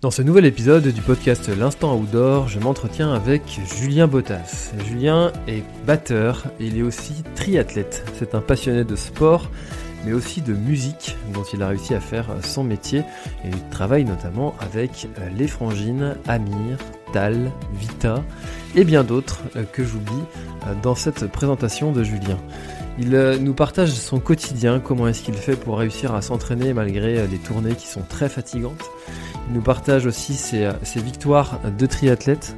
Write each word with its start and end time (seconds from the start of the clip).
Dans 0.00 0.10
ce 0.10 0.22
nouvel 0.22 0.46
épisode 0.46 0.88
du 0.88 1.02
podcast 1.02 1.50
L'Instant 1.54 1.94
Outdoor, 1.94 2.48
je 2.48 2.58
m'entretiens 2.58 3.12
avec 3.12 3.42
Julien 3.76 4.06
Bottas. 4.06 4.72
Julien 4.86 5.30
est 5.46 5.62
batteur 5.86 6.46
il 6.58 6.78
est 6.78 6.82
aussi 6.82 7.22
triathlète. 7.34 8.10
C'est 8.18 8.34
un 8.34 8.40
passionné 8.40 8.84
de 8.84 8.96
sport 8.96 9.50
mais 10.06 10.14
aussi 10.14 10.40
de 10.40 10.54
musique 10.54 11.18
dont 11.34 11.42
il 11.52 11.62
a 11.62 11.68
réussi 11.68 11.94
à 11.94 12.00
faire 12.00 12.28
son 12.42 12.64
métier 12.64 13.02
il 13.44 13.52
travaille 13.68 14.06
notamment 14.06 14.54
avec 14.60 15.06
euh, 15.18 15.28
les 15.36 15.46
frangines 15.46 16.16
Amir, 16.26 16.78
Tal, 17.12 17.52
Vita 17.74 18.24
et 18.74 18.84
bien 18.84 19.04
d'autres 19.04 19.42
euh, 19.56 19.64
que 19.64 19.84
j'oublie 19.84 20.24
euh, 20.66 20.72
dans 20.82 20.94
cette 20.94 21.26
présentation 21.26 21.92
de 21.92 22.02
Julien. 22.02 22.38
Il 23.00 23.10
nous 23.40 23.54
partage 23.54 23.90
son 23.92 24.20
quotidien, 24.20 24.78
comment 24.78 25.08
est-ce 25.08 25.22
qu'il 25.22 25.34
fait 25.34 25.56
pour 25.56 25.78
réussir 25.78 26.14
à 26.14 26.20
s'entraîner 26.20 26.74
malgré 26.74 27.26
des 27.26 27.38
tournées 27.38 27.74
qui 27.74 27.86
sont 27.86 28.02
très 28.02 28.28
fatigantes. 28.28 28.84
Il 29.48 29.54
nous 29.54 29.62
partage 29.62 30.04
aussi 30.04 30.34
ses, 30.34 30.70
victoires 30.96 31.58
de 31.78 31.86
triathlète 31.86 32.54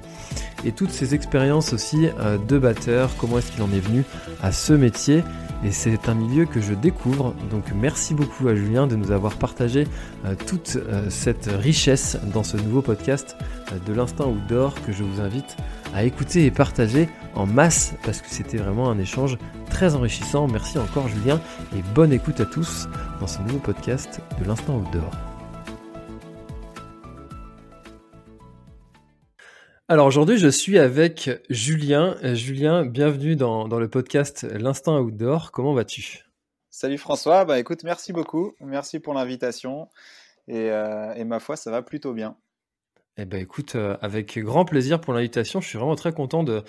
et 0.65 0.73
toutes 0.73 0.91
ses 0.91 1.15
expériences 1.15 1.73
aussi 1.73 2.09
de 2.49 2.59
batteur, 2.59 3.11
comment 3.19 3.39
est-ce 3.39 3.53
qu'il 3.53 3.63
en 3.63 3.73
est 3.73 3.81
venu 3.81 4.05
à 4.43 4.51
ce 4.51 4.73
métier 4.73 5.23
et 5.65 5.71
c'est 5.71 6.09
un 6.09 6.15
milieu 6.15 6.45
que 6.45 6.61
je 6.61 6.75
découvre. 6.75 7.35
Donc 7.51 7.65
merci 7.75 8.15
beaucoup 8.15 8.49
à 8.49 8.55
Julien 8.55 8.87
de 8.87 8.97
nous 8.97 9.13
avoir 9.13 9.37
partagé 9.37 9.87
euh, 10.25 10.35
toute 10.47 10.77
euh, 10.77 11.09
cette 11.09 11.47
richesse 11.47 12.19
dans 12.33 12.43
ce 12.43 12.57
nouveau 12.57 12.83
podcast 12.83 13.37
euh, 13.71 13.79
de 13.87 13.95
l'instant 13.95 14.31
outdoor 14.31 14.75
que 14.85 14.93
je 14.93 15.05
vous 15.05 15.21
invite 15.21 15.57
écouter 16.01 16.47
et 16.47 16.51
partager 16.51 17.09
en 17.35 17.47
masse 17.47 17.95
parce 18.03 18.23
que 18.23 18.29
c'était 18.29 18.57
vraiment 18.57 18.91
un 18.91 18.99
échange 18.99 19.37
très 19.69 19.95
enrichissant. 19.95 20.49
Merci 20.49 20.79
encore 20.79 21.09
Julien 21.09 21.41
et 21.77 21.83
bonne 21.95 22.13
écoute 22.13 22.41
à 22.41 22.47
tous 22.47 22.89
dans 23.21 23.27
ce 23.27 23.41
nouveau 23.43 23.59
podcast 23.59 24.21
de 24.41 24.45
l'instant 24.47 24.79
outdoor. 24.79 25.11
Alors 29.93 30.07
aujourd'hui, 30.07 30.39
je 30.39 30.49
suis 30.49 30.79
avec 30.79 31.29
Julien. 31.51 32.17
Euh, 32.25 32.35
Julien, 32.35 32.87
bienvenue 32.87 33.37
dans, 33.37 33.67
le 33.67 33.89
podcast 33.89 34.45
L'Instant 34.45 34.99
Outdoor. 34.99 35.53
Comment 35.53 35.75
vas-tu? 35.75 36.25
Salut 36.71 36.97
François, 36.97 37.45
bah 37.45 37.59
écoute, 37.59 37.85
merci 37.85 38.15
beaucoup. 38.15 38.55
Merci 38.61 39.01
pour 39.01 39.13
l'invitation. 39.13 39.91
Et, 40.49 40.71
euh, 40.71 41.13
et, 41.13 41.25
ma 41.25 41.41
foi, 41.41 41.57
ça 41.57 41.71
va 41.71 41.83
plutôt 41.83 42.15
bien. 42.15 42.39
Eh 43.19 43.27
ben 43.27 43.41
écoute, 43.43 43.75
euh, 43.75 43.97
avec 44.01 44.39
grand 44.39 44.65
plaisir 44.65 44.99
pour 45.01 45.13
l'invitation. 45.13 45.61
Je 45.61 45.69
suis 45.69 45.77
vraiment 45.79 45.97
très 45.97 46.13
content 46.13 46.43
de, 46.45 46.63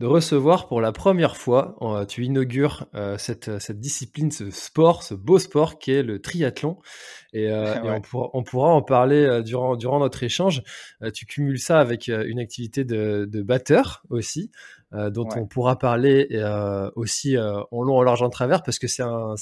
de 0.00 0.06
recevoir 0.06 0.68
pour 0.68 0.80
la 0.80 0.92
première 0.92 1.36
fois. 1.36 1.76
Euh, 1.80 2.04
tu 2.04 2.24
inaugures 2.24 2.86
euh, 2.94 3.16
cette, 3.18 3.58
cette, 3.58 3.80
discipline, 3.80 4.30
ce 4.30 4.50
sport, 4.50 5.02
ce 5.02 5.14
beau 5.14 5.38
sport 5.38 5.78
qui 5.78 5.92
est 5.92 6.02
le 6.02 6.20
triathlon. 6.20 6.78
Et, 7.32 7.50
on, 8.12 8.42
pourra, 8.42 8.68
en 8.68 8.82
parler 8.82 9.42
durant, 9.42 9.76
durant 9.76 9.98
notre 9.98 10.22
échange. 10.22 10.62
tu 11.12 11.26
cumules 11.26 11.58
ça 11.58 11.80
avec 11.80 12.08
une 12.08 12.38
activité 12.38 12.84
de, 12.84 13.28
de 13.30 13.42
batteur 13.42 14.02
aussi. 14.08 14.50
Euh, 14.92 15.10
dont 15.10 15.28
on 15.34 15.46
pourra 15.46 15.76
parler 15.76 16.28
euh, 16.30 16.88
aussi 16.94 17.36
euh, 17.36 17.60
en 17.72 17.82
long, 17.82 17.96
en 17.96 18.02
large, 18.02 18.22
en 18.22 18.30
travers, 18.30 18.62
parce 18.62 18.78
que 18.78 18.86
c'est 18.86 19.02
un, 19.02 19.34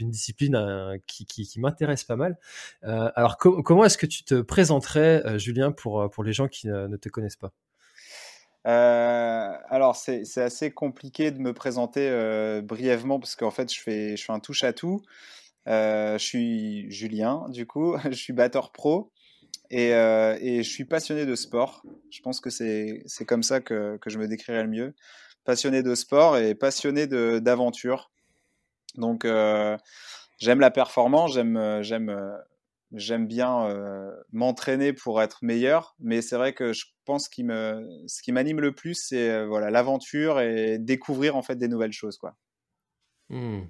une 0.00 0.10
discipline 0.10 0.98
qui, 1.06 1.26
qui, 1.26 1.60
m'intéresse 1.60 2.04
pas 2.04 2.16
mal. 2.16 2.38
alors, 2.82 3.36
comment 3.36 3.84
est-ce 3.84 3.98
que 3.98 4.06
tu 4.06 4.24
te 4.24 4.40
présenterais, 4.40 5.38
Julien, 5.38 5.70
pour, 5.70 6.08
pour 6.10 6.24
les 6.24 6.32
gens 6.32 6.48
qui 6.48 6.68
ne, 6.68 6.96
te 6.96 7.08
connaissent 7.10 7.36
pas? 7.36 7.52
Alors 8.64 9.96
c'est 9.96 10.38
assez 10.38 10.70
compliqué 10.70 11.30
de 11.30 11.38
me 11.38 11.52
présenter 11.52 12.60
brièvement 12.62 13.18
parce 13.18 13.36
qu'en 13.36 13.50
fait 13.50 13.72
je 13.72 13.80
fais, 13.80 14.16
je 14.16 14.32
un 14.32 14.40
touche 14.40 14.64
à 14.64 14.72
tout. 14.72 15.02
je 15.66 16.16
suis 16.18 16.90
Julien 16.90 17.46
du 17.48 17.66
coup, 17.66 17.96
je 18.04 18.16
suis 18.16 18.32
batteur 18.32 18.72
pro. 18.72 19.10
Euh, 19.72 20.36
et, 20.40 20.62
je 20.62 20.68
suis 20.68 20.84
passionné 20.84 21.26
de 21.26 21.34
sport. 21.34 21.82
Je 22.10 22.20
pense 22.20 22.40
que 22.40 22.50
c'est 22.50 23.04
comme 23.26 23.42
ça 23.42 23.60
que, 23.60 23.96
que, 23.98 24.10
je 24.10 24.18
me 24.18 24.26
décrirais 24.26 24.62
le 24.62 24.68
mieux. 24.68 24.94
Passionné 25.44 25.82
de 25.82 25.94
sport 25.94 26.36
et 26.38 26.54
passionné 26.54 27.06
d'aventure. 27.06 28.10
Donc, 28.96 29.24
euh, 29.24 29.76
j'aime 30.38 30.60
la 30.60 30.70
performance, 30.70 31.32
j'aime 31.32 32.36
j'aime 32.92 33.26
bien 33.26 33.66
euh, 33.66 34.10
m'entraîner 34.32 34.92
pour 34.92 35.22
être 35.22 35.38
meilleur. 35.42 35.94
Mais 36.00 36.22
c'est 36.22 36.36
vrai 36.36 36.52
que 36.52 36.72
je 36.72 36.86
pense 37.04 37.28
que 37.28 37.42
ce 38.06 38.22
qui 38.22 38.32
m'anime 38.32 38.60
le 38.60 38.72
plus, 38.72 38.94
c'est 38.94 39.44
voilà 39.46 39.70
l'aventure 39.70 40.40
et 40.40 40.78
découvrir 40.78 41.36
en 41.36 41.42
fait 41.42 41.56
des 41.56 41.68
nouvelles 41.68 41.92
choses, 41.92 42.18
quoi. 42.18 42.36
Mmh. 43.30 43.60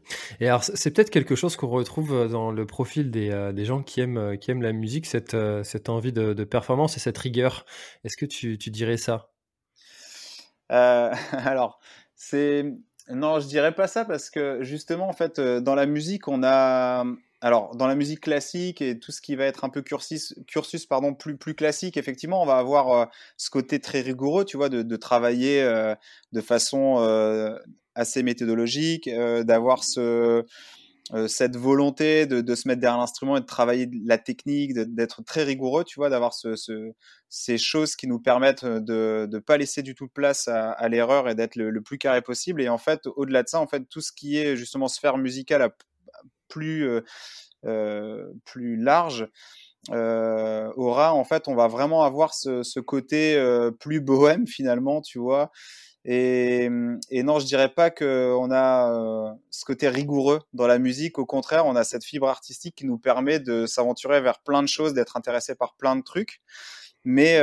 Et 0.40 0.48
alors, 0.48 0.64
c'est 0.64 0.90
peut-être 0.90 1.10
quelque 1.10 1.34
chose 1.34 1.54
qu'on 1.54 1.68
retrouve 1.68 2.14
euh, 2.14 2.28
dans 2.28 2.50
le 2.50 2.66
profil 2.66 3.10
des, 3.10 3.30
euh, 3.30 3.52
des, 3.52 3.66
gens 3.66 3.82
qui 3.82 4.00
aiment, 4.00 4.16
euh, 4.16 4.36
qui 4.36 4.50
aiment 4.50 4.62
la 4.62 4.72
musique, 4.72 5.04
cette, 5.04 5.36
cette 5.64 5.90
envie 5.90 6.12
de, 6.14 6.32
de, 6.32 6.44
performance 6.44 6.96
et 6.96 7.00
cette 7.00 7.18
rigueur. 7.18 7.66
Est-ce 8.02 8.16
que 8.16 8.24
tu, 8.24 8.56
tu, 8.56 8.70
dirais 8.70 8.96
ça? 8.96 9.30
Euh, 10.72 11.12
Alors, 11.32 11.78
c'est. 12.16 12.64
Non, 13.10 13.38
je 13.40 13.48
dirais 13.48 13.74
pas 13.74 13.86
ça 13.86 14.04
parce 14.04 14.30
que 14.30 14.62
justement, 14.62 15.08
en 15.08 15.12
fait, 15.12 15.40
dans 15.40 15.74
la 15.74 15.86
musique, 15.86 16.26
on 16.28 16.42
a. 16.42 17.04
Alors, 17.40 17.74
dans 17.74 17.86
la 17.86 17.94
musique 17.94 18.20
classique 18.20 18.82
et 18.82 18.98
tout 18.98 19.12
ce 19.12 19.20
qui 19.22 19.34
va 19.34 19.46
être 19.46 19.64
un 19.64 19.70
peu 19.70 19.80
cursus, 19.82 20.34
cursus 20.46 20.84
pardon, 20.86 21.14
plus, 21.14 21.36
plus 21.38 21.54
classique, 21.54 21.96
effectivement, 21.96 22.42
on 22.42 22.46
va 22.46 22.58
avoir 22.58 23.08
ce 23.38 23.48
côté 23.48 23.80
très 23.80 24.02
rigoureux, 24.02 24.44
tu 24.44 24.58
vois, 24.58 24.68
de, 24.68 24.82
de 24.82 24.96
travailler 24.96 25.62
de 26.32 26.40
façon 26.42 26.98
assez 27.94 28.22
méthodologique, 28.22 29.08
euh, 29.08 29.44
d'avoir 29.44 29.84
ce, 29.84 30.44
euh, 31.12 31.28
cette 31.28 31.56
volonté 31.56 32.26
de, 32.26 32.40
de, 32.40 32.54
se 32.54 32.68
mettre 32.68 32.80
derrière 32.80 32.98
l'instrument 32.98 33.36
et 33.36 33.40
de 33.40 33.46
travailler 33.46 33.88
la 34.04 34.18
technique, 34.18 34.74
d'être 34.74 35.22
très 35.24 35.44
rigoureux, 35.44 35.84
tu 35.84 35.98
vois, 35.98 36.08
d'avoir 36.08 36.34
ce, 36.34 36.56
ce, 36.56 36.92
ces 37.28 37.58
choses 37.58 37.96
qui 37.96 38.06
nous 38.06 38.20
permettent 38.20 38.64
de 38.64 39.28
ne 39.30 39.38
pas 39.38 39.56
laisser 39.56 39.82
du 39.82 39.94
tout 39.94 40.08
place 40.08 40.48
à, 40.48 40.70
à 40.70 40.88
l'erreur 40.88 41.28
et 41.28 41.34
d'être 41.34 41.56
le, 41.56 41.80
plus 41.82 41.98
carré 41.98 42.22
possible. 42.22 42.62
Et 42.62 42.68
en 42.68 42.78
fait, 42.78 43.00
au-delà 43.16 43.42
de 43.42 43.48
ça, 43.48 43.60
en 43.60 43.66
fait, 43.66 43.84
tout 43.88 44.00
ce 44.00 44.12
qui 44.12 44.38
est 44.38 44.56
justement 44.56 44.88
sphère 44.88 45.18
musicale 45.18 45.62
à 45.62 45.70
plus, 46.50 46.86
plus 48.44 48.76
large, 48.76 49.28
aura 49.88 51.14
en 51.14 51.24
fait 51.24 51.48
on 51.48 51.54
va 51.54 51.68
vraiment 51.68 52.02
avoir 52.02 52.34
ce, 52.34 52.80
côté 52.80 53.40
plus 53.80 54.00
bohème 54.00 54.46
finalement 54.46 55.00
tu 55.00 55.18
vois? 55.18 55.50
Et, 56.04 56.70
et, 57.10 57.22
non, 57.22 57.38
je 57.40 57.46
dirais 57.46 57.68
pas 57.68 57.90
qu'on 57.90 58.50
a 58.50 59.34
ce 59.50 59.64
côté 59.66 59.88
rigoureux 59.88 60.40
dans 60.54 60.66
la 60.66 60.78
musique. 60.78 61.18
Au 61.18 61.26
contraire, 61.26 61.66
on 61.66 61.76
a 61.76 61.84
cette 61.84 62.04
fibre 62.04 62.28
artistique 62.28 62.74
qui 62.74 62.86
nous 62.86 62.98
permet 62.98 63.38
de 63.38 63.66
s'aventurer 63.66 64.22
vers 64.22 64.40
plein 64.40 64.62
de 64.62 64.68
choses, 64.68 64.94
d'être 64.94 65.16
intéressé 65.18 65.54
par 65.54 65.74
plein 65.74 65.96
de 65.96 66.02
trucs. 66.02 66.40
Mais 67.04 67.38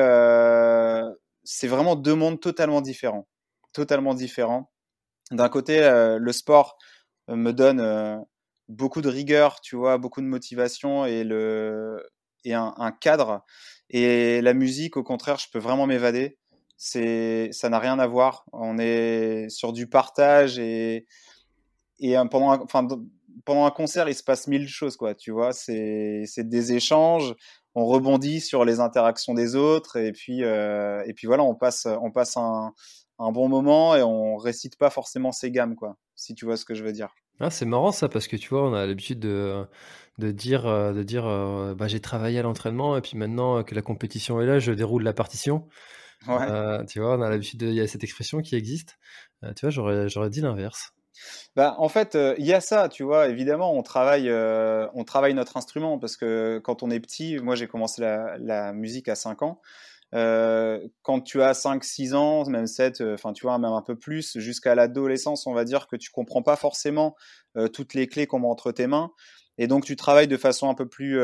c'est 1.44 1.68
vraiment 1.68 1.96
deux 1.96 2.16
mondes 2.16 2.40
totalement 2.40 2.82
différents. 2.82 3.28
Totalement 3.74 4.16
différents. 4.16 4.72
D'un 5.32 5.50
côté, 5.50 5.80
le 6.20 6.32
sport 6.32 6.78
me 7.28 7.52
donne 7.52 8.26
beaucoup 8.70 9.02
de 9.02 9.10
rigueur, 9.10 9.62
tu 9.62 9.76
vois, 9.76 9.98
beaucoup 9.98 10.22
de 10.22 10.28
motivation 10.28 11.06
et, 11.06 11.24
le, 11.24 12.04
et 12.44 12.54
un, 12.54 12.92
cadre. 13.00 13.44
Et 13.90 14.42
la 14.42 14.54
musique, 14.54 14.98
au 14.98 15.04
contraire, 15.04 15.38
je 15.40 15.48
peux 15.52 15.60
vraiment 15.60 15.88
m'évader 15.88 16.38
c'est 16.78 17.50
ça 17.52 17.70
n'a 17.70 17.80
rien 17.80 18.00
à 18.00 18.08
voir. 18.08 18.46
On 18.54 18.78
est 18.78 19.50
sur 19.50 19.74
du 19.74 19.88
partage 19.88 20.60
et 20.60 21.08
et 22.00 22.16
pendant 22.30 22.52
un, 22.52 22.60
enfin 22.62 22.88
pendant 23.46 23.66
un 23.66 23.72
concert, 23.72 24.08
il 24.10 24.16
se 24.16 24.24
passe 24.24 24.48
mille 24.48 24.68
choses 24.70 24.98
quoi. 24.98 25.16
Tu 25.16 25.32
vois, 25.32 25.54
c'est 25.54 26.24
c'est 26.28 26.48
des 26.48 26.74
échanges. 26.74 27.36
On 27.76 27.86
rebondit 27.86 28.42
sur 28.42 28.66
les 28.66 28.80
interactions 28.80 29.34
des 29.34 29.56
autres 29.56 29.98
et 29.98 30.12
puis 30.12 30.44
euh, 30.44 31.04
et 31.08 31.14
puis 31.14 31.28
voilà, 31.28 31.44
on 31.44 31.56
passe 31.56 31.88
on 31.88 32.12
passe 32.12 32.38
un 32.38 32.74
un 33.20 33.32
bon 33.32 33.50
moment 33.50 33.96
et 33.96 34.04
on 34.04 34.38
récite 34.38 34.78
pas 34.78 34.92
forcément 34.92 35.32
ses 35.32 35.52
gammes 35.52 35.76
quoi. 35.76 35.98
Si 36.16 36.36
tu 36.36 36.46
vois 36.46 36.58
ce 36.58 36.66
que 36.66 36.76
je 36.76 36.84
veux 36.84 36.94
dire. 36.94 37.14
Ah, 37.40 37.50
c'est 37.50 37.66
marrant 37.66 37.92
ça 37.92 38.10
parce 38.10 38.28
que 38.28 38.36
tu 38.36 38.50
vois, 38.50 38.68
on 38.68 38.74
a 38.74 38.86
l'habitude 38.86 39.20
de, 39.20 39.66
de 40.18 40.32
dire, 40.32 40.64
de 40.64 41.04
dire 41.04 41.24
bah, 41.76 41.88
j'ai 41.88 42.00
travaillé 42.00 42.40
à 42.40 42.42
l'entraînement 42.42 42.98
et 42.98 43.02
puis 43.02 43.18
maintenant 43.18 43.64
que 43.64 43.76
la 43.76 43.82
compétition 43.82 44.42
est 44.42 44.46
là, 44.46 44.60
je 44.60 44.72
déroule 44.72 45.04
la 45.04 45.14
partition. 45.14 45.68
Ouais. 46.28 46.86
tu 46.88 47.00
vois, 47.00 47.16
on 47.18 47.22
a 47.22 47.30
l'habitude, 47.30 47.62
il 47.62 47.74
y 47.74 47.82
a 47.82 47.88
cette 47.88 48.04
expression 48.04 48.42
qui 48.42 48.56
existe. 48.56 48.98
tu 49.56 49.62
vois, 49.62 49.70
j'aurais, 49.70 50.10
j'aurais 50.10 50.32
dit 50.32 50.42
l'inverse. 50.42 50.94
Bah, 51.56 51.76
en 51.78 51.90
fait, 51.90 52.18
il 52.38 52.46
y 52.46 52.54
a 52.54 52.62
ça, 52.62 52.90
tu 52.90 53.04
vois. 53.04 53.28
Évidemment, 53.28 53.74
on 53.74 53.84
travaille, 53.84 54.32
on 54.32 55.04
travaille 55.04 55.36
notre 55.36 55.58
instrument 55.58 56.00
parce 56.00 56.18
que 56.18 56.60
quand 56.64 56.82
on 56.82 56.90
est 56.90 57.00
petit, 57.00 57.38
moi 57.38 57.56
j'ai 57.56 57.68
commencé 57.68 58.02
la, 58.02 58.38
la, 58.40 58.74
musique 58.74 59.10
à 59.10 59.16
5 59.16 59.44
ans. 59.44 59.62
Quand 60.12 61.22
tu 61.22 61.42
as 61.42 61.54
5, 61.54 61.84
6 61.84 62.14
ans, 62.14 62.46
même 62.50 62.68
7, 62.68 63.02
enfin 63.02 63.34
tu 63.34 63.44
vois, 63.44 63.58
même 63.58 63.72
un 63.72 63.82
peu 63.82 63.98
plus, 63.98 64.38
jusqu'à 64.40 64.76
l'adolescence, 64.76 65.48
on 65.48 65.54
va 65.54 65.66
dire 65.66 65.88
que 65.88 65.96
tu 65.96 66.12
comprends 66.12 66.44
pas 66.44 66.56
forcément 66.56 67.16
toutes 67.74 67.94
les 67.94 68.08
clés 68.08 68.28
qu'on 68.28 68.40
met 68.40 68.48
entre 68.48 68.72
tes 68.72 68.88
mains. 68.88 69.12
Et 69.58 69.68
donc 69.68 69.86
tu 69.86 69.96
travailles 69.96 70.28
de 70.28 70.38
façon 70.38 70.70
un 70.70 70.76
peu 70.76 70.88
plus 70.88 71.20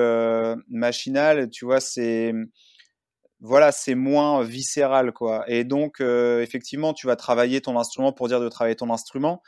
machinale, 0.68 1.50
tu 1.50 1.66
vois, 1.66 1.80
c'est 1.80 2.34
voilà, 3.40 3.72
c'est 3.72 3.96
moins 3.96 4.42
viscéral, 4.44 5.12
quoi. 5.12 5.44
Et 5.48 5.64
donc, 5.64 6.02
effectivement, 6.02 6.94
tu 6.94 7.08
vas 7.08 7.16
travailler 7.16 7.62
ton 7.62 7.80
instrument 7.80 8.12
pour 8.12 8.28
dire 8.28 8.40
de 8.40 8.50
travailler 8.50 8.76
ton 8.76 8.90
instrument. 8.90 9.42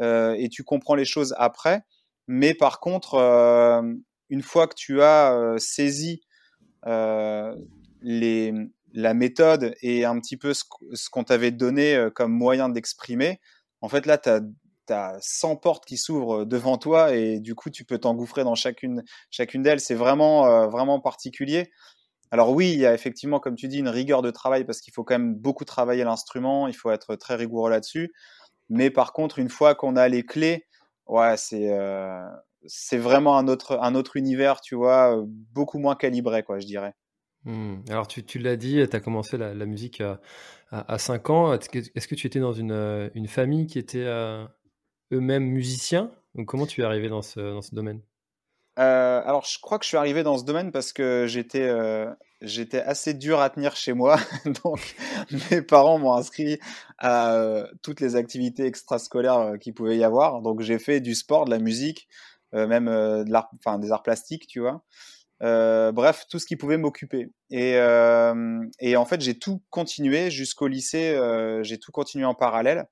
Euh, 0.00 0.34
et 0.38 0.48
tu 0.48 0.64
comprends 0.64 0.94
les 0.94 1.04
choses 1.04 1.34
après. 1.38 1.82
Mais 2.26 2.54
par 2.54 2.80
contre, 2.80 3.14
euh, 3.14 3.82
une 4.30 4.42
fois 4.42 4.66
que 4.66 4.74
tu 4.74 5.02
as 5.02 5.32
euh, 5.34 5.58
saisi 5.58 6.22
les, 8.02 8.52
la 8.96 9.14
méthode 9.14 9.74
et 9.82 10.04
un 10.04 10.18
petit 10.18 10.36
peu 10.36 10.52
ce, 10.54 10.64
qu'on 11.10 11.24
t'avait 11.24 11.52
donné 11.52 12.08
comme 12.14 12.32
moyen 12.32 12.68
d'exprimer, 12.68 13.40
en 13.80 13.88
fait, 13.88 14.06
là, 14.06 14.18
tu 14.18 14.28
as, 14.28 14.40
as, 14.90 15.18
100 15.20 15.56
portes 15.56 15.84
qui 15.84 15.96
s'ouvrent 15.96 16.44
devant 16.44 16.78
toi 16.78 17.14
et 17.14 17.38
du 17.38 17.54
coup, 17.54 17.70
tu 17.70 17.84
peux 17.84 17.98
t'engouffrer 17.98 18.42
dans 18.42 18.54
chacune, 18.54 19.04
chacune 19.30 19.62
d'elles. 19.62 19.80
C'est 19.80 19.94
vraiment, 19.94 20.68
vraiment 20.68 20.98
particulier. 21.00 21.70
Alors 22.30 22.50
oui, 22.50 22.72
il 22.72 22.78
y 22.78 22.86
a 22.86 22.94
effectivement, 22.94 23.38
comme 23.38 23.54
tu 23.54 23.68
dis, 23.68 23.78
une 23.78 23.88
rigueur 23.88 24.22
de 24.22 24.30
travail 24.30 24.64
parce 24.64 24.80
qu'il 24.80 24.92
faut 24.92 25.04
quand 25.04 25.14
même 25.18 25.34
beaucoup 25.34 25.64
travailler 25.64 26.04
l'instrument, 26.04 26.66
il 26.66 26.74
faut 26.74 26.90
être 26.90 27.14
très 27.16 27.36
rigoureux 27.36 27.70
là-dessus. 27.70 28.12
Mais 28.68 28.90
par 28.90 29.12
contre, 29.12 29.38
une 29.38 29.48
fois 29.48 29.74
qu'on 29.74 29.96
a 29.96 30.08
les 30.08 30.24
clés, 30.24 30.66
ouais, 31.06 31.36
c'est 31.36 31.72
euh, 31.72 32.26
c'est 32.66 32.98
vraiment 32.98 33.38
un 33.38 33.48
autre, 33.48 33.78
un 33.80 33.94
autre 33.94 34.16
univers, 34.16 34.60
tu 34.60 34.74
vois, 34.74 35.22
beaucoup 35.26 35.78
moins 35.78 35.94
calibré, 35.94 36.42
quoi, 36.42 36.58
je 36.58 36.66
dirais. 36.66 36.94
Mmh. 37.46 37.76
Alors, 37.90 38.08
tu, 38.08 38.24
tu 38.24 38.40
l'as 38.40 38.56
dit, 38.56 38.82
tu 38.90 38.96
as 38.96 39.00
commencé 39.00 39.38
la, 39.38 39.54
musique 39.66 40.00
à, 40.00 40.20
à, 40.72 40.98
5 40.98 41.30
ans. 41.30 41.54
Est-ce 41.54 41.68
que, 42.08 42.14
tu 42.16 42.26
étais 42.26 42.40
dans 42.40 42.52
une, 42.52 42.72
euh, 42.72 43.08
une 43.14 43.28
famille 43.28 43.68
qui 43.68 43.78
était 43.78 44.04
euh, 44.04 44.44
eux-mêmes 45.12 45.44
musiciens? 45.44 46.10
Comment 46.46 46.66
tu 46.66 46.82
es 46.82 46.84
arrivé 46.84 47.08
dans 47.08 47.22
ce, 47.22 47.38
dans 47.38 47.62
ce 47.62 47.74
domaine? 47.74 48.02
Euh, 48.80 49.22
alors, 49.24 49.46
je 49.46 49.58
crois 49.60 49.78
que 49.78 49.84
je 49.84 49.88
suis 49.88 49.96
arrivé 49.96 50.24
dans 50.24 50.36
ce 50.36 50.44
domaine 50.44 50.70
parce 50.72 50.92
que 50.92 51.26
j'étais 51.26 51.72
j'étais 52.42 52.82
assez 52.82 53.14
dur 53.14 53.40
à 53.40 53.48
tenir 53.48 53.76
chez 53.76 53.94
moi. 53.94 54.18
Donc, 54.64 54.96
mes 55.50 55.62
parents 55.62 55.98
m'ont 55.98 56.14
inscrit 56.14 56.58
à 56.98 57.64
toutes 57.82 58.00
les 58.00 58.16
activités 58.16 58.66
extrascolaires 58.66 59.52
qu'il 59.60 59.72
pouvait 59.72 59.96
y 59.96 60.04
avoir. 60.04 60.42
Donc, 60.42 60.60
j'ai 60.60 60.80
fait 60.80 61.00
du 61.00 61.14
sport, 61.14 61.44
de 61.44 61.50
la 61.52 61.58
musique, 61.58 62.08
même 62.52 62.86
des 63.24 63.32
arts 63.92 64.02
plastiques, 64.02 64.48
tu 64.48 64.60
vois. 64.60 64.82
Bref, 65.40 66.24
tout 66.30 66.38
ce 66.38 66.46
qui 66.46 66.56
pouvait 66.56 66.78
m'occuper. 66.78 67.30
Et, 67.50 67.72
et 68.80 68.96
en 68.96 69.04
fait, 69.04 69.20
j'ai 69.20 69.38
tout 69.38 69.62
continué 69.70 70.30
jusqu'au 70.30 70.66
lycée. 70.68 71.18
j'ai 71.62 71.78
tout 71.78 71.92
continué 71.92 72.24
en 72.24 72.34
parallèle. 72.34 72.86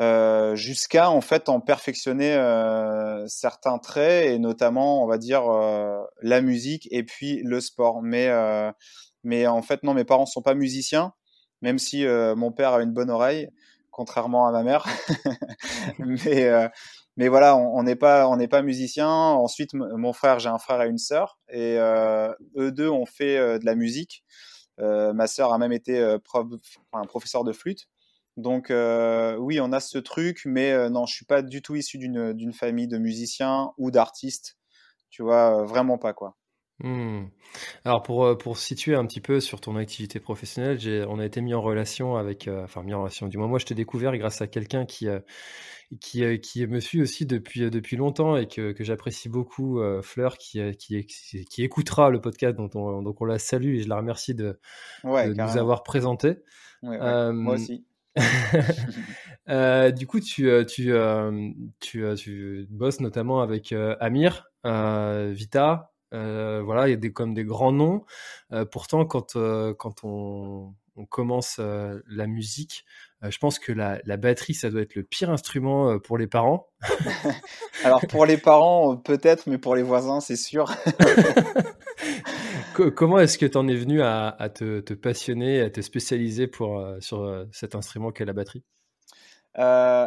Euh, 0.00 0.54
jusqu'à 0.54 1.10
en 1.10 1.20
fait 1.20 1.48
en 1.48 1.60
perfectionner 1.60 2.32
euh, 2.32 3.26
certains 3.26 3.78
traits 3.78 4.26
et 4.26 4.38
notamment 4.38 5.02
on 5.02 5.08
va 5.08 5.18
dire 5.18 5.50
euh, 5.50 6.00
la 6.22 6.40
musique 6.40 6.86
et 6.92 7.02
puis 7.02 7.42
le 7.42 7.60
sport 7.60 8.00
mais 8.00 8.30
en 8.30 9.62
fait 9.62 9.82
non 9.82 9.94
mes 9.94 10.04
parents 10.04 10.26
sont 10.26 10.42
pas 10.42 10.54
musiciens 10.54 11.14
même 11.62 11.80
si 11.80 12.06
mon 12.06 12.52
père 12.52 12.74
a 12.74 12.82
une 12.82 12.92
bonne 12.92 13.10
oreille 13.10 13.48
contrairement 13.90 14.46
à 14.46 14.52
ma 14.52 14.62
mère 14.62 14.86
mais 15.98 16.48
mais 17.18 17.28
voilà 17.28 17.56
on 17.56 17.82
n'est 17.82 17.96
pas 17.96 18.26
on 18.28 18.36
n'est 18.36 18.48
pas 18.48 18.62
musicien 18.62 19.08
ensuite 19.08 19.74
mon 19.74 20.14
frère 20.14 20.38
j'ai 20.38 20.48
un 20.48 20.58
frère 20.58 20.80
et 20.80 20.88
une 20.88 20.98
sœur 20.98 21.38
et 21.50 21.76
eux 22.56 22.72
deux 22.72 22.88
ont 22.88 23.04
fait 23.04 23.58
de 23.58 23.66
la 23.66 23.74
musique 23.74 24.24
ma 24.78 25.26
sœur 25.26 25.52
a 25.52 25.58
même 25.58 25.72
été 25.72 26.16
professeur 27.08 27.44
de 27.44 27.52
flûte 27.52 27.88
donc 28.38 28.70
euh, 28.70 29.36
oui, 29.36 29.60
on 29.60 29.72
a 29.72 29.80
ce 29.80 29.98
truc, 29.98 30.42
mais 30.44 30.70
euh, 30.70 30.88
non, 30.90 31.06
je 31.06 31.14
suis 31.14 31.24
pas 31.24 31.42
du 31.42 31.60
tout 31.60 31.74
issu 31.74 31.98
d'une 31.98 32.52
famille 32.52 32.86
de 32.86 32.96
musiciens 32.96 33.72
ou 33.78 33.90
d'artistes. 33.90 34.56
Tu 35.10 35.22
vois, 35.22 35.62
euh, 35.62 35.64
vraiment 35.64 35.98
pas 35.98 36.12
quoi. 36.12 36.36
Mmh. 36.80 37.26
Alors 37.84 38.02
pour, 38.02 38.38
pour 38.38 38.56
situer 38.56 38.94
un 38.94 39.04
petit 39.04 39.20
peu 39.20 39.40
sur 39.40 39.60
ton 39.60 39.76
activité 39.76 40.20
professionnelle, 40.20 40.78
on 41.08 41.18
a 41.18 41.26
été 41.26 41.40
mis 41.40 41.54
en 41.54 41.60
relation 41.60 42.16
avec, 42.16 42.48
enfin 42.48 42.82
mis 42.82 42.94
en 42.94 43.00
relation, 43.00 43.26
du 43.26 43.36
moins 43.36 43.48
moi 43.48 43.58
je 43.58 43.66
t'ai 43.66 43.74
découvert 43.74 44.16
grâce 44.16 44.40
à 44.42 44.46
quelqu'un 44.46 44.86
qui, 44.86 45.08
qui, 46.00 46.40
qui 46.40 46.66
me 46.68 46.78
suit 46.78 47.02
aussi 47.02 47.26
depuis, 47.26 47.68
depuis 47.68 47.96
longtemps 47.96 48.36
et 48.36 48.46
que, 48.46 48.70
que 48.70 48.84
j'apprécie 48.84 49.28
beaucoup, 49.28 49.80
Fleur, 50.02 50.38
qui, 50.38 50.60
qui, 50.76 51.04
qui, 51.04 51.62
écoutera 51.64 52.10
le 52.10 52.20
podcast, 52.20 52.54
dont 52.54 52.70
on, 52.74 53.02
donc 53.02 53.20
on 53.20 53.24
la 53.24 53.40
salue 53.40 53.74
et 53.74 53.82
je 53.82 53.88
la 53.88 53.96
remercie 53.96 54.34
de, 54.34 54.60
de 55.02 55.32
nous 55.32 55.58
avoir 55.58 55.82
présenté. 55.82 56.36
moi 56.82 57.54
aussi. 57.54 57.84
Euh, 59.50 59.90
du 59.92 60.06
coup, 60.06 60.20
tu, 60.20 60.50
euh, 60.50 60.62
tu, 60.62 60.92
euh, 60.92 61.50
tu, 61.80 62.04
tu, 62.18 62.66
bosses 62.68 63.00
notamment 63.00 63.40
avec 63.40 63.74
Amir, 63.98 64.44
Vita. 64.62 65.90
Voilà, 66.12 66.88
il 66.88 66.90
y 66.90 66.94
a 66.94 66.96
des, 66.96 67.12
comme 67.12 67.34
des 67.34 67.44
grands 67.44 67.72
noms. 67.72 68.04
pourtant, 68.70 69.04
quand, 69.04 69.34
quand 69.78 70.04
on, 70.04 70.74
on 70.96 71.06
commence 71.06 71.58
la 71.58 72.26
musique, 72.26 72.84
je 73.22 73.38
pense 73.38 73.58
que 73.58 73.72
la, 73.72 74.00
la, 74.04 74.16
batterie, 74.16 74.54
ça 74.54 74.70
doit 74.70 74.82
être 74.82 74.94
le 74.94 75.02
pire 75.02 75.30
instrument 75.30 75.98
pour 75.98 76.18
les 76.18 76.26
parents. 76.26 76.68
Alors 77.84 78.00
pour 78.08 78.26
les 78.26 78.38
parents, 78.38 78.96
peut-être, 78.96 79.48
mais 79.48 79.58
pour 79.58 79.74
les 79.74 79.82
voisins, 79.82 80.20
c'est 80.20 80.36
sûr. 80.36 80.72
comment 82.94 83.18
est-ce 83.18 83.38
que 83.38 83.46
tu 83.46 83.58
en 83.58 83.68
es 83.68 83.74
venu 83.74 84.02
à, 84.02 84.48
te, 84.54 84.94
passionner, 84.94 85.60
à 85.60 85.70
te 85.70 85.80
spécialiser 85.80 86.46
pour, 86.46 86.78
euh, 86.78 86.98
sur 87.00 87.22
euh, 87.22 87.44
cet 87.52 87.74
instrument 87.74 88.10
qu'est 88.12 88.24
la 88.24 88.32
batterie? 88.32 88.64
Euh, 89.58 90.06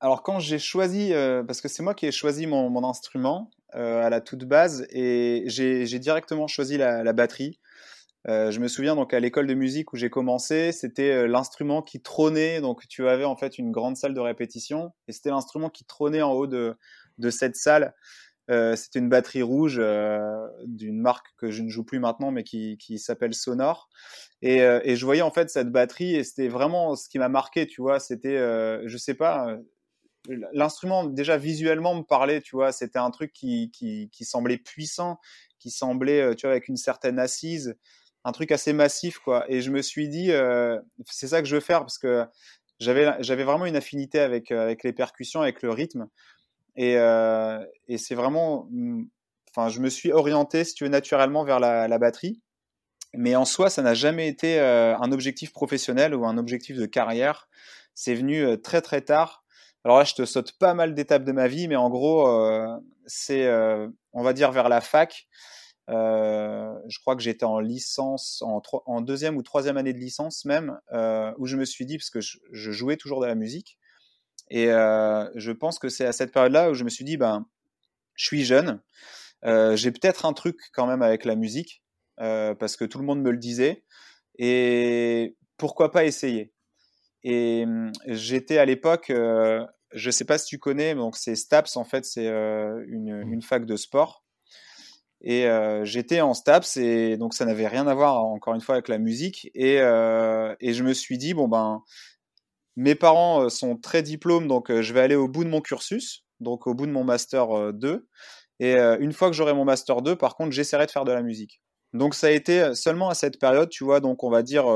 Alors 0.00 0.22
quand 0.22 0.38
j'ai 0.38 0.58
choisi, 0.58 1.12
parce 1.46 1.60
que 1.60 1.68
c'est 1.68 1.82
moi 1.82 1.94
qui 1.94 2.06
ai 2.06 2.12
choisi 2.12 2.46
mon, 2.46 2.88
instrument 2.88 3.50
à 3.72 4.08
la 4.08 4.20
toute 4.20 4.44
base, 4.44 4.86
et 4.90 5.44
j'ai 5.46 5.98
directement 5.98 6.46
choisi 6.46 6.76
la, 6.76 7.12
batterie. 7.12 7.58
je 8.26 8.58
me 8.60 8.68
souviens 8.68 8.94
donc 8.94 9.12
à 9.12 9.20
l'école 9.20 9.48
de 9.48 9.54
musique 9.54 9.92
où 9.92 9.96
j'ai 9.96 10.08
commencé, 10.08 10.70
c'était 10.70 11.26
l'instrument 11.26 11.82
qui 11.82 12.00
trônait. 12.00 12.60
Donc 12.60 12.86
tu 12.86 13.08
avais 13.08 13.24
en 13.24 13.36
fait 13.36 13.58
une 13.58 13.72
grande 13.72 13.96
salle 13.96 14.14
de 14.14 14.20
répétition 14.20 14.92
et 15.08 15.12
c'était 15.12 15.30
l'instrument 15.30 15.68
qui 15.68 15.84
trônait 15.84 16.22
en 16.22 16.32
haut 16.32 16.46
de, 16.46 16.76
de 17.18 17.30
cette 17.30 17.56
salle. 17.56 17.94
Euh, 18.50 18.76
c'était 18.76 18.98
une 18.98 19.10
batterie 19.10 19.42
rouge 19.42 19.76
euh, 19.78 20.48
d'une 20.64 21.00
marque 21.00 21.26
que 21.36 21.50
je 21.50 21.62
ne 21.62 21.68
joue 21.68 21.84
plus 21.84 21.98
maintenant, 21.98 22.30
mais 22.30 22.44
qui, 22.44 22.78
qui 22.78 22.98
s'appelle 22.98 23.34
Sonor. 23.34 23.90
Et, 24.40 24.62
euh, 24.62 24.80
et, 24.84 24.96
je 24.96 25.04
voyais 25.04 25.22
en 25.22 25.30
fait 25.30 25.50
cette 25.50 25.70
batterie 25.70 26.14
et 26.14 26.24
c'était 26.24 26.48
vraiment 26.48 26.96
ce 26.96 27.08
qui 27.10 27.18
m'a 27.18 27.28
marqué, 27.28 27.66
tu 27.66 27.82
vois. 27.82 28.00
C'était, 28.00 28.38
je 28.38 28.96
sais 28.96 29.14
pas, 29.14 29.58
l'instrument 30.52 31.04
déjà 31.04 31.36
visuellement 31.36 31.94
me 31.94 32.02
parlait, 32.02 32.40
tu 32.40 32.56
vois. 32.56 32.72
C'était 32.72 32.98
un 32.98 33.10
truc 33.10 33.32
qui, 33.32 33.70
qui, 33.70 34.24
semblait 34.24 34.58
puissant, 34.58 35.18
qui 35.58 35.70
semblait, 35.70 36.34
tu 36.36 36.46
vois, 36.46 36.52
avec 36.52 36.68
une 36.68 36.76
certaine 36.76 37.18
assise, 37.18 37.76
un 38.24 38.32
truc 38.32 38.52
assez 38.52 38.72
massif, 38.72 39.18
quoi. 39.18 39.44
Et 39.48 39.60
je 39.60 39.70
me 39.70 39.82
suis 39.82 40.08
dit, 40.08 40.30
c'est 41.06 41.28
ça 41.28 41.40
que 41.40 41.48
je 41.48 41.54
veux 41.54 41.60
faire 41.60 41.80
parce 41.80 41.98
que 41.98 42.26
j'avais 42.78 43.12
j'avais 43.20 43.44
vraiment 43.44 43.66
une 43.66 43.76
affinité 43.76 44.20
avec 44.20 44.50
avec 44.52 44.84
les 44.84 44.92
percussions, 44.92 45.40
avec 45.40 45.62
le 45.62 45.70
rythme. 45.70 46.08
Et, 46.78 46.96
euh, 46.96 47.58
et 47.88 47.98
c'est 47.98 48.14
vraiment, 48.14 48.68
mm, 48.70 49.04
enfin, 49.50 49.68
je 49.68 49.80
me 49.80 49.90
suis 49.90 50.12
orienté, 50.12 50.62
si 50.62 50.74
tu 50.74 50.84
veux, 50.84 50.90
naturellement 50.90 51.44
vers 51.44 51.58
la, 51.58 51.98
batterie. 51.98 52.40
Mais 53.14 53.34
en 53.34 53.44
soi, 53.44 53.68
ça 53.68 53.82
n'a 53.82 53.94
jamais 53.94 54.28
été 54.28 54.60
euh, 54.60 54.96
un 54.98 55.10
objectif 55.10 55.52
professionnel 55.52 56.14
ou 56.14 56.24
un 56.24 56.38
objectif 56.38 56.76
de 56.76 56.86
carrière. 56.86 57.48
C'est 57.94 58.14
venu 58.14 58.44
euh, 58.44 58.56
très 58.56 58.80
très 58.80 59.00
tard. 59.00 59.44
Alors 59.88 60.00
là, 60.00 60.04
je 60.04 60.12
te 60.12 60.26
saute 60.26 60.52
pas 60.52 60.74
mal 60.74 60.94
d'étapes 60.94 61.24
de 61.24 61.32
ma 61.32 61.48
vie, 61.48 61.66
mais 61.66 61.76
en 61.76 61.88
gros, 61.88 62.28
euh, 62.28 62.76
c'est, 63.06 63.50
on 64.12 64.22
va 64.22 64.34
dire, 64.34 64.52
vers 64.52 64.68
la 64.68 64.82
fac. 64.82 65.26
je 65.88 66.98
crois 67.00 67.16
que 67.16 67.22
j'étais 67.22 67.46
en 67.46 67.58
licence, 67.58 68.42
en, 68.42 69.00
deuxième 69.00 69.38
ou 69.38 69.42
troisième 69.42 69.78
année 69.78 69.94
de 69.94 69.98
licence 69.98 70.44
même, 70.44 70.78
où 71.38 71.46
je 71.46 71.56
me 71.56 71.64
suis 71.64 71.86
dit, 71.86 71.96
parce 71.96 72.10
que 72.10 72.20
je, 72.20 72.70
jouais 72.70 72.98
toujours 72.98 73.22
de 73.22 73.26
la 73.26 73.34
musique, 73.34 73.78
et 74.50 74.70
euh, 74.70 75.28
je 75.34 75.52
pense 75.52 75.78
que 75.78 75.88
c'est 75.88 76.06
à 76.06 76.12
cette 76.12 76.32
période-là 76.32 76.70
où 76.70 76.74
je 76.74 76.84
me 76.84 76.88
suis 76.88 77.04
dit, 77.04 77.16
ben, 77.16 77.46
je 78.14 78.26
suis 78.26 78.44
jeune, 78.44 78.80
euh, 79.44 79.76
j'ai 79.76 79.90
peut-être 79.90 80.26
un 80.26 80.32
truc 80.32 80.58
quand 80.72 80.86
même 80.86 81.02
avec 81.02 81.24
la 81.24 81.36
musique, 81.36 81.82
euh, 82.20 82.54
parce 82.54 82.76
que 82.76 82.84
tout 82.84 82.98
le 82.98 83.04
monde 83.04 83.22
me 83.22 83.30
le 83.30 83.38
disait, 83.38 83.84
et 84.38 85.36
pourquoi 85.56 85.90
pas 85.92 86.04
essayer 86.04 86.52
Et 87.24 87.64
hum, 87.66 87.92
j'étais 88.06 88.58
à 88.58 88.64
l'époque, 88.64 89.12
je 89.92 90.10
sais 90.10 90.24
pas 90.24 90.38
si 90.38 90.46
tu 90.46 90.58
connais, 90.58 90.94
donc 90.94 91.16
c'est 91.16 91.34
STAPS 91.36 91.76
en 91.76 91.84
fait, 91.84 92.04
c'est 92.04 92.26
une, 92.26 93.24
Mmh. 93.24 93.32
une 93.32 93.42
fac 93.42 93.64
de 93.66 93.76
sport. 93.76 94.24
Et 95.20 95.48
j'étais 95.82 96.20
en 96.20 96.32
STAPS 96.32 96.76
et 96.76 97.16
donc 97.16 97.34
ça 97.34 97.44
n'avait 97.44 97.66
rien 97.66 97.86
à 97.88 97.94
voir 97.94 98.24
encore 98.24 98.54
une 98.54 98.60
fois 98.60 98.76
avec 98.76 98.88
la 98.88 98.98
musique. 98.98 99.50
Et, 99.54 99.76
et 99.76 100.74
je 100.74 100.82
me 100.84 100.92
suis 100.92 101.18
dit 101.18 101.34
bon 101.34 101.48
ben 101.48 101.82
mes 102.76 102.94
parents 102.94 103.48
sont 103.48 103.76
très 103.76 104.02
diplômes 104.02 104.46
donc 104.46 104.70
je 104.70 104.92
vais 104.92 105.00
aller 105.00 105.16
au 105.16 105.28
bout 105.28 105.42
de 105.42 105.48
mon 105.48 105.60
cursus, 105.60 106.24
donc 106.38 106.68
au 106.68 106.74
bout 106.74 106.86
de 106.86 106.92
mon 106.92 107.02
master 107.02 107.72
2. 107.72 108.08
Et 108.60 108.76
une 108.76 109.12
fois 109.12 109.28
que 109.28 109.34
j'aurai 109.34 109.54
mon 109.54 109.64
master 109.64 110.02
2, 110.02 110.14
par 110.16 110.36
contre 110.36 110.52
j'essaierai 110.52 110.86
de 110.86 110.90
faire 110.92 111.04
de 111.04 111.12
la 111.12 111.22
musique. 111.22 111.60
Donc 111.94 112.14
ça 112.14 112.28
a 112.28 112.30
été 112.30 112.74
seulement 112.76 113.08
à 113.08 113.14
cette 113.14 113.40
période, 113.40 113.70
tu 113.70 113.82
vois, 113.82 113.98
donc 113.98 114.22
on 114.22 114.30
va 114.30 114.42
dire 114.44 114.66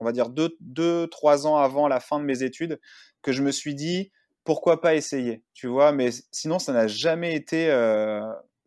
on 0.00 0.04
va 0.04 0.12
dire 0.12 0.28
deux, 0.28 0.50
deux 0.60 1.06
trois 1.06 1.46
ans 1.46 1.56
avant 1.56 1.88
la 1.88 2.00
fin 2.00 2.20
de 2.20 2.24
mes 2.24 2.42
études 2.42 2.78
que 3.22 3.32
je 3.32 3.42
me 3.42 3.50
suis 3.50 3.74
dit 3.74 4.10
pourquoi 4.48 4.80
pas 4.80 4.94
essayer, 4.94 5.42
tu 5.52 5.66
vois. 5.66 5.92
Mais 5.92 6.08
sinon 6.32 6.58
ça 6.58 6.72
n'a 6.72 6.86
jamais 6.86 7.34
été 7.34 7.68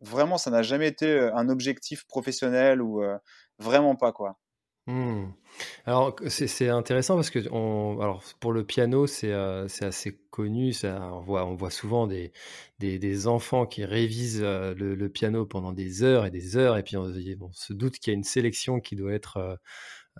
vraiment, 0.00 0.38
ça 0.38 0.52
n'a 0.52 0.62
jamais 0.62 0.86
été 0.86 1.18
un 1.34 1.48
objectif 1.48 2.06
professionnel 2.06 2.80
ou 2.80 3.02
vraiment 3.58 3.96
pas 3.96 4.12
quoi. 4.12 4.38
Mmh. 4.86 5.26
Alors 5.86 6.16
c'est 6.28 6.68
intéressant 6.68 7.16
parce 7.16 7.30
que 7.30 7.40
pour 8.40 8.52
le 8.52 8.64
piano 8.64 9.08
c'est 9.08 9.32
euh, 9.32 9.66
assez 9.80 10.20
connu, 10.30 10.72
on, 10.84 11.20
voit, 11.20 11.70
souvent 11.70 12.08
des, 12.08 13.26
enfants 13.26 13.66
qui 13.66 13.84
révisent 13.84 14.42
euh, 14.42 14.74
le, 14.76 14.94
le, 14.94 15.08
piano 15.08 15.46
pendant 15.46 15.72
des 15.72 16.04
heures 16.04 16.26
et 16.26 16.30
des 16.30 16.56
heures 16.56 16.76
et 16.78 16.82
puis 16.82 16.96
on, 16.96 17.12
on 17.40 17.52
se 17.52 17.72
doute 17.72 17.98
qu'il 17.98 18.12
y 18.12 18.14
a 18.14 18.16
une 18.16 18.24
sélection 18.24 18.80
qui 18.80 18.96
doit 18.96 19.12
être 19.12 19.58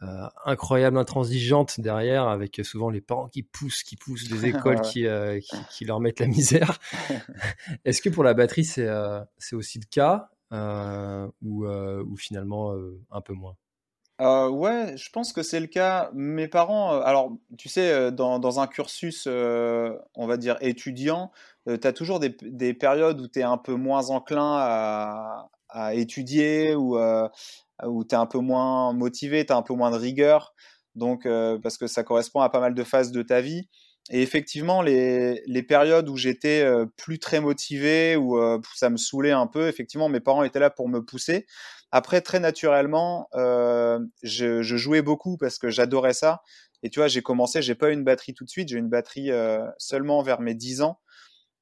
euh, 0.02 0.26
incroyable, 0.46 0.96
intransigeante 0.96 1.78
derrière, 1.78 2.26
avec 2.26 2.60
souvent 2.64 2.88
les 2.88 3.02
parents 3.02 3.28
qui 3.28 3.42
poussent, 3.42 3.82
qui 3.82 3.96
poussent 3.96 4.28
des 4.28 4.46
écoles 4.48 4.80
qui, 4.80 5.06
euh, 5.06 5.38
qui, 5.38 5.56
qui, 5.70 5.84
leur 5.84 6.00
mettent 6.00 6.20
la 6.20 6.26
misère. 6.26 6.78
Est-ce 7.84 8.00
que 8.00 8.08
pour 8.08 8.24
la 8.24 8.32
batterie, 8.32 8.64
c'est 8.64 8.86
euh, 8.86 9.20
aussi 9.52 9.78
le 9.78 9.86
cas 9.90 10.30
ou, 11.42 11.66
ou, 11.66 12.16
finalement 12.16 12.74
un 13.10 13.20
peu 13.22 13.32
moins? 13.32 13.56
Euh, 14.20 14.48
ouais, 14.48 14.96
je 14.96 15.10
pense 15.10 15.32
que 15.32 15.42
c'est 15.42 15.60
le 15.60 15.66
cas. 15.66 16.10
Mes 16.14 16.48
parents, 16.48 17.00
alors 17.00 17.32
tu 17.56 17.68
sais, 17.68 18.12
dans, 18.12 18.38
dans 18.38 18.60
un 18.60 18.66
cursus, 18.66 19.26
on 19.26 20.26
va 20.26 20.36
dire 20.36 20.56
étudiant, 20.60 21.32
tu 21.66 21.86
as 21.86 21.92
toujours 21.92 22.18
des, 22.18 22.36
des 22.42 22.74
périodes 22.74 23.20
où 23.20 23.28
tu 23.28 23.40
es 23.40 23.42
un 23.42 23.56
peu 23.56 23.74
moins 23.74 24.10
enclin 24.10 24.56
à, 24.58 25.50
à 25.68 25.94
étudier 25.94 26.74
ou 26.74 26.98
où 27.86 28.04
tu 28.04 28.14
es 28.14 28.18
un 28.18 28.26
peu 28.26 28.38
moins 28.38 28.92
motivé, 28.92 29.44
tu 29.46 29.52
as 29.52 29.56
un 29.56 29.62
peu 29.62 29.74
moins 29.74 29.90
de 29.90 29.96
rigueur, 29.96 30.54
donc 30.94 31.26
parce 31.62 31.78
que 31.78 31.86
ça 31.86 32.04
correspond 32.04 32.40
à 32.40 32.50
pas 32.50 32.60
mal 32.60 32.74
de 32.74 32.84
phases 32.84 33.12
de 33.12 33.22
ta 33.22 33.40
vie. 33.40 33.68
Et 34.10 34.20
effectivement, 34.20 34.82
les, 34.82 35.42
les 35.46 35.62
périodes 35.62 36.08
où 36.08 36.16
j'étais 36.16 36.66
plus 36.96 37.18
très 37.18 37.40
motivé, 37.40 38.16
où 38.16 38.38
ça 38.74 38.90
me 38.90 38.96
saoulait 38.96 39.30
un 39.30 39.46
peu, 39.46 39.68
effectivement, 39.68 40.08
mes 40.08 40.20
parents 40.20 40.42
étaient 40.42 40.58
là 40.58 40.70
pour 40.70 40.88
me 40.88 41.04
pousser. 41.04 41.46
Après, 41.92 42.22
très 42.22 42.40
naturellement, 42.40 43.28
euh, 43.34 44.00
je, 44.22 44.62
je, 44.62 44.76
jouais 44.76 45.02
beaucoup 45.02 45.36
parce 45.36 45.58
que 45.58 45.68
j'adorais 45.68 46.14
ça. 46.14 46.40
Et 46.82 46.88
tu 46.88 46.98
vois, 47.00 47.06
j'ai 47.06 47.20
commencé, 47.20 47.60
j'ai 47.60 47.74
pas 47.74 47.90
eu 47.90 47.92
une 47.92 48.02
batterie 48.02 48.32
tout 48.32 48.44
de 48.44 48.48
suite, 48.48 48.70
j'ai 48.70 48.78
une 48.78 48.88
batterie 48.88 49.30
euh, 49.30 49.64
seulement 49.76 50.22
vers 50.22 50.40
mes 50.40 50.54
10 50.54 50.80
ans. 50.80 50.98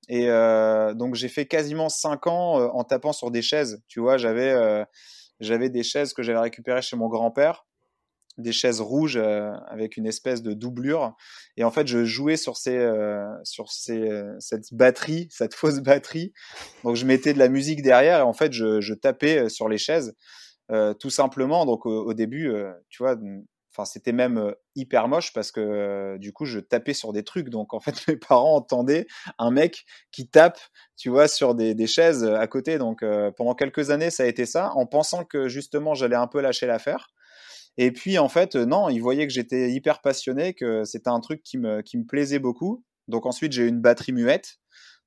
Et 0.08 0.30
euh, 0.30 0.94
donc, 0.94 1.16
j'ai 1.16 1.28
fait 1.28 1.46
quasiment 1.46 1.88
5 1.88 2.28
ans 2.28 2.54
en 2.72 2.84
tapant 2.84 3.12
sur 3.12 3.32
des 3.32 3.42
chaises. 3.42 3.82
Tu 3.88 3.98
vois, 3.98 4.18
j'avais 4.18 4.86
j'avais 5.40 5.70
des 5.70 5.82
chaises 5.82 6.12
que 6.12 6.22
j'avais 6.22 6.38
récupérées 6.38 6.82
chez 6.82 6.96
mon 6.96 7.08
grand-père 7.08 7.64
des 8.38 8.52
chaises 8.52 8.80
rouges 8.80 9.16
euh, 9.16 9.52
avec 9.66 9.96
une 9.96 10.06
espèce 10.06 10.42
de 10.42 10.52
doublure. 10.52 11.14
Et 11.56 11.64
en 11.64 11.70
fait, 11.70 11.86
je 11.86 12.04
jouais 12.04 12.36
sur 12.36 12.56
ces, 12.56 12.76
euh, 12.76 13.26
sur 13.44 13.70
ces, 13.70 13.98
euh, 13.98 14.34
cette 14.38 14.72
batterie, 14.72 15.28
cette 15.30 15.54
fausse 15.54 15.80
batterie. 15.80 16.32
Donc, 16.84 16.96
je 16.96 17.04
mettais 17.06 17.32
de 17.32 17.38
la 17.38 17.48
musique 17.48 17.82
derrière 17.82 18.20
et 18.20 18.22
en 18.22 18.32
fait, 18.32 18.52
je, 18.52 18.80
je 18.80 18.94
tapais 18.94 19.48
sur 19.48 19.68
les 19.68 19.78
chaises, 19.78 20.14
tout 21.00 21.10
simplement. 21.10 21.66
Donc, 21.66 21.86
au, 21.86 22.06
au 22.06 22.14
début, 22.14 22.52
tu 22.88 23.02
vois, 23.02 23.16
enfin, 23.70 23.84
c'était 23.84 24.12
même 24.12 24.54
hyper 24.74 25.08
moche 25.08 25.32
parce 25.32 25.52
que 25.52 26.16
du 26.18 26.32
coup, 26.32 26.44
je 26.44 26.60
tapais 26.60 26.94
sur 26.94 27.12
des 27.12 27.24
trucs. 27.24 27.48
Donc, 27.48 27.74
en 27.74 27.80
fait, 27.80 27.94
mes 28.08 28.16
parents 28.16 28.56
entendaient 28.56 29.06
un 29.38 29.50
mec 29.50 29.84
qui 30.12 30.28
tape, 30.28 30.58
tu 30.96 31.08
vois, 31.10 31.28
sur 31.28 31.54
des, 31.54 31.86
chaises 31.86 32.24
à 32.24 32.46
côté. 32.46 32.78
Donc, 32.78 33.04
pendant 33.36 33.54
quelques 33.54 33.90
années, 33.90 34.10
ça 34.10 34.24
a 34.24 34.26
été 34.26 34.46
ça, 34.46 34.72
en 34.74 34.86
pensant 34.86 35.24
que 35.24 35.48
justement, 35.48 35.94
j'allais 35.94 36.16
un 36.16 36.26
peu 36.26 36.40
lâcher 36.40 36.66
l'affaire. 36.66 37.08
Et 37.76 37.92
puis, 37.92 38.18
en 38.18 38.28
fait, 38.28 38.56
non, 38.56 38.88
ils 38.88 38.98
voyaient 39.00 39.26
que 39.26 39.32
j'étais 39.32 39.70
hyper 39.70 40.00
passionné, 40.00 40.54
que 40.54 40.84
c'était 40.84 41.08
un 41.08 41.20
truc 41.20 41.42
qui 41.42 41.58
me, 41.58 41.82
qui 41.82 41.98
me 41.98 42.04
plaisait 42.04 42.38
beaucoup. 42.38 42.84
Donc, 43.08 43.26
ensuite, 43.26 43.52
j'ai 43.52 43.66
une 43.66 43.80
batterie 43.80 44.12
muette. 44.12 44.58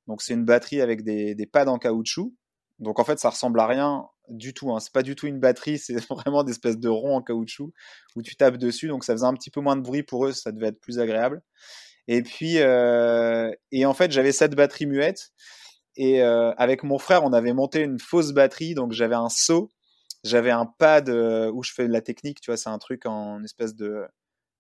Donc, 0.08 0.22
c'est 0.22 0.34
une 0.34 0.46
batterie 0.46 0.82
avec 0.82 1.04
des, 1.04 1.36
des 1.36 1.46
pads 1.46 1.68
en 1.68 1.78
caoutchouc. 1.78 2.34
Donc, 2.80 3.00
en 3.00 3.04
fait, 3.04 3.20
ça 3.20 3.30
ressemble 3.30 3.60
à 3.60 3.68
rien 3.68 4.08
du 4.30 4.54
tout. 4.54 4.72
Hein. 4.72 4.80
C'est 4.80 4.94
pas 4.94 5.04
du 5.04 5.16
tout 5.16 5.28
une 5.28 5.40
batterie, 5.40 5.78
c'est 5.78 5.96
vraiment 6.10 6.44
des 6.44 6.52
espèces 6.52 6.78
de 6.78 6.90
ronds 6.90 7.18
en 7.18 7.22
caoutchouc 7.22 7.72
où 8.16 8.22
tu 8.22 8.36
tapes 8.36 8.58
dessus. 8.58 8.88
Donc, 8.88 9.04
ça 9.04 9.14
faisait 9.14 9.26
un 9.26 9.34
petit 9.34 9.52
peu 9.52 9.62
moins 9.62 9.76
de 9.76 9.82
bruit 9.82 10.04
pour 10.04 10.26
eux, 10.26 10.34
ça 10.34 10.52
devait 10.52 10.68
être 10.68 10.80
plus 10.80 11.00
agréable. 11.00 11.42
Et 12.08 12.22
puis, 12.24 12.60
euh, 12.60 13.52
et 13.72 13.86
en 13.86 13.94
fait, 13.94 14.12
j'avais 14.12 14.32
cette 14.32 14.56
batterie 14.56 14.86
muette. 14.86 15.32
Et 15.96 16.24
euh, 16.24 16.52
avec 16.58 16.84
mon 16.84 16.98
frère, 16.98 17.24
on 17.24 17.34
avait 17.34 17.54
monté 17.54 17.82
une 17.82 18.00
fausse 18.00 18.32
batterie. 18.34 18.74
Donc, 18.76 18.94
j'avais 18.94 19.16
un 19.16 19.30
seau 19.30 19.70
j'avais 20.24 20.52
un 20.52 20.66
pad 20.66 21.10
où 21.10 21.64
je 21.64 21.74
fais 21.74 21.86
de 21.86 21.92
la 21.92 22.00
technique, 22.00 22.40
tu 22.40 22.50
vois, 22.50 22.56
c'est 22.56 22.70
un 22.70 22.78
truc 22.78 23.06
en 23.06 23.44
espèce 23.44 23.76
de, 23.76 24.06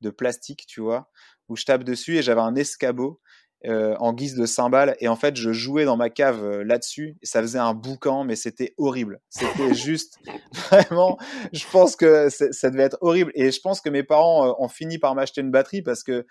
de 0.01 0.09
plastique, 0.09 0.65
tu 0.67 0.81
vois, 0.81 1.09
où 1.49 1.55
je 1.55 1.65
tape 1.65 1.83
dessus 1.83 2.17
et 2.17 2.21
j'avais 2.21 2.41
un 2.41 2.55
escabeau 2.55 3.21
euh, 3.65 3.95
en 3.99 4.11
guise 4.11 4.35
de 4.35 4.45
cymbale. 4.45 4.97
Et 4.99 5.07
en 5.07 5.15
fait 5.15 5.37
je 5.37 5.53
jouais 5.53 5.85
dans 5.85 5.95
ma 5.95 6.09
cave 6.09 6.43
euh, 6.43 6.63
là-dessus. 6.65 7.15
Et 7.21 7.25
ça 7.25 7.41
faisait 7.41 7.59
un 7.59 7.73
boucan 7.73 8.25
mais 8.25 8.35
c'était 8.35 8.73
horrible. 8.77 9.21
C'était 9.29 9.73
juste 9.73 10.19
vraiment 10.69 11.17
je 11.53 11.65
pense 11.71 11.95
que 11.95 12.27
ça 12.29 12.69
devait 12.69 12.83
être 12.83 12.97
horrible. 12.99 13.31
Et 13.35 13.51
je 13.51 13.61
pense 13.61 13.79
que 13.79 13.89
mes 13.89 14.03
parents 14.03 14.47
euh, 14.47 14.51
ont 14.59 14.67
fini 14.67 14.97
par 14.97 15.15
m'acheter 15.15 15.39
une 15.39 15.51
batterie 15.51 15.81
parce 15.81 16.03
que 16.03 16.25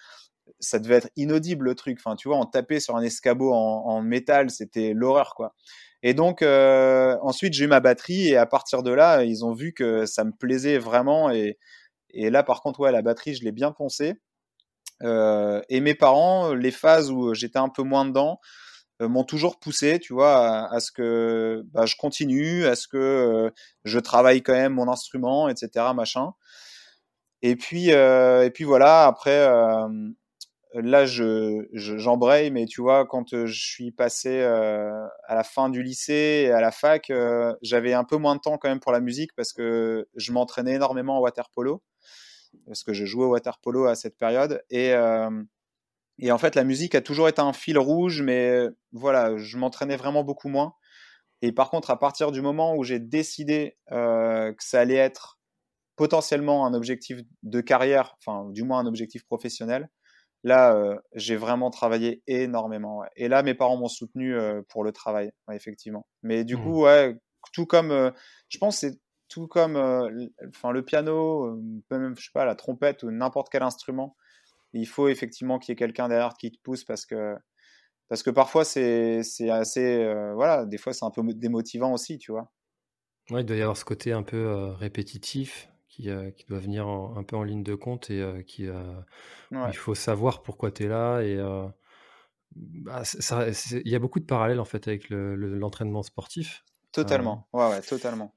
ça 0.60 0.78
devait 0.78 0.96
être 0.96 1.10
inaudible 1.16 1.64
le 1.64 1.74
truc. 1.74 1.98
Enfin 2.04 2.16
tu 2.16 2.28
vois 2.28 2.36
on 2.36 2.44
tapait 2.44 2.80
sur 2.80 2.96
un 2.96 3.02
escabeau 3.02 3.52
en, 3.54 3.86
en 3.86 4.02
métal 4.02 4.50
c'était 4.50 4.92
l'horreur 4.92 5.34
quoi. 5.34 5.54
Et 6.02 6.12
donc 6.12 6.42
ensuite 6.42 7.54
j'ai 7.54 7.64
eu 7.64 7.68
ma 7.68 7.80
batterie. 7.80 8.28
Et 8.28 8.36
à 8.36 8.44
partir 8.44 8.82
de 8.82 8.90
là 8.90 9.24
ils 9.24 9.42
ont 9.42 9.54
vu 9.54 9.72
que 9.72 10.04
ça 10.04 10.24
me 10.24 10.32
plaisait 10.32 10.76
vraiment. 10.76 11.30
Et, 11.30 11.58
et 12.10 12.28
là 12.28 12.42
par 12.42 12.60
contre 12.60 12.80
ouais 12.80 12.92
la 12.92 13.00
batterie 13.00 13.34
je 13.34 13.42
l'ai 13.42 13.52
bien 13.52 13.72
poncée 13.72 14.16
et 15.00 15.80
mes 15.80 15.94
parents 15.94 16.54
les 16.54 16.70
phases 16.70 17.10
où 17.10 17.34
j'étais 17.34 17.58
un 17.58 17.68
peu 17.68 17.82
moins 17.82 18.04
dedans 18.04 18.38
euh, 19.00 19.08
m'ont 19.08 19.24
toujours 19.24 19.58
poussé 19.58 19.98
tu 19.98 20.12
vois 20.12 20.68
à, 20.70 20.80
ce 20.80 20.92
que 20.92 21.62
bah, 21.72 21.86
je 21.86 21.96
continue 21.96 22.66
à 22.66 22.76
ce 22.76 22.86
que 22.86 22.96
euh, 22.98 23.50
je 23.84 23.98
travaille 23.98 24.42
quand 24.42 24.52
même 24.52 24.74
mon 24.74 24.88
instrument 24.88 25.48
etc 25.48 25.86
machin. 25.94 26.32
Et 27.42 27.56
puis 27.56 27.88
et 27.90 28.50
puis 28.54 28.64
voilà 28.64 29.06
après 29.06 29.46
là, 30.74 31.06
je, 31.06 31.66
j'embraye, 31.72 32.50
mais 32.50 32.66
tu 32.66 32.80
vois, 32.80 33.06
quand 33.06 33.46
je 33.46 33.60
suis 33.60 33.90
passé 33.92 34.40
euh, 34.40 35.06
à 35.26 35.34
la 35.34 35.44
fin 35.44 35.68
du 35.68 35.82
lycée 35.82 36.46
et 36.46 36.50
à 36.50 36.60
la 36.60 36.70
fac, 36.70 37.10
euh, 37.10 37.54
j'avais 37.62 37.92
un 37.92 38.04
peu 38.04 38.16
moins 38.16 38.36
de 38.36 38.40
temps 38.40 38.58
quand 38.58 38.68
même 38.68 38.80
pour 38.80 38.92
la 38.92 39.00
musique 39.00 39.34
parce 39.36 39.52
que 39.52 40.08
je 40.14 40.32
m'entraînais 40.32 40.74
énormément 40.74 41.18
en 41.18 41.20
water 41.20 41.50
polo, 41.50 41.82
parce 42.66 42.82
que 42.82 42.92
je 42.92 43.04
jouais 43.04 43.24
au 43.24 43.30
water 43.30 43.58
polo 43.58 43.86
à 43.86 43.94
cette 43.94 44.16
période. 44.16 44.62
Et, 44.70 44.92
euh, 44.92 45.42
et 46.18 46.32
en 46.32 46.38
fait, 46.38 46.54
la 46.54 46.64
musique 46.64 46.94
a 46.94 47.00
toujours 47.00 47.28
été 47.28 47.40
un 47.40 47.52
fil 47.52 47.78
rouge, 47.78 48.22
mais 48.22 48.66
voilà, 48.92 49.36
je 49.36 49.58
m'entraînais 49.58 49.96
vraiment 49.96 50.24
beaucoup 50.24 50.48
moins. 50.48 50.74
Et 51.42 51.52
par 51.52 51.70
contre, 51.70 51.90
à 51.90 51.98
partir 51.98 52.32
du 52.32 52.40
moment 52.40 52.76
où 52.76 52.84
j'ai 52.84 53.00
décidé 53.00 53.76
que 53.90 54.54
ça 54.60 54.80
allait 54.80 54.94
être 54.94 55.40
potentiellement 55.96 56.66
un 56.66 56.74
objectif 56.74 57.20
de 57.42 57.60
carrière, 57.60 58.16
enfin, 58.18 58.48
du 58.50 58.62
moins 58.62 58.78
un 58.78 58.86
objectif 58.86 59.24
professionnel, 59.24 59.88
là, 60.44 60.74
euh, 60.74 60.98
j'ai 61.14 61.36
vraiment 61.36 61.70
travaillé 61.70 62.22
énormément. 62.26 62.98
Ouais. 62.98 63.08
Et 63.16 63.28
là, 63.28 63.42
mes 63.42 63.54
parents 63.54 63.76
m'ont 63.76 63.88
soutenu 63.88 64.34
euh, 64.34 64.62
pour 64.68 64.84
le 64.84 64.92
travail, 64.92 65.32
ouais, 65.48 65.56
effectivement. 65.56 66.06
Mais 66.22 66.44
du 66.44 66.56
mmh. 66.56 66.62
coup, 66.62 66.82
ouais, 66.82 67.16
tout 67.52 67.66
comme, 67.66 67.90
euh, 67.90 68.10
je 68.48 68.58
pense, 68.58 68.78
c'est 68.78 68.98
tout 69.32 69.46
comme, 69.46 69.76
enfin, 70.48 70.72
le 70.72 70.84
piano, 70.84 71.56
même, 71.90 72.14
je 72.16 72.24
sais 72.24 72.30
pas, 72.32 72.44
la 72.44 72.54
trompette 72.54 73.02
ou 73.02 73.10
n'importe 73.10 73.48
quel 73.50 73.62
instrument. 73.62 74.16
Il 74.72 74.86
faut 74.86 75.08
effectivement 75.08 75.58
qu'il 75.58 75.72
y 75.72 75.74
ait 75.74 75.76
quelqu'un 75.76 76.08
derrière 76.08 76.34
qui 76.34 76.50
te 76.50 76.58
pousse 76.62 76.84
parce 76.84 77.06
que, 77.06 77.34
parce 78.08 78.22
que 78.22 78.30
parfois 78.30 78.64
c'est, 78.64 79.20
assez, 79.50 80.14
voilà, 80.34 80.66
des 80.66 80.78
fois 80.78 80.92
c'est 80.92 81.04
un 81.04 81.10
peu 81.10 81.22
démotivant 81.34 81.92
aussi, 81.92 82.18
tu 82.18 82.32
vois. 82.32 82.52
Ouais, 83.30 83.42
il 83.42 83.46
doit 83.46 83.56
y 83.56 83.62
avoir 83.62 83.76
ce 83.76 83.84
côté 83.84 84.12
un 84.12 84.22
peu 84.22 84.72
répétitif 84.78 85.72
qui, 85.92 86.08
euh, 86.08 86.30
qui 86.30 86.46
doit 86.46 86.58
venir 86.58 86.88
en, 86.88 87.16
un 87.16 87.22
peu 87.22 87.36
en 87.36 87.42
ligne 87.42 87.62
de 87.62 87.74
compte 87.74 88.10
et 88.10 88.20
euh, 88.20 88.42
qui 88.42 88.66
euh, 88.66 88.94
ouais. 89.50 89.68
il 89.68 89.76
faut 89.76 89.94
savoir 89.94 90.42
pourquoi 90.42 90.70
tu 90.72 90.84
es 90.84 90.88
là 90.88 91.20
et 91.20 91.36
bah, 92.54 93.02
il 93.20 93.88
y 93.90 93.94
a 93.94 93.98
beaucoup 93.98 94.20
de 94.20 94.24
parallèles 94.24 94.60
en 94.60 94.64
fait 94.64 94.88
avec 94.88 95.08
l'entraînement 95.10 96.00
le, 96.00 96.04
sportif. 96.04 96.64
Totalement, 96.92 97.48
ouais, 97.52 97.68
ouais, 97.68 97.82
totalement. 97.82 98.34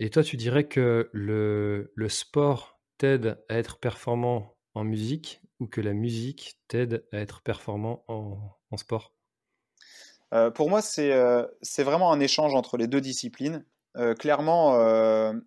Et 0.00 0.10
toi, 0.10 0.22
tu 0.22 0.36
dirais 0.36 0.64
que 0.64 1.10
le, 1.12 1.90
sport 2.08 2.80
t'aide 2.98 3.38
à 3.48 3.58
être 3.58 3.78
performant 3.78 4.56
en 4.74 4.84
musique 4.84 5.40
ou 5.60 5.66
que 5.66 5.80
la 5.80 5.92
musique 5.92 6.60
t'aide 6.68 7.04
à 7.12 7.18
être 7.18 7.42
performant 7.42 8.04
en, 8.08 8.76
sport? 8.76 9.14
Pour 10.54 10.68
moi, 10.68 10.82
c'est 10.82 11.82
vraiment 11.82 12.12
un 12.12 12.20
échange 12.20 12.54
entre 12.54 12.76
les 12.76 12.86
deux 12.86 13.00
disciplines. 13.00 13.64
clairement, 14.18 14.76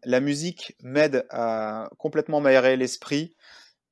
la 0.04 0.20
musique 0.20 0.76
m'aide 0.82 1.26
à 1.30 1.90
complètement 1.98 2.42
m'aérer 2.42 2.78
l'esprit, 2.78 3.36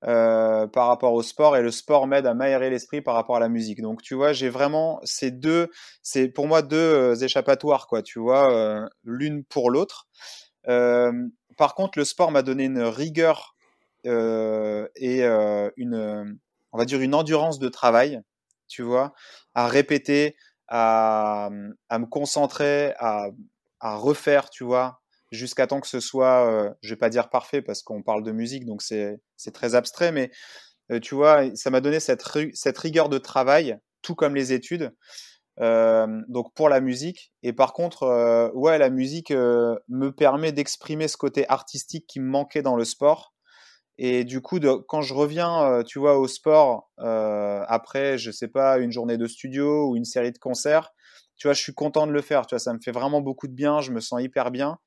euh, 0.05 0.65
par 0.67 0.87
rapport 0.87 1.11
au 1.11 1.21
sport 1.21 1.57
et 1.57 1.61
le 1.61 1.71
sport 1.71 2.07
m'aide 2.07 2.25
à 2.25 2.33
m'aérer 2.33 2.69
l'esprit 2.69 3.01
par 3.01 3.15
rapport 3.15 3.35
à 3.35 3.41
la 3.41 3.49
musique. 3.49 3.81
Donc 3.81 4.01
tu 4.01 4.15
vois, 4.15 4.31
j'ai 4.31 4.47
vraiment 4.47 5.01
ces 5.03 5.29
deux, 5.29 5.67
c'est 6.03 6.29
pour 6.29 6.47
moi 6.47 6.61
deux 6.61 6.77
euh, 6.77 7.15
échappatoires 7.15 7.85
quoi, 7.85 8.01
tu 8.01 8.17
vois, 8.17 8.53
euh, 8.53 8.87
l'une 9.03 9.43
pour 9.43 9.69
l'autre. 9.69 10.07
Par 10.65 11.75
contre, 11.75 11.97
le 11.97 12.05
sport 12.05 12.31
m'a 12.31 12.41
donné 12.41 12.65
une 12.65 12.81
rigueur 12.81 13.55
et 14.05 15.23
une, 15.23 16.39
on 16.71 16.77
va 16.77 16.85
dire 16.85 17.01
une 17.01 17.15
endurance 17.15 17.59
de 17.59 17.69
travail, 17.69 18.21
tu 18.67 18.83
vois, 18.83 19.13
à 19.55 19.67
répéter, 19.67 20.35
à, 20.67 21.49
à 21.89 21.99
me 21.99 22.05
concentrer, 22.05 22.93
à, 22.99 23.27
à 23.79 23.95
refaire, 23.95 24.49
tu 24.49 24.63
vois, 24.63 25.01
jusqu'à 25.31 25.67
temps 25.67 25.79
que 25.79 25.87
ce 25.87 25.99
soit, 25.99 26.47
euh, 26.47 26.73
je 26.81 26.89
vais 26.89 26.95
pas 26.95 27.09
dire 27.09 27.29
parfait 27.29 27.61
parce 27.61 27.83
qu'on 27.83 28.01
parle 28.01 28.23
de 28.23 28.31
musique, 28.31 28.65
donc 28.65 28.81
c'est 28.81 29.19
très 29.53 29.75
abstrait, 29.75 30.11
mais 30.11 30.31
euh, 30.91 30.99
tu 30.99 31.15
vois, 31.15 31.55
ça 31.55 31.69
m'a 31.69 31.81
donné 31.81 31.99
cette 31.99 32.77
rigueur 32.77 33.09
de 33.09 33.17
travail, 33.17 33.77
tout 34.01 34.15
comme 34.15 34.35
les 34.35 34.53
études. 34.53 34.93
Euh, 35.61 36.07
donc 36.29 36.53
pour 36.53 36.69
la 36.69 36.79
musique. 36.79 37.31
Et 37.43 37.53
par 37.53 37.73
contre, 37.73 38.51
ouais, 38.53 38.77
la 38.77 38.89
musique 38.89 39.31
me 39.31 40.09
permet 40.09 40.51
d'exprimer 40.51 41.07
ce 41.07 41.17
côté 41.17 41.47
artistique 41.49 42.05
qui 42.07 42.19
me 42.19 42.29
manquait 42.29 42.61
dans 42.61 42.75
le 42.75 42.85
sport. 42.85 43.33
Et 43.97 44.23
du 44.23 44.39
coup, 44.39 44.59
quand 44.87 45.01
je 45.01 45.13
reviens, 45.13 45.83
tu 45.85 45.99
vois, 45.99 46.17
au 46.17 46.27
sport, 46.27 46.89
après, 46.97 48.17
je 48.17 48.31
sais 48.31 48.47
pas, 48.47 48.77
une 48.79 48.91
journée 48.91 49.17
de 49.17 49.27
studio 49.27 49.89
ou 49.89 49.97
une 49.97 50.05
série 50.05 50.31
de 50.31 50.37
concerts, 50.37 50.91
tu 51.39 51.47
vois, 51.47 51.53
je 51.53 51.61
suis 51.61 51.73
content 51.73 52.05
de 52.05 52.11
le 52.11 52.21
faire. 52.21 52.45
Tu 52.45 52.55
vois, 52.55 52.59
ça 52.59 52.73
me 52.73 52.79
fait 52.79 52.91
vraiment 52.91 53.21
beaucoup 53.21 53.47
de 53.47 53.53
bien. 53.53 53.81
Je 53.81 53.91
me 53.91 54.01
sens 54.01 54.21
hyper 54.21 54.51
bien. 54.51 54.77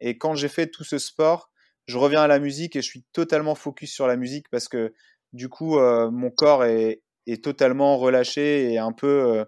Et 0.00 0.18
quand 0.18 0.34
j'ai 0.34 0.48
fait 0.48 0.66
tout 0.66 0.84
ce 0.84 0.98
sport, 0.98 1.50
je 1.86 1.98
reviens 1.98 2.22
à 2.22 2.26
la 2.26 2.38
musique 2.38 2.76
et 2.76 2.82
je 2.82 2.86
suis 2.86 3.04
totalement 3.12 3.54
focus 3.54 3.92
sur 3.92 4.06
la 4.06 4.16
musique 4.16 4.48
parce 4.50 4.68
que 4.68 4.92
du 5.32 5.48
coup, 5.48 5.78
euh, 5.78 6.10
mon 6.10 6.30
corps 6.30 6.64
est, 6.64 7.02
totalement 7.44 7.96
relâché 7.96 8.72
et 8.72 8.78
un 8.78 8.90
peu 8.90 9.44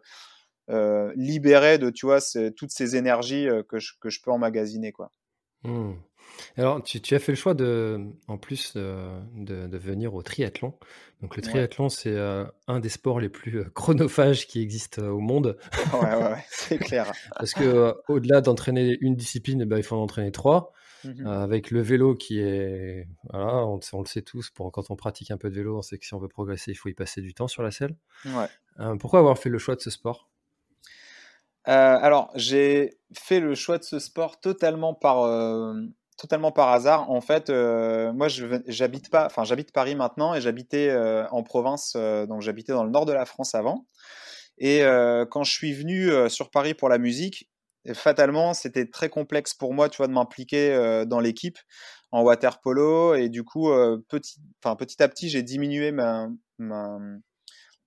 euh, 0.71 0.73
euh, 0.73 1.12
libéré 1.16 1.78
de, 1.78 1.90
tu 1.90 2.07
vois, 2.07 2.21
toutes 2.57 2.71
ces 2.71 2.97
énergies 2.97 3.49
que 3.69 3.78
je, 3.78 3.92
que 4.00 4.11
je 4.11 4.21
peux 4.23 4.31
emmagasiner, 4.31 4.92
quoi. 4.92 5.11
Mmh. 5.64 5.92
Alors, 6.57 6.83
tu, 6.83 7.00
tu, 7.00 7.14
as 7.14 7.19
fait 7.19 7.33
le 7.33 7.37
choix 7.37 7.54
de, 7.54 8.00
en 8.26 8.38
plus 8.38 8.75
de, 8.75 9.07
de, 9.37 9.78
venir 9.78 10.14
au 10.14 10.23
triathlon. 10.23 10.75
Donc, 11.21 11.37
le 11.37 11.42
triathlon, 11.42 11.88
c'est 11.88 12.16
un 12.19 12.81
des 12.81 12.88
sports 12.88 13.21
les 13.21 13.28
plus 13.28 13.71
chronophages 13.71 14.47
qui 14.47 14.61
existent 14.61 15.02
au 15.02 15.21
monde. 15.21 15.59
Ouais, 15.92 16.00
ouais, 16.00 16.16
ouais 16.16 16.45
c'est 16.50 16.78
clair. 16.78 17.12
Parce 17.37 17.54
que 17.54 17.95
au-delà 18.09 18.40
d'entraîner 18.40 18.97
une 19.00 19.14
discipline, 19.14 19.61
eh 19.62 19.66
ben, 19.66 19.76
il 19.76 19.83
faut 19.83 19.97
en 19.97 20.02
entraîner 20.02 20.33
trois. 20.33 20.73
Mmh 21.04 21.26
avec 21.26 21.73
le 21.73 21.81
vélo 21.81 22.14
qui 22.14 22.38
est, 22.38 23.09
voilà, 23.28 23.66
on, 23.66 23.81
on, 23.92 24.00
le 24.00 24.07
sait 24.07 24.23
tous, 24.23 24.50
pour, 24.50 24.71
quand 24.71 24.90
on 24.90 24.95
pratique 24.95 25.33
un 25.33 25.37
peu 25.37 25.50
de 25.50 25.57
vélo, 25.57 25.76
on 25.78 25.83
sait 25.83 25.99
que 25.99 26.07
si 26.07 26.14
on 26.14 26.19
veut 26.19 26.28
progresser, 26.28 26.71
il 26.71 26.76
faut 26.76 26.88
y 26.88 26.95
passer 26.95 27.21
du 27.21 27.35
temps 27.35 27.49
sur 27.49 27.64
la 27.64 27.73
selle. 27.73 27.97
Ouais. 28.25 28.97
pourquoi 29.00 29.19
avoir 29.19 29.37
fait 29.37 29.49
le 29.49 29.59
choix 29.59 29.75
de 29.75 29.81
ce 29.81 29.90
sport? 29.90 30.28
Alors, 31.64 32.31
j'ai 32.35 32.99
fait 33.14 33.40
le 33.40 33.54
choix 33.54 33.78
de 33.78 33.85
ce 33.85 33.99
sport 33.99 34.40
totalement 34.40 34.95
par, 34.95 35.26
totalement 36.23 36.52
par 36.52 36.69
hasard. 36.69 37.11
En 37.11 37.21
fait, 37.21 37.50
euh, 37.50 38.12
moi, 38.12 38.28
j'habite 38.28 39.11
pas, 39.11 39.26
enfin, 39.26 39.45
j'habite 39.45 39.73
Paris 39.73 39.97
maintenant 39.97 40.35
et 40.35 40.40
j'habitais 40.40 40.88
euh, 40.88 41.26
en 41.31 41.42
province, 41.42 41.95
euh, 41.97 42.26
donc 42.26 42.42
j'habitais 42.42 42.73
dans 42.73 42.85
le 42.85 42.90
nord 42.90 43.07
de 43.07 43.12
la 43.12 43.25
France 43.25 43.54
avant. 43.54 43.87
Et 44.59 44.83
quand 45.31 45.42
je 45.42 45.50
suis 45.50 45.73
venu 45.73 46.11
sur 46.28 46.50
Paris 46.50 46.75
pour 46.75 46.88
la 46.88 46.99
musique, 46.99 47.50
fatalement, 47.95 48.54
c'était 48.54 48.87
très 48.87 49.09
complexe 49.09 49.54
pour 49.54 49.75
moi, 49.75 49.88
tu 49.88 49.97
vois, 49.97 50.07
de 50.07 50.12
m'impliquer 50.12 51.04
dans 51.07 51.19
l'équipe 51.19 51.59
en 52.12 52.23
water 52.23 52.61
polo. 52.61 53.14
Et 53.14 53.28
du 53.28 53.42
coup, 53.42 53.71
petit, 54.09 54.38
petit 54.79 55.03
à 55.03 55.09
petit, 55.09 55.31
j'ai 55.31 55.42
diminué 55.42 55.90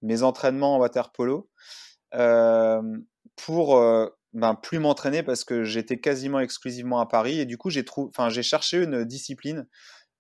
mes 0.02 0.24
entraînements 0.24 0.76
en 0.76 0.80
water 0.80 1.14
polo 1.14 1.50
pour 3.36 3.82
ben, 4.34 4.56
plus 4.56 4.80
m'entraîner 4.80 5.24
parce 5.24 5.44
que 5.44 5.64
j'étais 5.64 5.98
quasiment 5.98 6.40
exclusivement 6.40 7.00
à 7.00 7.06
Paris 7.06 7.40
et 7.40 7.46
du 7.46 7.58
coup 7.58 7.70
j'ai 7.70 7.86
enfin 7.98 8.30
cherché 8.30 8.84
une 8.84 9.04
discipline 9.04 9.66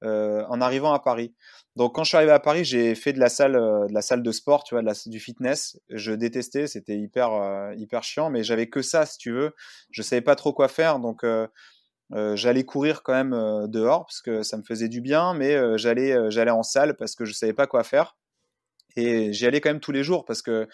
euh, 0.04 0.44
en 0.50 0.60
arrivant 0.62 0.94
à 0.94 1.00
Paris. 1.00 1.34
Donc 1.78 1.96
quand 1.96 2.04
je 2.04 2.10
suis 2.10 2.18
arrivé 2.18 2.34
à 2.34 2.40
Paris, 2.40 2.66
j'ai 2.66 2.96
fait 2.96 3.14
de 3.14 3.20
la 3.20 3.30
salle, 3.30 3.56
euh, 3.56 3.88
de 3.88 3.94
la 3.94 4.02
salle 4.02 4.22
de 4.22 4.32
sport, 4.32 4.64
tu 4.64 4.76
vois, 4.76 4.82
de 4.82 4.86
la, 4.86 4.94
du 5.06 5.20
fitness. 5.20 5.80
Je 5.90 6.12
détestais, 6.12 6.68
c'était 6.68 6.98
hyper, 6.98 7.34
euh, 7.34 7.74
hyper 7.76 8.04
chiant, 8.04 8.30
mais 8.30 8.44
j'avais 8.44 8.68
que 8.70 8.82
ça, 8.82 9.06
si 9.06 9.18
tu 9.18 9.32
veux. 9.32 9.56
Je 9.92 10.02
savais 10.02 10.22
pas 10.22 10.36
trop 10.36 10.54
quoi 10.54 10.68
faire, 10.68 11.00
donc 11.00 11.26
j'allais 12.12 12.64
courir 12.66 13.04
quand 13.04 13.14
même 13.14 13.68
dehors 13.68 14.06
parce 14.06 14.22
que 14.22 14.44
ça 14.44 14.58
me 14.58 14.64
faisait 14.64 14.90
du 14.90 15.02
bien, 15.02 15.34
mais 15.34 15.78
j'allais, 15.78 16.30
j'allais 16.30 16.52
en 16.52 16.64
salle 16.64 16.98
parce 16.98 17.16
que 17.16 17.26
je 17.26 17.34
savais 17.34 17.54
pas 17.54 17.66
quoi 17.66 17.84
faire. 17.84 18.16
Et 18.98 19.34
j'y 19.34 19.48
allais 19.48 19.62
quand 19.62 19.70
même 19.70 19.80
tous 19.80 19.92
les 19.92 20.04
jours 20.04 20.26
parce 20.26 20.42
que 20.42 20.68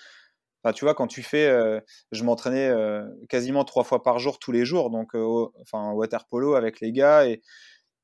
tu 0.74 0.86
vois, 0.86 0.94
quand 0.94 1.08
tu 1.08 1.24
fais, 1.24 1.48
euh, 1.48 1.80
je 2.12 2.24
m'entraînais 2.24 2.70
euh, 2.70 3.04
quasiment 3.30 3.64
trois 3.66 3.84
fois 3.84 4.04
par 4.04 4.20
jour, 4.20 4.38
tous 4.38 4.52
les 4.52 4.64
jours, 4.64 4.92
donc 4.92 5.16
euh, 5.16 5.48
enfin 5.62 5.92
water 5.92 6.26
polo 6.26 6.54
avec 6.56 6.80
les 6.80 6.92
gars 6.92 7.26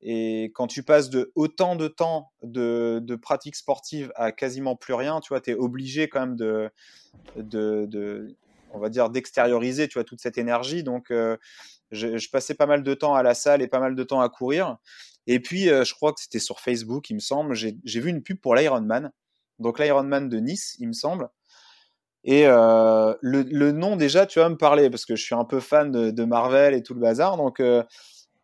et 0.01 0.51
quand 0.53 0.67
tu 0.67 0.83
passes 0.83 1.09
de 1.09 1.31
autant 1.35 1.75
de 1.75 1.87
temps 1.87 2.31
de, 2.43 2.99
de 3.01 3.15
pratique 3.15 3.55
sportive 3.55 4.11
à 4.15 4.31
quasiment 4.31 4.75
plus 4.75 4.93
rien, 4.93 5.19
tu 5.21 5.29
vois, 5.29 5.41
tu 5.41 5.51
es 5.51 5.55
obligé 5.55 6.07
quand 6.07 6.19
même 6.19 6.35
de, 6.35 6.69
de, 7.35 8.35
on 8.73 8.79
va 8.79 8.89
dire, 8.89 9.09
d'extérioriser, 9.09 9.87
tu 9.87 9.95
vois, 9.95 10.03
toute 10.03 10.21
cette 10.21 10.37
énergie. 10.37 10.83
Donc, 10.83 11.07
je, 11.09 11.37
je, 11.91 12.29
passais 12.29 12.53
pas 12.53 12.67
mal 12.67 12.83
de 12.83 12.93
temps 12.93 13.15
à 13.15 13.23
la 13.23 13.33
salle 13.33 13.63
et 13.63 13.67
pas 13.67 13.79
mal 13.79 13.95
de 13.95 14.03
temps 14.03 14.21
à 14.21 14.29
courir. 14.29 14.77
Et 15.25 15.39
puis, 15.39 15.63
je 15.65 15.93
crois 15.95 16.13
que 16.13 16.21
c'était 16.21 16.37
sur 16.37 16.59
Facebook, 16.59 17.09
il 17.09 17.15
me 17.15 17.19
semble, 17.19 17.55
j'ai 17.55 17.99
vu 17.99 18.11
une 18.11 18.21
pub 18.21 18.39
pour 18.39 18.53
l'Ironman. 18.53 19.11
Donc, 19.57 19.79
l'Ironman 19.79 20.29
de 20.29 20.37
Nice, 20.37 20.75
il 20.79 20.89
me 20.89 20.93
semble. 20.93 21.27
Et 22.27 22.45
euh, 22.45 23.15
le, 23.21 23.41
le, 23.43 23.71
nom 23.71 23.95
déjà, 23.95 24.25
tu 24.25 24.39
vas 24.39 24.49
me 24.49 24.57
parler 24.57 24.89
parce 24.89 25.05
que 25.05 25.15
je 25.15 25.23
suis 25.23 25.33
un 25.33 25.45
peu 25.45 25.61
fan 25.61 25.91
de, 25.93 26.25
Marvel 26.25 26.73
et 26.73 26.83
tout 26.83 26.93
le 26.93 26.99
bazar, 26.99 27.37
donc 27.37 27.61
euh, 27.61 27.83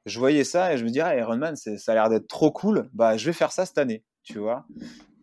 je 0.06 0.20
voyais 0.20 0.46
ça 0.46 0.74
et 0.74 0.78
je 0.78 0.86
me 0.86 0.88
disais 0.88 1.02
ah, 1.02 1.18
Iron 1.18 1.36
Man, 1.36 1.58
ça 1.58 1.92
a 1.92 1.94
l'air 1.94 2.10
d'être 2.10 2.30
trop 2.30 2.50
cool. 2.50 2.90
Bah, 2.94 3.18
je 3.18 3.26
vais 3.26 3.34
faire 3.34 3.52
ça 3.52 3.66
cette 3.66 3.78
année, 3.78 4.06
tu 4.24 4.40
vois. 4.40 4.66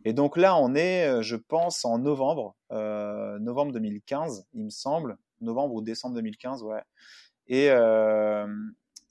Et 0.05 0.12
donc 0.12 0.37
là, 0.37 0.57
on 0.57 0.75
est, 0.75 1.07
euh, 1.07 1.23
je 1.23 1.37
pense, 1.37 1.87
en 1.87 1.99
novembre, 1.99 2.55
novembre 2.70 3.73
2015, 3.73 4.44
il 4.53 4.64
me 4.66 4.70
semble, 4.70 5.16
novembre 5.40 5.75
ou 5.75 5.81
décembre 5.81 6.14
2015, 6.16 6.62
ouais. 6.62 6.83
Et 7.49 7.70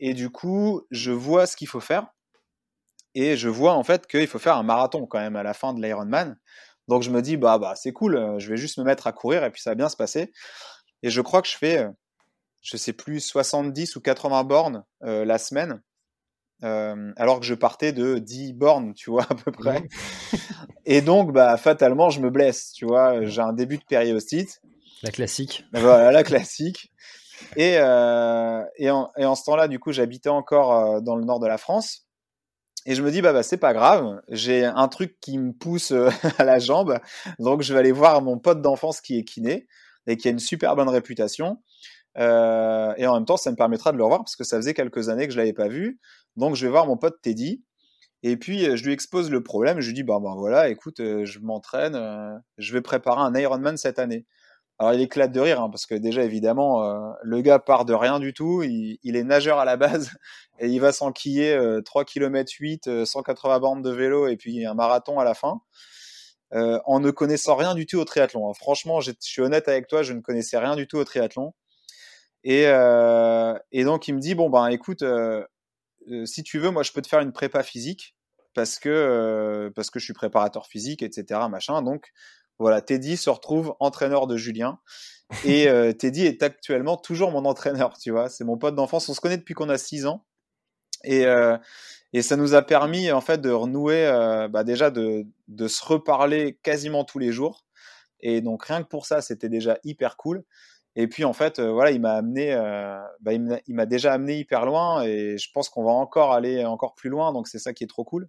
et 0.02 0.14
du 0.14 0.30
coup, 0.30 0.84
je 0.92 1.12
vois 1.12 1.46
ce 1.48 1.58
qu'il 1.58 1.68
faut 1.68 1.82
faire 1.82 2.08
et 3.16 3.36
je 3.36 3.50
vois 3.50 3.74
en 3.74 3.84
fait 3.84 4.08
qu'il 4.08 4.28
faut 4.28 4.40
faire 4.40 4.56
un 4.56 4.64
marathon 4.64 5.06
quand 5.06 5.20
même 5.20 5.36
à 5.36 5.44
la 5.44 5.54
fin 5.54 5.74
de 5.74 5.82
l'Ironman. 5.82 6.38
Donc 6.90 7.04
je 7.04 7.12
me 7.12 7.22
dis, 7.22 7.38
bah, 7.38 7.60
bah 7.60 7.76
c'est 7.76 7.94
cool, 7.94 8.18
euh, 8.18 8.40
je 8.40 8.50
vais 8.50 8.58
juste 8.58 8.80
me 8.80 8.84
mettre 8.84 9.06
à 9.06 9.12
courir 9.12 9.44
et 9.44 9.52
puis 9.52 9.62
ça 9.62 9.70
va 9.70 9.76
bien 9.76 9.90
se 9.90 9.96
passer. 9.96 10.32
Et 11.04 11.12
je 11.12 11.22
crois 11.22 11.44
que 11.44 11.48
je 11.48 11.56
fais, 11.56 11.78
euh, 11.78 11.90
je 12.64 12.78
sais 12.78 12.94
plus, 12.94 13.20
70 13.20 13.96
ou 13.96 14.02
80 14.02 14.44
bornes 14.44 14.84
euh, 15.04 15.24
la 15.24 15.38
semaine. 15.38 15.82
alors 16.64 17.40
que 17.40 17.46
je 17.46 17.54
partais 17.54 17.94
de 17.94 18.18
10 18.18 18.54
bornes, 18.54 18.96
tu 18.96 19.12
vois, 19.12 19.24
à 19.30 19.36
peu 19.36 19.52
près. 19.52 19.88
et 20.86 21.02
donc, 21.02 21.32
bah, 21.32 21.56
fatalement, 21.58 22.10
je 22.10 22.22
me 22.22 22.32
blesse, 22.32 22.72
tu 22.74 22.86
vois. 22.86 23.24
J'ai 23.24 23.42
un 23.42 23.54
début 23.54 23.78
de 23.78 23.86
périostite. 23.86 24.60
La 25.04 25.12
classique. 25.12 25.64
Voilà, 25.74 26.12
la 26.12 26.24
classique. 26.24 26.92
Et, 27.56 27.76
et, 27.76 28.90
en, 28.90 29.10
et 29.16 29.26
en 29.26 29.36
ce 29.36 29.44
temps-là, 29.46 29.68
du 29.68 29.80
coup, 29.80 29.94
j'habitais 29.94 30.30
encore 30.30 31.02
dans 31.04 31.16
le 31.16 31.24
nord 31.24 31.40
de 31.40 31.48
la 31.48 31.58
France. 31.60 32.09
Et 32.86 32.96
je 32.96 33.04
me 33.04 33.12
dis, 33.12 33.22
bah, 33.22 33.34
bah 33.34 33.44
c'est 33.44 33.58
pas 33.58 33.74
grave, 33.74 34.22
j'ai 34.30 34.66
un 34.66 34.88
truc 34.88 35.20
qui 35.20 35.38
me 35.38 35.52
pousse 35.52 35.92
euh, 35.92 36.10
à 36.38 36.44
la 36.44 36.60
jambe, 36.60 36.98
donc 37.38 37.62
je 37.62 37.74
vais 37.74 37.80
aller 37.80 37.92
voir 37.92 38.22
mon 38.22 38.40
pote 38.40 38.62
d'enfance 38.62 39.02
qui 39.02 39.18
est 39.18 39.24
kiné 39.24 39.68
et 40.08 40.18
qui 40.18 40.28
a 40.28 40.32
une 40.32 40.40
super 40.40 40.76
bonne 40.76 40.90
réputation. 40.90 41.62
Euh, 42.18 42.94
et 42.98 43.06
en 43.06 43.14
même 43.16 43.26
temps, 43.26 43.38
ça 43.38 43.52
me 43.52 43.56
permettra 43.56 43.92
de 43.92 43.98
le 43.98 44.04
revoir 44.04 44.22
parce 44.22 44.36
que 44.36 44.44
ça 44.44 44.58
faisait 44.58 44.74
quelques 44.74 45.10
années 45.10 45.28
que 45.28 45.34
je 45.34 45.38
l'avais 45.38 45.54
pas 45.54 45.68
vu. 45.68 46.00
Donc 46.36 46.56
je 46.56 46.66
vais 46.66 46.72
voir 46.72 46.88
mon 46.88 46.98
pote 46.98 47.22
Teddy. 47.22 47.64
Et 48.24 48.36
puis 48.36 48.76
je 48.76 48.84
lui 48.84 48.92
expose 48.92 49.30
le 49.30 49.44
problème. 49.44 49.80
Je 49.82 49.88
lui 49.88 49.94
dis, 49.94 50.04
bah, 50.04 50.20
bah 50.22 50.34
voilà, 50.36 50.70
écoute, 50.70 51.00
euh, 51.00 51.26
je 51.26 51.40
m'entraîne, 51.40 52.42
je 52.58 52.74
vais 52.74 52.82
préparer 52.82 53.22
un 53.22 53.34
Ironman 53.36 53.78
cette 53.78 54.00
année. 54.00 54.26
Alors 54.80 54.94
il 54.94 55.02
éclate 55.02 55.34
de 55.34 55.42
rire 55.42 55.62
hein, 55.62 55.70
parce 55.70 55.86
que 55.86 55.94
déjà 55.94 56.24
évidemment 56.24 56.86
euh, 56.86 57.12
le 57.22 57.42
gars 57.42 57.60
part 57.60 57.84
de 57.84 57.94
rien 57.94 58.18
du 58.20 58.34
tout, 58.34 58.64
il, 58.64 58.98
est 59.04 59.24
nageur 59.24 59.60
à 59.60 59.66
la 59.66 59.76
base 59.76 60.12
et 60.60 60.68
il 60.70 60.80
va 60.80 60.94
s'enquiller 60.94 61.54
euh, 61.54 61.82
3 61.82 62.06
km 62.06 62.50
8, 62.58 63.06
180 63.06 63.60
bandes 63.60 63.84
de 63.84 63.90
vélo 63.92 64.28
et 64.28 64.38
puis 64.38 64.66
un 64.66 64.74
marathon 64.74 65.20
à 65.20 65.26
la 65.26 65.34
fin. 65.34 65.62
Euh, 66.54 66.80
en 66.86 67.00
ne 67.00 67.12
connaissant 67.12 67.56
rien 67.56 67.76
du 67.76 67.86
tout 67.86 67.98
au 67.98 68.06
triathlon. 68.06 68.50
Hein. 68.50 68.54
Franchement, 68.56 69.02
je 69.02 69.12
suis 69.20 69.40
honnête 69.44 69.68
avec 69.68 69.88
toi, 69.88 70.02
je 70.02 70.14
ne 70.14 70.22
connaissais 70.22 70.58
rien 70.58 70.76
du 70.76 70.88
tout 70.88 70.98
au 70.98 71.04
triathlon. 71.04 71.54
Et, 72.44 72.64
euh, 72.66 73.54
et 73.72 73.84
donc 73.84 74.08
il 74.08 74.16
me 74.16 74.20
dit 74.20 74.34
bon 74.34 74.50
ben 74.50 74.68
écoute, 74.68 75.04
si 76.26 76.44
tu 76.44 76.58
veux, 76.58 76.72
moi 76.72 76.84
je 76.84 76.94
peux 76.94 77.02
te 77.02 77.08
faire 77.08 77.20
une 77.20 77.34
prépa 77.34 77.64
physique 77.64 78.16
parce 78.56 78.80
que, 78.80 79.72
parce 79.76 79.90
que 79.92 80.00
je 80.00 80.06
suis 80.06 80.14
préparateur 80.14 80.66
physique, 80.68 81.04
etc. 81.04 81.42
Machin. 81.50 81.82
Donc 81.82 82.12
voilà, 82.60 82.82
Teddy 82.82 83.18
se 83.18 83.30
retrouve 83.30 83.76
entraîneur 83.80 84.28
de 84.28 84.38
Julien. 84.38 84.80
Et 85.46 85.68
Teddy 85.98 86.26
est 86.26 86.44
actuellement 86.44 86.98
toujours 86.98 87.32
mon 87.32 87.46
entraîneur, 87.46 87.98
tu 87.98 88.12
vois. 88.12 88.30
C'est 88.30 88.44
mon 88.44 88.58
pote 88.58 88.76
d'enfance. 88.76 89.10
On 89.10 89.14
se 89.14 89.22
connaît 89.22 89.38
depuis 89.38 89.54
qu'on 89.54 89.70
a 89.70 89.78
6 89.78 90.06
ans. 90.06 90.26
Et, 91.06 91.26
et 92.12 92.22
ça 92.22 92.36
nous 92.36 92.56
a 92.56 92.62
permis, 92.62 93.12
en 93.12 93.22
fait, 93.22 93.40
de 93.40 93.50
renouer, 93.50 94.06
bah, 94.52 94.64
déjà 94.64 94.92
de, 94.92 95.26
de 95.48 95.68
se 95.68 95.86
reparler 95.86 96.60
quasiment 96.64 97.06
tous 97.06 97.20
les 97.20 97.32
jours. 97.32 97.66
Et 98.20 98.42
donc, 98.42 98.66
rien 98.66 98.84
que 98.84 98.90
pour 98.90 99.06
ça, 99.06 99.22
c'était 99.22 99.50
déjà 99.50 99.78
hyper 99.84 100.18
cool. 100.18 100.44
Et 100.96 101.08
puis 101.08 101.24
en 101.24 101.34
fait, 101.34 101.60
euh, 101.60 101.72
voilà, 101.72 101.92
il 101.92 102.02
m'a 102.02 102.14
amené, 102.14 102.54
euh, 102.54 103.00
bah, 103.22 103.32
il 103.34 103.74
m'a 103.76 103.86
déjà 103.86 104.14
amené 104.14 104.38
hyper 104.38 104.66
loin 104.66 105.04
et 105.04 105.38
je 105.38 105.50
pense 105.54 105.70
qu'on 105.70 105.84
va 105.84 105.92
encore 105.92 106.34
aller 106.34 106.66
encore 106.66 106.96
plus 106.96 107.10
loin. 107.10 107.32
Donc 107.32 107.48
c'est 107.48 107.60
ça 107.60 107.74
qui 107.74 107.84
est 107.84 107.88
trop 107.88 108.04
cool. 108.04 108.28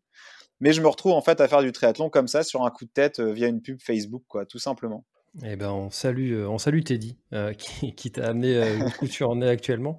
Mais 0.61 0.73
je 0.73 0.81
me 0.81 0.88
retrouve 0.88 1.12
en 1.12 1.23
fait 1.23 1.40
à 1.40 1.49
faire 1.49 1.62
du 1.62 1.73
triathlon 1.73 2.11
comme 2.11 2.29
ça 2.29 2.42
sur 2.42 2.64
un 2.64 2.70
coup 2.70 2.85
de 2.85 2.90
tête 2.90 3.20
euh, 3.20 3.33
via 3.33 3.49
une 3.49 3.62
pub 3.62 3.81
Facebook, 3.81 4.23
quoi, 4.29 4.46
tout 4.46 4.59
simplement. 4.59 5.05
Eh 5.44 5.55
ben, 5.55 5.70
on 5.70 5.90
salue, 5.90 6.44
on 6.44 6.59
salue 6.59 6.83
Teddy, 6.83 7.16
qui, 7.96 8.11
t'a 8.11 8.29
amené 8.29 8.81
où 9.01 9.07
tu 9.07 9.23
en 9.23 9.40
es 9.40 9.49
actuellement, 9.49 9.96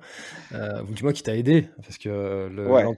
ou 0.53 0.93
du 0.93 1.03
moins 1.03 1.13
qui 1.13 1.23
t'a 1.23 1.37
aidé, 1.37 1.69
parce 1.81 1.97
que 1.97 2.49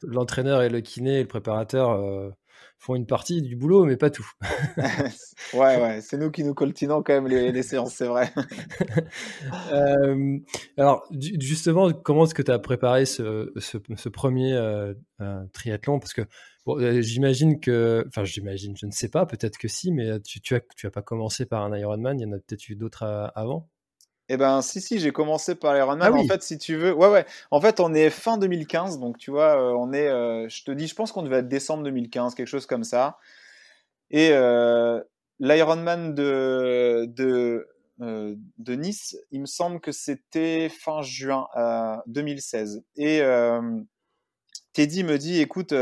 l'entraîneur 0.02 0.64
et 0.64 0.70
le 0.70 0.82
kiné 0.82 1.20
et 1.20 1.22
le 1.22 1.28
préparateur 1.28 2.34
font 2.84 2.96
une 2.96 3.06
partie 3.06 3.42
du 3.42 3.56
boulot, 3.56 3.86
mais 3.86 3.96
pas 3.96 4.10
tout. 4.10 4.30
ouais, 5.54 5.82
ouais, 5.82 6.02
c'est 6.02 6.18
nous 6.18 6.32
qui 6.32 6.44
nous 6.44 6.54
coltinons 6.54 7.02
quand 7.02 7.14
même 7.14 7.28
les, 7.28 7.64
séances, 7.64 7.96
c'est 7.96 8.08
vrai. 8.08 8.32
Euh, 9.72 10.38
alors, 10.78 11.08
justement, 11.12 11.92
comment 11.92 12.26
est-ce 12.26 12.34
que 12.34 12.42
tu 12.42 12.52
as 12.52 12.60
préparé 12.60 13.06
ce, 13.06 13.52
ce, 13.58 14.10
premier 14.10 14.54
euh, 14.54 14.94
euh, 15.22 15.44
triathlon? 15.54 16.00
Parce 16.00 16.14
que 16.14 16.22
j'imagine 17.02 17.60
que, 17.60 18.06
enfin, 18.08 18.24
j'imagine, 18.24 18.76
je 18.78 18.86
ne 18.86 18.92
sais 18.92 19.10
pas, 19.10 19.26
peut-être 19.26 19.58
que 19.58 19.68
si, 19.68 19.92
mais 19.92 20.20
tu, 20.22 20.42
tu, 20.42 20.56
as, 20.56 20.62
tu 20.76 20.88
as 20.88 20.92
pas 20.92 21.02
commencé 21.02 21.46
par 21.46 21.64
un 21.64 21.76
Ironman, 21.78 22.20
il 22.20 22.24
y 22.24 22.26
en 22.26 22.34
a 22.34 22.38
peut-être 22.38 22.70
eu 22.70 22.76
d'autres 22.76 23.32
avant? 23.36 23.70
Eh 24.30 24.38
ben, 24.38 24.62
si, 24.62 24.80
si, 24.80 25.00
j'ai 25.00 25.12
commencé 25.12 25.56
par 25.56 25.74
l'Ironman. 25.74 26.14
Ah 26.14 26.18
en 26.18 26.26
fait, 26.26 26.42
si 26.44 26.58
tu 26.58 26.76
veux, 26.76 26.94
ouais, 26.94 27.10
ouais. 27.10 27.26
En 27.52 27.60
fait, 27.60 27.80
on 27.80 27.94
est 27.94 28.10
fin 28.10 28.38
2015, 28.38 29.00
donc 29.00 29.18
tu 29.18 29.32
vois, 29.32 29.58
euh, 29.58 29.76
on 29.78 29.92
est, 29.92 30.08
euh, 30.08 30.48
je 30.48 30.64
te 30.64 30.72
dis, 30.72 30.88
je 30.88 30.96
pense 30.96 31.12
qu'on 31.12 31.24
devait 31.24 31.40
être 31.40 31.50
décembre 31.50 31.84
2015, 31.84 32.34
quelque 32.36 32.48
chose 32.48 32.66
comme 32.66 32.86
ça. 32.86 33.18
Et 34.12 34.30
euh, 34.32 35.02
l'Ironman 35.40 36.14
de, 36.16 37.06
de, 37.10 37.68
de 38.00 38.76
Nice, 38.76 39.18
il 39.32 39.42
me 39.42 39.46
semble 39.46 39.80
que 39.82 39.92
c'était 39.92 40.70
fin 40.70 41.02
juin 41.02 41.48
2016. 42.08 42.84
Et 42.96 43.22
Teddy 44.74 45.04
me 45.04 45.18
dit, 45.18 45.42
écoute, 45.42 45.74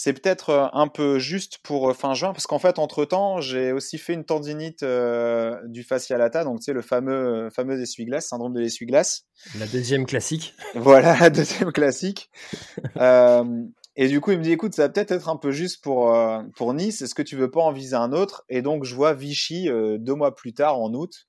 c'est 0.00 0.12
peut-être 0.12 0.50
euh, 0.50 0.66
un 0.74 0.86
peu 0.86 1.18
juste 1.18 1.58
pour 1.64 1.90
euh, 1.90 1.92
fin 1.92 2.14
juin, 2.14 2.32
parce 2.32 2.46
qu'en 2.46 2.60
fait, 2.60 2.78
entre-temps, 2.78 3.40
j'ai 3.40 3.72
aussi 3.72 3.98
fait 3.98 4.12
une 4.14 4.24
tendinite 4.24 4.84
euh, 4.84 5.58
du 5.66 5.82
fascia 5.82 6.16
lata, 6.16 6.44
donc 6.44 6.60
tu 6.60 6.66
sais, 6.66 6.72
le 6.72 6.82
fameux, 6.82 7.50
fameux 7.50 7.82
essuie-glace, 7.82 8.28
syndrome 8.28 8.52
de 8.52 8.60
l'essuie-glace. 8.60 9.24
La 9.58 9.66
deuxième 9.66 10.06
classique. 10.06 10.54
Voilà, 10.76 11.18
la 11.18 11.30
deuxième 11.30 11.72
classique. 11.72 12.30
et 13.96 14.06
du 14.06 14.20
coup, 14.20 14.30
il 14.30 14.38
me 14.38 14.44
dit, 14.44 14.52
écoute, 14.52 14.72
ça 14.72 14.82
va 14.82 14.88
peut-être 14.88 15.10
être 15.10 15.28
un 15.28 15.36
peu 15.36 15.50
juste 15.50 15.82
pour, 15.82 16.16
pour 16.54 16.74
Nice, 16.74 17.02
est-ce 17.02 17.16
que 17.16 17.22
tu 17.22 17.34
veux 17.34 17.50
pas 17.50 17.62
en 17.62 17.72
viser 17.72 17.96
un 17.96 18.12
autre? 18.12 18.44
Et 18.48 18.62
donc, 18.62 18.84
je 18.84 18.94
vois 18.94 19.14
Vichy 19.14 19.68
deux 19.68 20.14
mois 20.14 20.32
plus 20.32 20.54
tard, 20.54 20.78
en 20.78 20.94
août. 20.94 21.26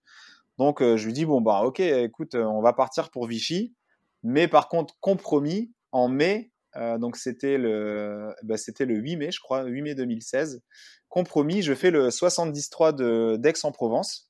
Donc, 0.60 0.84
je 0.84 1.04
lui 1.08 1.14
dis, 1.14 1.26
bon, 1.26 1.42
bah, 1.42 1.64
ok, 1.64 1.80
écoute, 1.80 2.36
on 2.36 2.62
va 2.62 2.74
partir 2.74 3.10
pour 3.10 3.26
Vichy. 3.26 3.74
Mais 4.22 4.48
par 4.48 4.70
contre, 4.70 4.94
compromis, 5.00 5.72
en 5.92 6.08
mai, 6.08 6.52
euh, 6.52 6.59
donc 6.76 7.18
c'était 7.18 7.58
le, 7.58 8.34
bah, 8.44 8.58
c'était 8.58 8.86
le 8.86 8.96
8 8.96 9.18
mai, 9.18 9.32
je 9.32 9.40
crois, 9.40 9.64
8 9.64 9.82
mai 9.82 9.96
2016. 9.96 10.62
Compromis, 11.10 11.62
je 11.62 11.74
fais 11.74 11.92
le 11.92 12.12
73 12.12 12.96
de 12.96 13.38
d'Aix-en-Provence. 13.38 14.30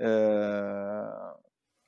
Euh, 0.00 1.04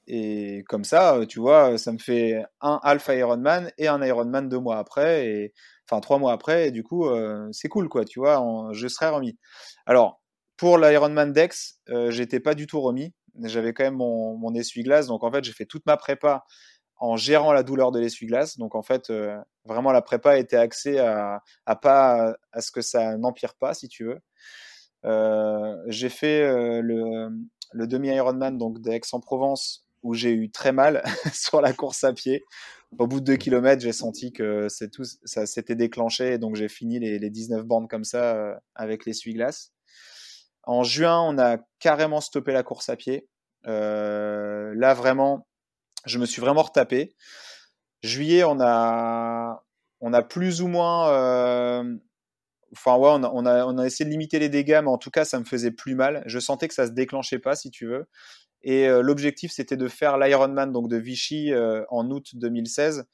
et 0.07 0.65
comme 0.69 0.85
ça, 0.85 1.21
tu 1.29 1.41
vois, 1.41 1.79
ça 1.79 1.93
me 1.93 1.99
fait 1.99 2.43
un 2.61 2.81
Alpha 2.83 3.15
Ironman 3.15 3.71
et 3.79 3.89
un 3.89 4.03
Ironman 4.03 4.49
deux 4.49 4.59
mois 4.59 4.79
après, 4.79 5.27
et 5.29 5.53
enfin 5.89 6.01
trois 6.01 6.19
mois 6.19 6.33
après, 6.33 6.69
et 6.69 6.71
du 6.71 6.83
coup, 6.83 7.07
euh, 7.07 7.49
c'est 7.53 7.69
cool, 7.69 7.89
quoi, 7.89 8.05
tu 8.05 8.19
vois, 8.19 8.43
je 8.73 8.89
serai 8.89 9.09
remis. 9.09 9.39
Alors, 9.87 10.21
pour 10.57 10.79
l'Ironman 10.79 11.33
Dex, 11.33 11.81
j'étais 12.09 12.41
pas 12.41 12.55
du 12.55 12.67
tout 12.67 12.81
remis. 12.81 13.15
J'avais 13.45 13.73
quand 13.73 13.85
même 13.85 13.97
mon, 13.97 14.55
essuie-glace, 14.55 15.07
donc 15.07 15.25
en 15.25 15.33
fait, 15.33 15.45
j'ai 15.45 15.53
fait 15.53 15.67
toute 15.67 15.87
ma 15.87 15.97
prépa 15.97 16.45
en 16.97 17.17
gérant 17.17 17.53
la 17.53 17.63
douleur 17.63 17.93
de 17.93 17.99
l'essuie-glace. 17.99 18.59
Donc 18.59 18.75
en 18.75 18.83
fait, 18.83 19.11
euh, 19.11 19.37
vraiment 19.65 19.93
la 19.93 20.03
prépa 20.03 20.39
était 20.39 20.57
axée 20.57 20.99
à, 20.99 21.43
à 21.67 21.77
pas 21.77 22.37
à 22.53 22.61
ce 22.61 22.71
que 22.71 22.83
ça 22.83 23.17
n'empire 23.17 23.55
pas, 23.55 23.75
si 23.75 23.89
tu 23.89 24.05
veux. 24.05 24.21
Euh, 25.05 25.77
j'ai 25.89 26.09
fait 26.09 26.43
euh, 26.43 26.81
le, 26.81 27.29
le 27.73 27.87
demi 27.87 28.09
Ironman 28.09 28.57
donc 28.57 28.81
d'Aix-en-Provence 28.81 29.85
où 30.03 30.15
j'ai 30.15 30.33
eu 30.33 30.51
très 30.51 30.73
mal 30.73 31.03
sur 31.33 31.61
la 31.61 31.73
course 31.73 32.05
à 32.05 32.13
pied. 32.13 32.43
Au 32.99 33.07
bout 33.07 33.21
de 33.21 33.25
deux 33.25 33.37
kilomètres, 33.37 33.83
j'ai 33.83 33.93
senti 33.93 34.33
que 34.33 34.69
c'est 34.69 34.91
tout, 34.91 35.05
ça 35.25 35.47
s'était 35.47 35.77
déclenché, 35.77 36.35
et 36.35 36.39
donc 36.39 36.57
j'ai 36.57 36.69
fini 36.69 36.99
les, 36.99 37.19
les, 37.19 37.31
19 37.31 37.65
bandes 37.65 37.89
comme 37.89 38.05
ça 38.05 38.61
avec 38.75 39.07
l'essuie-glace. 39.07 39.73
En 40.65 40.83
juin, 40.83 41.21
on 41.21 41.39
a 41.39 41.57
carrément 41.79 42.21
stoppé 42.21 42.53
la 42.53 42.63
course 42.63 42.91
à 42.91 42.97
pied. 42.97 43.29
là, 43.65 44.95
vraiment, 44.95 45.47
je 46.05 46.19
me 46.19 46.27
suis 46.27 46.41
vraiment 46.41 46.63
retapé. 46.63 47.15
Juillet, 48.03 48.45
on 48.45 48.61
a, 48.61 49.65
on 50.01 50.13
a 50.13 50.23
plus 50.23 50.63
ou 50.63 50.69
moins. 50.69 51.11
Euh, 51.11 51.97
enfin, 52.73 52.97
ouais, 52.97 53.11
on 53.11 53.23
a, 53.47 53.65
on, 53.67 53.79
a, 53.79 53.87
essayé 53.87 54.05
de 54.05 54.11
limiter 54.11 54.39
les 54.39 54.49
dégâts, 54.49 54.81
mais 54.83 54.91
en 54.91 54.99
tout 54.99 55.11
cas, 55.11 55.25
ça 55.25 55.39
me 55.39 55.45
faisait 55.45 55.71
plus 55.71 55.95
mal. 55.95 56.23
Je 56.27 56.39
sentais 56.39 56.69
que 56.69 56.75
ça 56.75 56.87
se 56.87 56.93
déclenchait 56.93 57.39
pas, 57.39 57.55
si 57.57 57.71
tu 57.71 57.87
veux. 57.87 58.07
Et 58.63 58.89
euh, 58.89 59.03
l'objectif, 59.03 59.53
c'était 59.53 59.77
de 59.77 59.89
faire 59.89 60.19
l'Ironman 60.19 60.73
donc 60.73 60.89
de 60.89 60.97
Vichy 60.97 61.53
euh, 61.53 61.85
en 61.91 62.11
août 62.11 62.31
2016 62.35 63.05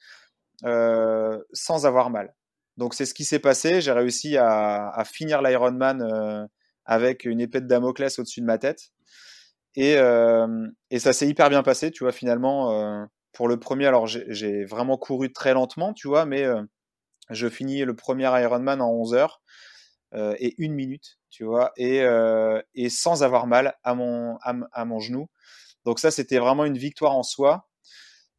sans 1.53 1.87
avoir 1.87 2.11
mal. 2.11 2.35
Donc, 2.77 2.95
c'est 2.95 3.07
ce 3.07 3.15
qui 3.15 3.25
s'est 3.25 3.39
passé. 3.39 3.81
J'ai 3.81 3.93
réussi 3.93 4.37
à, 4.37 4.91
à 4.91 5.05
finir 5.05 5.43
l'Ironman 5.43 6.49
avec 6.85 7.25
une 7.25 7.41
épée 7.41 7.61
de 7.61 7.67
Damoclès 7.67 8.19
au-dessus 8.19 8.41
de 8.41 8.47
ma 8.47 8.59
tête. 8.59 8.91
Et, 9.77 9.97
euh, 9.97 10.67
ça 10.99 11.13
s'est 11.13 11.29
hyper 11.29 11.51
bien 11.51 11.63
passé, 11.63 11.93
tu 11.93 12.03
vois, 12.03 12.13
finalement. 12.13 12.73
Euh, 12.73 13.05
pour 13.39 13.47
le 13.47 13.61
premier, 13.61 13.87
alors 13.87 14.09
j'ai 14.09 14.65
vraiment 14.65 14.99
couru 14.99 15.33
très 15.33 15.55
lentement, 15.55 15.95
tu 15.95 16.09
vois, 16.09 16.25
mais 16.27 16.43
euh, 16.43 16.61
je 17.31 17.49
finis 17.49 17.85
le 17.85 17.95
premier 17.95 18.25
Ironman 18.25 18.81
en 18.81 18.91
11 18.91 19.15
heures 19.15 19.41
et 20.13 20.57
une 20.59 20.73
minute, 20.73 21.21
tu 21.31 21.45
vois, 21.45 21.71
et, 21.77 22.03
et 22.75 22.89
sans 22.89 23.23
avoir 23.23 23.47
mal 23.47 23.77
à 23.85 23.95
mon, 23.95 24.39
à, 24.43 24.85
mon 24.85 24.99
genou. 24.99 25.29
Donc 25.85 26.01
ça, 26.01 26.11
c'était 26.11 26.39
vraiment 26.39 26.65
une 26.65 26.79
victoire 26.79 27.15
en 27.15 27.23
soi. 27.23 27.69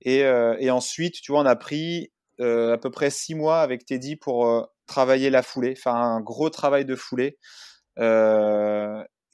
Et, 0.02 0.22
et, 0.60 0.70
ensuite, 0.70 1.22
tu 1.22 1.32
vois, 1.32 1.42
on 1.42 1.46
a 1.46 1.56
pris 1.56 2.12
à 2.40 2.78
peu 2.82 2.92
près 2.92 3.10
six 3.10 3.36
mois 3.36 3.62
avec 3.62 3.86
Teddy 3.86 4.18
pour 4.18 4.70
travailler 4.86 5.30
la 5.30 5.44
foulée, 5.44 5.76
faire 5.76 5.96
un 5.96 6.20
gros 6.20 6.50
travail 6.50 6.84
de 6.84 6.96
foulée, 6.96 7.38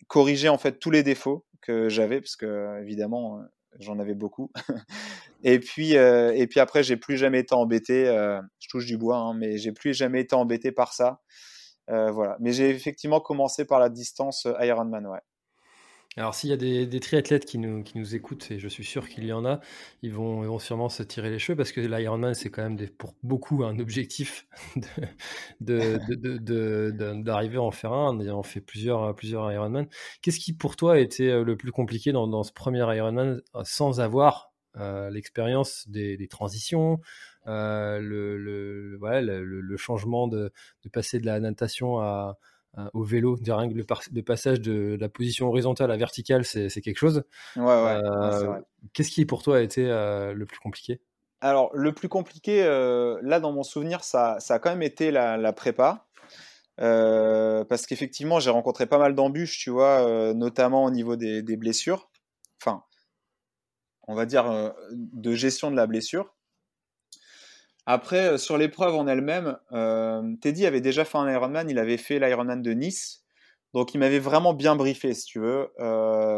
corriger 0.08 0.50
en 0.50 0.60
fait 0.60 0.78
tous 0.78 0.92
les 0.92 1.02
défauts 1.02 1.44
que 1.66 1.90
j'avais, 1.90 2.22
parce 2.22 2.36
que 2.36 2.80
évidemment, 2.82 3.40
euh, 3.40 3.44
j'en 3.80 4.00
avais 4.00 4.14
beaucoup. 4.14 4.52
et 5.44 5.60
puis, 5.60 5.98
euh, 5.98 6.34
et 6.36 6.48
puis 6.48 6.60
après, 6.60 6.84
j'ai 6.84 6.98
plus 6.98 7.18
jamais 7.18 7.40
été 7.40 7.54
embêté. 7.56 8.08
Euh, 8.08 8.42
je 8.60 8.68
touche 8.70 8.86
du 8.86 8.98
bois, 8.98 9.18
hein, 9.18 9.34
mais 9.34 9.58
j'ai 9.58 9.72
plus 9.72 9.94
jamais 9.94 10.22
été 10.22 10.36
embêté 10.36 10.72
par 10.72 10.94
ça. 10.94 11.22
voilà. 11.88 12.38
Mais 12.40 12.52
j'ai 12.52 12.70
effectivement 12.70 13.20
commencé 13.20 13.66
par 13.66 13.80
la 13.80 13.90
distance 13.90 14.48
Ironman, 14.60 15.06
ouais. 15.08 15.20
Alors 16.18 16.34
s'il 16.34 16.50
y 16.50 16.54
a 16.54 16.58
des, 16.58 17.00
triathlètes 17.02 17.44
qui 17.44 17.58
nous, 17.58 17.84
qui 17.84 17.98
nous 17.98 18.16
écoutent, 18.16 18.50
et 18.50 18.58
je 18.58 18.70
suis 18.70 18.86
sûr 18.86 19.10
qu'il 19.10 19.26
y 19.26 19.34
en 19.34 19.46
a, 19.46 19.60
ils 20.02 20.14
vont, 20.14 20.42
vont 20.44 20.60
sûrement 20.60 20.88
se 20.88 21.04
tirer 21.04 21.30
les 21.30 21.40
cheveux 21.40 21.58
parce 21.58 21.74
que 21.74 21.82
l'Ironman, 21.82 22.34
c'est 22.34 22.50
quand 22.50 22.64
même 22.64 22.78
pour 22.98 23.16
beaucoup 23.22 23.66
un 23.66 23.80
objectif 23.80 24.48
d'arriver 25.60 25.98
de, 26.40 26.90
de, 26.90 27.30
à 27.30 27.62
en 27.62 27.72
faire 27.72 27.92
un. 27.92 28.18
On 28.30 28.44
fait 28.44 28.62
plusieurs, 28.62 29.14
plusieurs 29.14 29.52
Ironman. 29.52 29.88
Qu'est-ce 30.22 30.40
qui 30.40 30.54
pour 30.54 30.78
toi 30.78 30.94
a 30.94 31.00
été 31.00 31.30
euh, 31.32 31.44
le 31.44 31.58
plus 31.58 31.74
compliqué 31.74 32.14
dans, 32.14 32.28
dans 32.28 32.44
ce 32.44 32.54
premier 32.54 32.80
Ironman 32.96 33.42
euh, 33.56 33.62
sans 33.66 34.00
avoir 34.00 34.54
euh, 34.78 35.10
l'expérience 35.10 35.86
des, 35.90 36.28
transitions, 36.30 37.02
le, 37.46 38.00
le, 38.00 38.98
le, 38.98 39.62
le, 39.62 39.78
changement 39.78 40.30
de, 40.30 40.52
de 40.84 40.90
passer 40.90 41.20
de 41.20 41.26
la 41.26 41.42
natation 41.42 42.00
à 42.00 42.38
au 42.94 43.04
vélo. 43.04 43.38
Le, 43.46 43.86
le, 44.14 44.24
passage 44.24 44.62
de 44.62 44.98
la 45.00 45.10
position 45.10 45.48
horizontale 45.48 45.92
à 45.92 45.98
verticale, 45.98 46.46
c'est 46.46 46.70
quelque 46.82 46.98
chose. 46.98 47.24
Ouais, 47.56 47.64
ouais, 47.64 48.02
euh, 48.04 48.60
Qu'est-ce 48.94 49.12
qui, 49.12 49.26
pour 49.26 49.44
toi, 49.44 49.58
a 49.58 49.62
été 49.62 49.86
euh, 49.90 50.34
le 50.34 50.46
plus 50.46 50.60
compliqué? 50.60 51.02
Alors, 51.42 51.70
le 51.74 51.94
plus 51.94 52.10
compliqué, 52.10 52.64
là, 52.64 53.40
dans 53.40 53.52
mon 53.52 53.64
souvenir, 53.64 54.04
ça, 54.04 54.38
ça, 54.40 54.56
a 54.56 54.60
quand 54.60 54.70
même 54.70 54.82
été 54.82 55.12
la, 55.12 55.54
prépa. 55.54 56.08
parce 56.78 57.86
qu'effectivement, 57.86 58.40
j'ai 58.40 58.50
rencontré 58.50 58.86
pas 58.86 58.98
mal 58.98 59.16
d'embûches, 59.16 59.60
tu 59.60 59.70
vois, 59.70 60.34
notamment 60.34 60.86
au 60.86 60.92
niveau 60.92 61.16
des, 61.16 61.42
des, 61.42 61.58
blessures. 61.58 62.10
Enfin, 62.62 62.84
on 64.08 64.16
va 64.16 64.26
dire 64.26 64.74
de 64.92 65.34
gestion 65.34 65.72
de 65.72 65.76
la 65.76 65.88
blessure. 65.88 66.35
Après, 67.86 68.38
sur 68.38 68.58
l'épreuve 68.58 68.96
en 68.96 69.08
elle-même, 69.08 69.58
Teddy 70.42 70.66
avait 70.66 70.82
déjà 70.82 71.06
fait 71.06 71.18
un 71.18 71.32
Ironman, 71.32 71.70
il 71.70 71.78
avait 71.80 71.98
fait 71.98 72.20
l'Ironman 72.20 72.62
de 72.62 72.72
Nice. 72.72 73.24
Donc 73.74 73.94
il 73.94 74.00
m'avait 74.00 74.20
vraiment 74.20 74.54
bien 74.54 74.76
briefé, 74.76 75.14
si 75.14 75.26
tu 75.26 75.40
veux, 75.40 75.70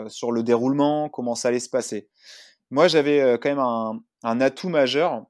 sur 0.09 0.31
le 0.31 0.43
déroulement, 0.43 1.07
comment 1.09 1.35
ça 1.35 1.49
allait 1.49 1.59
se 1.59 1.69
passer. 1.69 2.09
Moi, 2.69 2.87
j'avais 2.87 3.37
quand 3.41 3.49
même 3.49 3.59
un, 3.59 4.01
un, 4.23 4.41
atout 4.41 4.69
majeur, 4.69 5.25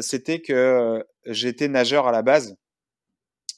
c'était 0.00 0.42
que 0.42 1.06
j'étais 1.24 1.68
nageur 1.68 2.06
à 2.06 2.12
la 2.12 2.22
base. 2.22 2.56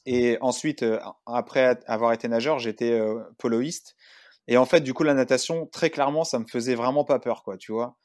Et 0.07 0.39
ensuite, 0.41 0.85
après 1.27 1.81
avoir 1.87 2.13
été 2.13 2.29
nageur, 2.29 2.59
j'étais 2.59 3.01
poloiste. 3.39 3.97
Et 4.47 4.57
en 4.57 4.67
fait, 4.67 4.81
du 4.81 4.93
coup, 4.93 5.03
la 5.03 5.15
natation, 5.15 5.67
très 5.67 5.91
clairement, 5.91 6.25
ça 6.25 6.39
me 6.39 6.47
faisait 6.47 6.75
vraiment 6.75 7.05
pas 7.05 7.19
peur, 7.19 7.43
quoi, 7.43 7.57
tu 7.57 7.73
vois. 7.73 7.97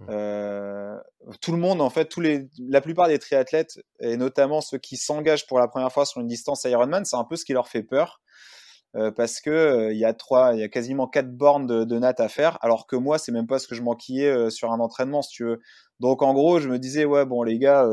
Mmh. 0.00 0.06
Euh, 0.08 0.96
tout 1.40 1.52
le 1.52 1.58
monde, 1.58 1.80
en 1.80 1.90
fait, 1.90 2.06
tous 2.06 2.20
les, 2.20 2.48
la 2.58 2.80
plupart 2.80 3.08
des 3.08 3.18
triathlètes, 3.18 3.78
et 4.00 4.16
notamment 4.16 4.60
ceux 4.60 4.78
qui 4.78 4.96
s'engagent 4.96 5.46
pour 5.46 5.58
la 5.58 5.68
première 5.68 5.92
fois 5.92 6.06
sur 6.06 6.20
une 6.20 6.26
distance 6.26 6.64
Ironman, 6.64 7.04
c'est 7.04 7.16
un 7.16 7.24
peu 7.24 7.36
ce 7.36 7.44
qui 7.44 7.52
leur 7.52 7.68
fait 7.68 7.82
peur. 7.82 8.20
Euh, 8.96 9.12
parce 9.12 9.40
que 9.40 9.50
euh, 9.50 9.92
il 9.92 9.98
y 9.98 10.04
a 10.04 10.12
trois, 10.12 10.52
il 10.54 10.60
y 10.60 10.64
a 10.64 10.68
quasiment 10.68 11.06
quatre 11.06 11.30
bornes 11.30 11.64
de, 11.64 11.84
de 11.84 11.98
natte 11.98 12.18
à 12.18 12.28
faire, 12.28 12.58
alors 12.60 12.88
que 12.88 12.96
moi, 12.96 13.18
c'est 13.18 13.30
même 13.30 13.46
pas 13.46 13.60
ce 13.60 13.68
que 13.68 13.76
je 13.76 13.82
m'enquillais 13.82 14.26
euh, 14.26 14.50
sur 14.50 14.72
un 14.72 14.80
entraînement, 14.80 15.22
si 15.22 15.30
tu 15.30 15.44
veux. 15.44 15.60
Donc, 16.00 16.22
en 16.22 16.34
gros, 16.34 16.58
je 16.58 16.68
me 16.68 16.78
disais, 16.78 17.04
ouais, 17.04 17.24
bon, 17.24 17.42
les 17.44 17.58
gars, 17.58 17.86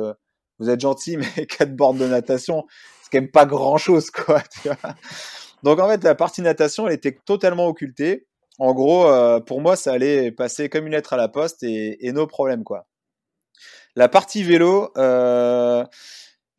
vous 0.59 0.69
êtes 0.69 0.81
gentils, 0.81 1.17
mais 1.35 1.45
quatre 1.45 1.75
bornes 1.75 1.97
de 1.97 2.07
natation, 2.07 2.65
c'est 3.03 3.11
quand 3.11 3.21
même 3.21 3.31
pas 3.31 3.45
grand 3.45 3.77
chose, 3.77 4.09
quoi. 4.09 4.41
Tu 4.41 4.69
vois 4.69 4.95
Donc, 5.63 5.79
en 5.79 5.87
fait, 5.87 6.03
la 6.03 6.15
partie 6.15 6.41
natation, 6.41 6.87
elle 6.87 6.93
était 6.93 7.19
totalement 7.25 7.67
occultée 7.67 8.27
en 8.59 8.73
gros, 8.73 9.07
euh, 9.07 9.39
pour 9.39 9.61
moi, 9.61 9.75
ça 9.75 9.93
allait 9.93 10.31
passer 10.31 10.69
comme 10.69 10.87
une 10.87 10.93
lettre 10.93 11.13
à 11.13 11.17
la 11.17 11.27
poste 11.27 11.63
et, 11.63 12.05
et 12.05 12.11
nos 12.11 12.27
problèmes, 12.27 12.63
quoi. 12.63 12.87
La 13.97 14.07
partie 14.07 14.43
vélo, 14.43 14.91
euh, 14.97 15.83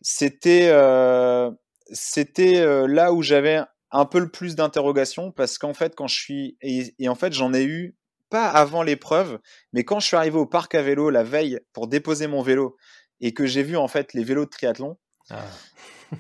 c'était 0.01 0.71
euh, 0.73 1.53
là 1.91 3.13
où 3.13 3.23
j'avais 3.23 3.61
un 3.93 4.05
peu 4.07 4.19
le 4.19 4.29
plus 4.29 4.57
d'interrogations 4.57 5.31
parce 5.31 5.57
qu'en 5.57 5.73
fait, 5.73 5.95
quand 5.95 6.09
je 6.09 6.17
suis 6.17 6.59
et, 6.63 7.09
en 7.09 7.15
fait, 7.15 7.33
j'en 7.33 7.55
ai 7.55 7.63
eu 7.63 7.97
pas 8.29 8.49
avant 8.49 8.83
l'épreuve, 8.83 9.39
mais 9.73 9.85
quand 9.85 10.01
je 10.01 10.07
suis 10.09 10.17
arrivé 10.17 10.37
au 10.37 10.47
parc 10.47 10.75
à 10.75 10.83
vélo 10.83 11.11
la 11.11 11.23
veille 11.23 11.61
pour 11.73 11.87
déposer 11.87 12.27
mon 12.27 12.43
vélo 12.43 12.77
et 13.21 13.33
que 13.33 13.47
j'ai 13.47 13.63
vu 13.63 13.77
en 13.77 13.87
fait 13.87 14.15
les 14.15 14.25
vélos 14.25 14.45
de 14.45 14.51
triathlon, 14.51 14.99
ah. 15.31 15.37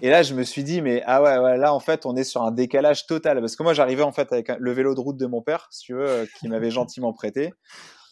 Et 0.03 0.11
là, 0.11 0.23
je 0.23 0.35
me 0.35 0.43
suis 0.43 0.65
dit, 0.65 0.83
mais 0.83 1.03
ah 1.07 1.23
ouais, 1.23 1.39
ouais, 1.39 1.57
là, 1.57 1.73
en 1.73 1.81
fait, 1.81 2.07
on 2.07 2.17
est 2.17 2.25
sur 2.25 2.43
un 2.43 2.51
décalage 2.51 3.07
total. 3.07 3.41
Parce 3.41 3.57
que 3.57 3.63
moi, 3.63 3.73
j'arrivais 3.73 4.03
en 4.03 4.13
fait 4.13 4.33
avec 4.33 4.51
le 4.59 4.73
vélo 4.73 4.95
de 4.95 5.01
route 5.01 5.17
de 5.17 5.27
mon 5.27 5.43
père, 5.43 5.69
si 5.71 5.85
tu 5.85 5.95
veux, 5.95 6.09
euh, 6.09 6.27
qui 6.39 6.49
m'avait 6.49 6.71
gentiment 6.71 7.13
prêté. 7.13 7.53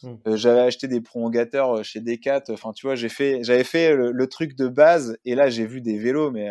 Hmm. 0.03 0.15
Euh, 0.27 0.37
j'avais 0.37 0.61
acheté 0.61 0.87
des 0.87 1.01
prolongateurs 1.01 1.77
euh, 1.77 1.83
chez 1.83 2.01
Decat. 2.01 2.43
Enfin, 2.49 2.71
tu 2.73 2.87
vois, 2.87 2.95
j'ai 2.95 3.09
fait, 3.09 3.43
j'avais 3.43 3.63
fait 3.63 3.95
le, 3.95 4.27
truc 4.27 4.55
de 4.55 4.67
base. 4.67 5.17
Et 5.25 5.35
là, 5.35 5.49
j'ai 5.49 5.65
vu 5.65 5.81
des 5.81 5.97
vélos, 5.97 6.31
mais 6.31 6.49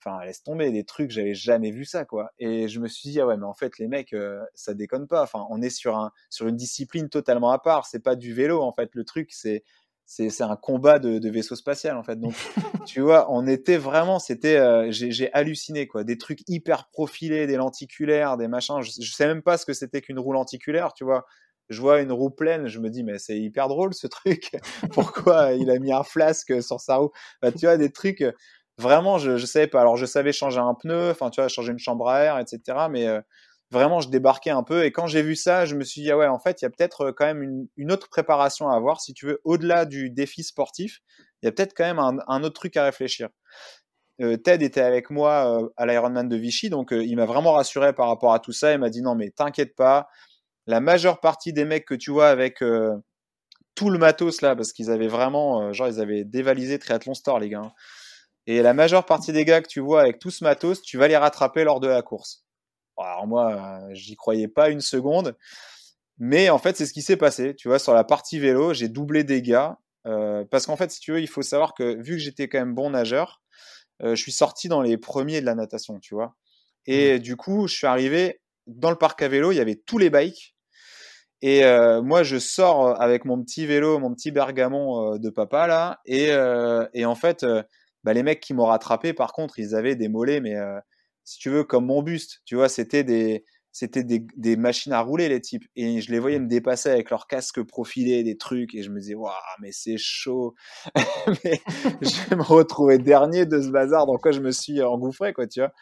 enfin, 0.00 0.24
laisse 0.24 0.42
tomber, 0.42 0.70
des 0.70 0.84
trucs, 0.84 1.10
j'avais 1.10 1.34
jamais 1.34 1.70
vu 1.70 1.84
ça, 1.84 2.04
quoi. 2.04 2.30
Et 2.38 2.68
je 2.68 2.80
me 2.80 2.88
suis 2.88 3.10
dit, 3.10 3.20
ah 3.20 3.26
ouais, 3.26 3.36
mais 3.36 3.46
en 3.46 3.54
fait, 3.54 3.78
les 3.78 3.88
mecs, 3.88 4.14
ça 4.54 4.72
déconne 4.72 5.06
pas. 5.06 5.22
Enfin, 5.22 5.46
on 5.50 5.60
est 5.60 5.70
sur 5.70 5.96
un, 5.96 6.12
sur 6.30 6.48
une 6.48 6.56
discipline 6.56 7.08
totalement 7.08 7.50
à 7.50 7.58
part. 7.58 7.86
C'est 7.86 8.02
pas 8.02 8.16
du 8.16 8.32
vélo, 8.32 8.62
en 8.62 8.72
fait. 8.72 8.90
Le 8.94 9.04
truc, 9.04 9.28
c'est, 9.32 9.64
c'est 10.06 10.42
un 10.42 10.56
combat 10.56 10.98
de, 11.00 11.18
de, 11.18 11.30
vaisseau 11.30 11.56
spatial 11.56 11.96
en 11.96 12.04
fait. 12.04 12.16
Donc 12.16 12.34
tu 12.86 13.00
vois, 13.00 13.26
on 13.30 13.46
était 13.46 13.76
vraiment, 13.76 14.18
c'était, 14.18 14.56
euh, 14.56 14.86
j'ai 14.90 15.32
halluciné 15.32 15.88
quoi, 15.88 16.04
des 16.04 16.16
trucs 16.16 16.40
hyper 16.48 16.88
profilés, 16.88 17.46
des 17.46 17.56
lenticulaires, 17.56 18.36
des 18.36 18.48
machins. 18.48 18.80
Je, 18.82 18.92
je 19.00 19.12
sais 19.12 19.26
même 19.26 19.42
pas 19.42 19.58
ce 19.58 19.66
que 19.66 19.72
c'était 19.72 20.00
qu'une 20.00 20.18
roue 20.18 20.32
lenticulaire, 20.32 20.92
tu 20.94 21.04
vois. 21.04 21.26
Je 21.68 21.80
vois 21.80 22.00
une 22.00 22.12
roue 22.12 22.30
pleine, 22.30 22.68
je 22.68 22.78
me 22.78 22.88
dis 22.90 23.02
mais 23.02 23.18
c'est 23.18 23.38
hyper 23.38 23.66
drôle 23.66 23.92
ce 23.92 24.06
truc. 24.06 24.52
Pourquoi 24.92 25.52
il 25.54 25.68
a 25.70 25.78
mis 25.80 25.92
un 25.92 26.04
flasque 26.04 26.62
sur 26.62 26.80
sa 26.80 26.96
roue? 26.96 27.10
Bah, 27.42 27.50
Tu 27.50 27.66
vois 27.66 27.76
des 27.76 27.90
trucs. 27.90 28.24
Vraiment, 28.78 29.18
je, 29.18 29.36
je 29.36 29.46
savais 29.46 29.66
pas. 29.66 29.80
Alors 29.80 29.96
je 29.96 30.06
savais 30.06 30.32
changer 30.32 30.60
un 30.60 30.74
pneu, 30.74 31.10
enfin 31.10 31.30
tu 31.30 31.40
vois, 31.40 31.48
changer 31.48 31.72
une 31.72 31.78
chambre 31.78 32.08
à 32.08 32.20
air, 32.20 32.38
etc. 32.38 32.88
Mais 32.90 33.08
euh, 33.08 33.20
vraiment, 33.70 34.00
je 34.00 34.08
débarquais 34.08 34.50
un 34.50 34.62
peu. 34.62 34.84
Et 34.84 34.92
quand 34.92 35.06
j'ai 35.06 35.22
vu 35.22 35.36
ça, 35.36 35.64
je 35.66 35.74
me 35.74 35.84
suis 35.84 36.02
dit, 36.02 36.10
ah 36.10 36.16
ouais, 36.16 36.26
en 36.26 36.38
fait, 36.38 36.62
il 36.62 36.64
y 36.64 36.66
a 36.66 36.70
peut-être 36.70 37.06
euh, 37.06 37.12
quand 37.12 37.26
même 37.26 37.68
une, 37.76 37.92
autre 37.92 38.08
préparation 38.08 38.68
à 38.68 38.76
avoir. 38.76 39.00
Si 39.00 39.12
tu 39.14 39.26
veux, 39.26 39.40
au-delà 39.44 39.84
du 39.84 40.10
défi 40.10 40.42
sportif, 40.44 41.00
il 41.42 41.46
y 41.46 41.48
a 41.48 41.52
peut-être 41.52 41.74
quand 41.76 41.84
même 41.84 41.98
un, 41.98 42.42
autre 42.42 42.54
truc 42.54 42.76
à 42.76 42.84
réfléchir. 42.84 43.28
Euh, 44.22 44.36
Ted 44.36 44.64
était 44.64 44.80
avec 44.80 45.10
moi 45.10 45.60
euh, 45.60 45.68
à 45.76 45.86
l'Ironman 45.86 46.28
de 46.28 46.36
Vichy, 46.36 46.70
donc 46.70 46.90
il 46.92 47.14
m'a 47.16 47.26
vraiment 47.26 47.52
rassuré 47.52 47.92
par 47.92 48.08
rapport 48.08 48.32
à 48.32 48.40
tout 48.40 48.52
ça. 48.52 48.72
Il 48.72 48.78
m'a 48.78 48.90
dit, 48.90 49.02
non, 49.02 49.14
mais 49.14 49.30
t'inquiète 49.30 49.74
pas. 49.76 50.08
La 50.66 50.80
majeure 50.80 51.20
partie 51.20 51.52
des 51.52 51.64
mecs 51.64 51.84
que 51.84 51.94
tu 51.94 52.10
vois 52.10 52.28
avec 52.28 52.58
tout 53.76 53.90
le 53.90 53.98
matos 53.98 54.40
là, 54.42 54.56
parce 54.56 54.72
qu'ils 54.72 54.90
avaient 54.90 55.06
vraiment, 55.06 55.72
genre, 55.72 55.88
ils 55.88 56.00
avaient 56.00 56.24
dévalisé 56.24 56.78
Triathlon 56.78 57.14
Store, 57.14 57.38
les 57.38 57.50
gars. 57.50 57.60
Hein. 57.60 57.72
Et 58.48 58.62
la 58.62 58.74
majeure 58.74 59.06
partie 59.06 59.32
des 59.32 59.44
gars 59.44 59.60
que 59.60 59.68
tu 59.68 59.80
vois 59.80 60.00
avec 60.02 60.18
tout 60.18 60.30
ce 60.30 60.42
matos, 60.42 60.82
tu 60.82 60.98
vas 60.98 61.08
les 61.08 61.16
rattraper 61.16 61.64
lors 61.64 61.80
de 61.80 61.88
la 61.88 62.02
course. 62.02 62.45
Alors 62.98 63.26
moi, 63.26 63.80
j'y 63.92 64.16
croyais 64.16 64.48
pas 64.48 64.70
une 64.70 64.80
seconde. 64.80 65.36
Mais 66.18 66.48
en 66.48 66.58
fait, 66.58 66.76
c'est 66.76 66.86
ce 66.86 66.92
qui 66.92 67.02
s'est 67.02 67.16
passé. 67.16 67.54
Tu 67.54 67.68
vois, 67.68 67.78
sur 67.78 67.94
la 67.94 68.04
partie 68.04 68.38
vélo, 68.38 68.72
j'ai 68.72 68.88
doublé 68.88 69.24
des 69.24 69.42
gars. 69.42 69.78
Euh, 70.06 70.44
parce 70.50 70.66
qu'en 70.66 70.76
fait, 70.76 70.90
si 70.90 71.00
tu 71.00 71.12
veux, 71.12 71.20
il 71.20 71.28
faut 71.28 71.42
savoir 71.42 71.74
que 71.74 71.96
vu 71.96 72.12
que 72.12 72.18
j'étais 72.18 72.48
quand 72.48 72.58
même 72.58 72.74
bon 72.74 72.90
nageur, 72.90 73.42
euh, 74.02 74.14
je 74.14 74.22
suis 74.22 74.32
sorti 74.32 74.68
dans 74.68 74.82
les 74.82 74.96
premiers 74.96 75.40
de 75.40 75.46
la 75.46 75.54
natation, 75.54 75.98
tu 76.00 76.14
vois. 76.14 76.34
Et 76.86 77.16
mmh. 77.16 77.18
du 77.18 77.36
coup, 77.36 77.66
je 77.66 77.74
suis 77.74 77.86
arrivé 77.86 78.40
dans 78.66 78.90
le 78.90 78.96
parc 78.96 79.20
à 79.22 79.28
vélo, 79.28 79.52
il 79.52 79.56
y 79.56 79.60
avait 79.60 79.76
tous 79.76 79.98
les 79.98 80.10
bikes. 80.10 80.54
Et 81.42 81.64
euh, 81.64 82.02
moi, 82.02 82.22
je 82.22 82.38
sors 82.38 83.00
avec 83.00 83.24
mon 83.24 83.42
petit 83.42 83.66
vélo, 83.66 83.98
mon 83.98 84.14
petit 84.14 84.30
bergamon 84.30 85.18
de 85.18 85.30
papa 85.30 85.66
là. 85.66 86.00
Et, 86.06 86.30
et 86.94 87.04
en 87.04 87.14
fait, 87.14 87.44
bah, 88.04 88.14
les 88.14 88.22
mecs 88.22 88.40
qui 88.40 88.54
m'ont 88.54 88.64
rattrapé, 88.64 89.12
par 89.12 89.32
contre, 89.32 89.58
ils 89.58 89.74
avaient 89.74 89.96
des 89.96 90.08
mollets, 90.08 90.40
mais 90.40 90.54
si 91.26 91.38
tu 91.40 91.50
veux, 91.50 91.64
comme 91.64 91.86
mon 91.86 92.02
buste. 92.02 92.40
Tu 92.46 92.54
vois, 92.54 92.68
c'était 92.68 93.04
des, 93.04 93.44
c'était 93.72 94.04
des, 94.04 94.24
des, 94.36 94.56
machines 94.56 94.92
à 94.92 95.00
rouler, 95.00 95.28
les 95.28 95.40
types. 95.40 95.64
Et 95.74 96.00
je 96.00 96.10
les 96.12 96.20
voyais 96.20 96.38
me 96.38 96.46
dépasser 96.46 96.88
avec 96.88 97.10
leur 97.10 97.26
casque 97.26 97.62
profilé, 97.64 98.22
des 98.22 98.38
trucs. 98.38 98.74
Et 98.74 98.82
je 98.82 98.90
me 98.90 99.00
disais, 99.00 99.16
waouh, 99.16 99.34
mais 99.60 99.72
c'est 99.72 99.98
chaud. 99.98 100.54
mais 101.44 101.60
je 102.00 102.30
vais 102.30 102.36
me 102.36 102.42
retrouver 102.42 102.98
dernier 102.98 103.44
de 103.44 103.60
ce 103.60 103.68
bazar 103.68 104.06
dans 104.06 104.16
quoi 104.16 104.30
je 104.30 104.40
me 104.40 104.52
suis 104.52 104.80
engouffré, 104.80 105.32
quoi, 105.34 105.48
tu 105.48 105.60
vois. 105.60 105.72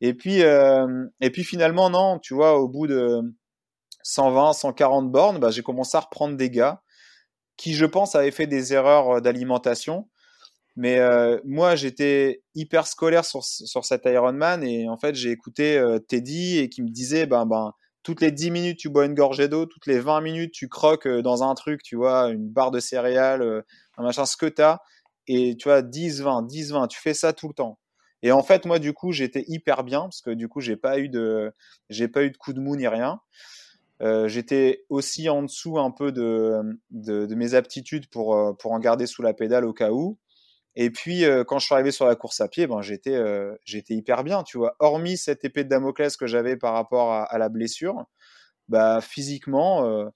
Et 0.00 0.14
puis, 0.14 0.42
euh, 0.42 1.06
et 1.20 1.30
puis 1.30 1.44
finalement, 1.44 1.90
non, 1.90 2.20
tu 2.20 2.32
vois, 2.32 2.58
au 2.58 2.68
bout 2.68 2.86
de 2.86 3.20
120, 4.04 4.52
140 4.52 5.10
bornes, 5.10 5.40
bah, 5.40 5.50
j'ai 5.50 5.62
commencé 5.62 5.96
à 5.96 6.00
reprendre 6.00 6.36
des 6.36 6.48
gars 6.48 6.80
qui, 7.56 7.74
je 7.74 7.84
pense, 7.86 8.14
avaient 8.14 8.30
fait 8.30 8.46
des 8.46 8.72
erreurs 8.72 9.20
d'alimentation 9.20 10.08
mais 10.76 10.98
euh, 10.98 11.38
moi, 11.44 11.74
j'étais 11.76 12.42
hyper 12.54 12.86
scolaire 12.86 13.24
sur, 13.24 13.44
sur 13.44 13.84
cet 13.84 14.04
Ironman 14.06 14.62
et 14.62 14.88
en 14.88 14.96
fait, 14.96 15.14
j'ai 15.14 15.30
écouté 15.30 15.76
euh, 15.76 15.98
Teddy 15.98 16.58
et 16.58 16.68
qui 16.68 16.82
me 16.82 16.88
disait, 16.88 17.26
ben, 17.26 17.44
ben, 17.46 17.72
toutes 18.02 18.20
les 18.20 18.30
10 18.30 18.50
minutes, 18.50 18.78
tu 18.78 18.88
bois 18.88 19.04
une 19.04 19.14
gorgée 19.14 19.48
d'eau, 19.48 19.66
toutes 19.66 19.86
les 19.86 19.98
20 19.98 20.20
minutes, 20.20 20.52
tu 20.52 20.68
croques 20.68 21.06
euh, 21.06 21.22
dans 21.22 21.42
un 21.42 21.54
truc, 21.54 21.82
tu 21.82 21.96
vois, 21.96 22.28
une 22.30 22.48
barre 22.48 22.70
de 22.70 22.80
céréales, 22.80 23.64
un 23.98 24.02
machin, 24.02 24.24
ce 24.26 24.36
que 24.36 24.46
tu 24.46 24.62
as. 24.62 24.80
Et 25.26 25.56
tu 25.56 25.68
vois, 25.68 25.82
10, 25.82 26.22
20, 26.22 26.42
10, 26.46 26.72
20, 26.72 26.88
tu 26.88 27.00
fais 27.00 27.14
ça 27.14 27.32
tout 27.32 27.48
le 27.48 27.54
temps. 27.54 27.78
Et 28.22 28.32
en 28.32 28.42
fait, 28.42 28.64
moi, 28.66 28.78
du 28.78 28.92
coup, 28.92 29.12
j'étais 29.12 29.44
hyper 29.48 29.84
bien 29.84 30.02
parce 30.02 30.20
que 30.22 30.30
du 30.30 30.48
coup, 30.48 30.60
j'ai 30.60 30.76
pas 30.76 30.98
eu 30.98 31.08
de, 31.08 31.52
j'ai 31.88 32.08
pas 32.08 32.22
eu 32.24 32.30
de 32.30 32.36
coup 32.36 32.52
de 32.52 32.60
mou 32.60 32.76
ni 32.76 32.86
rien. 32.88 33.20
J'étais 34.26 34.84
aussi 34.88 35.28
en 35.28 35.42
dessous 35.42 35.78
un 35.78 35.90
peu 35.90 36.10
de, 36.10 36.58
de, 36.90 37.26
de, 37.26 37.34
mes 37.34 37.52
aptitudes 37.54 38.08
pour, 38.08 38.56
pour 38.58 38.72
en 38.72 38.78
garder 38.78 39.06
sous 39.06 39.20
la 39.20 39.34
pédale 39.34 39.66
au 39.66 39.74
cas 39.74 39.90
où. 39.90 40.18
Et 40.76 40.90
puis, 40.90 41.24
euh, 41.24 41.44
quand 41.44 41.58
je 41.58 41.66
suis 41.66 41.74
arrivé 41.74 41.90
sur 41.90 42.06
la 42.06 42.14
course 42.16 42.40
à 42.40 42.48
pied, 42.48 42.66
ben, 42.66 42.80
j'étais, 42.80 43.14
euh, 43.14 43.54
j'étais 43.64 43.94
hyper 43.94 44.22
bien, 44.24 44.42
tu 44.42 44.58
vois. 44.58 44.76
Hormis 44.78 45.16
cette 45.16 45.44
épée 45.44 45.64
de 45.64 45.68
Damoclès 45.68 46.16
que 46.16 46.26
j'avais 46.26 46.56
par 46.56 46.74
rapport 46.74 47.12
à, 47.12 47.38
la 47.38 47.48
blessure, 47.48 48.04
bah, 48.68 49.00
physiquement, 49.00 49.84
euh, 49.84 50.08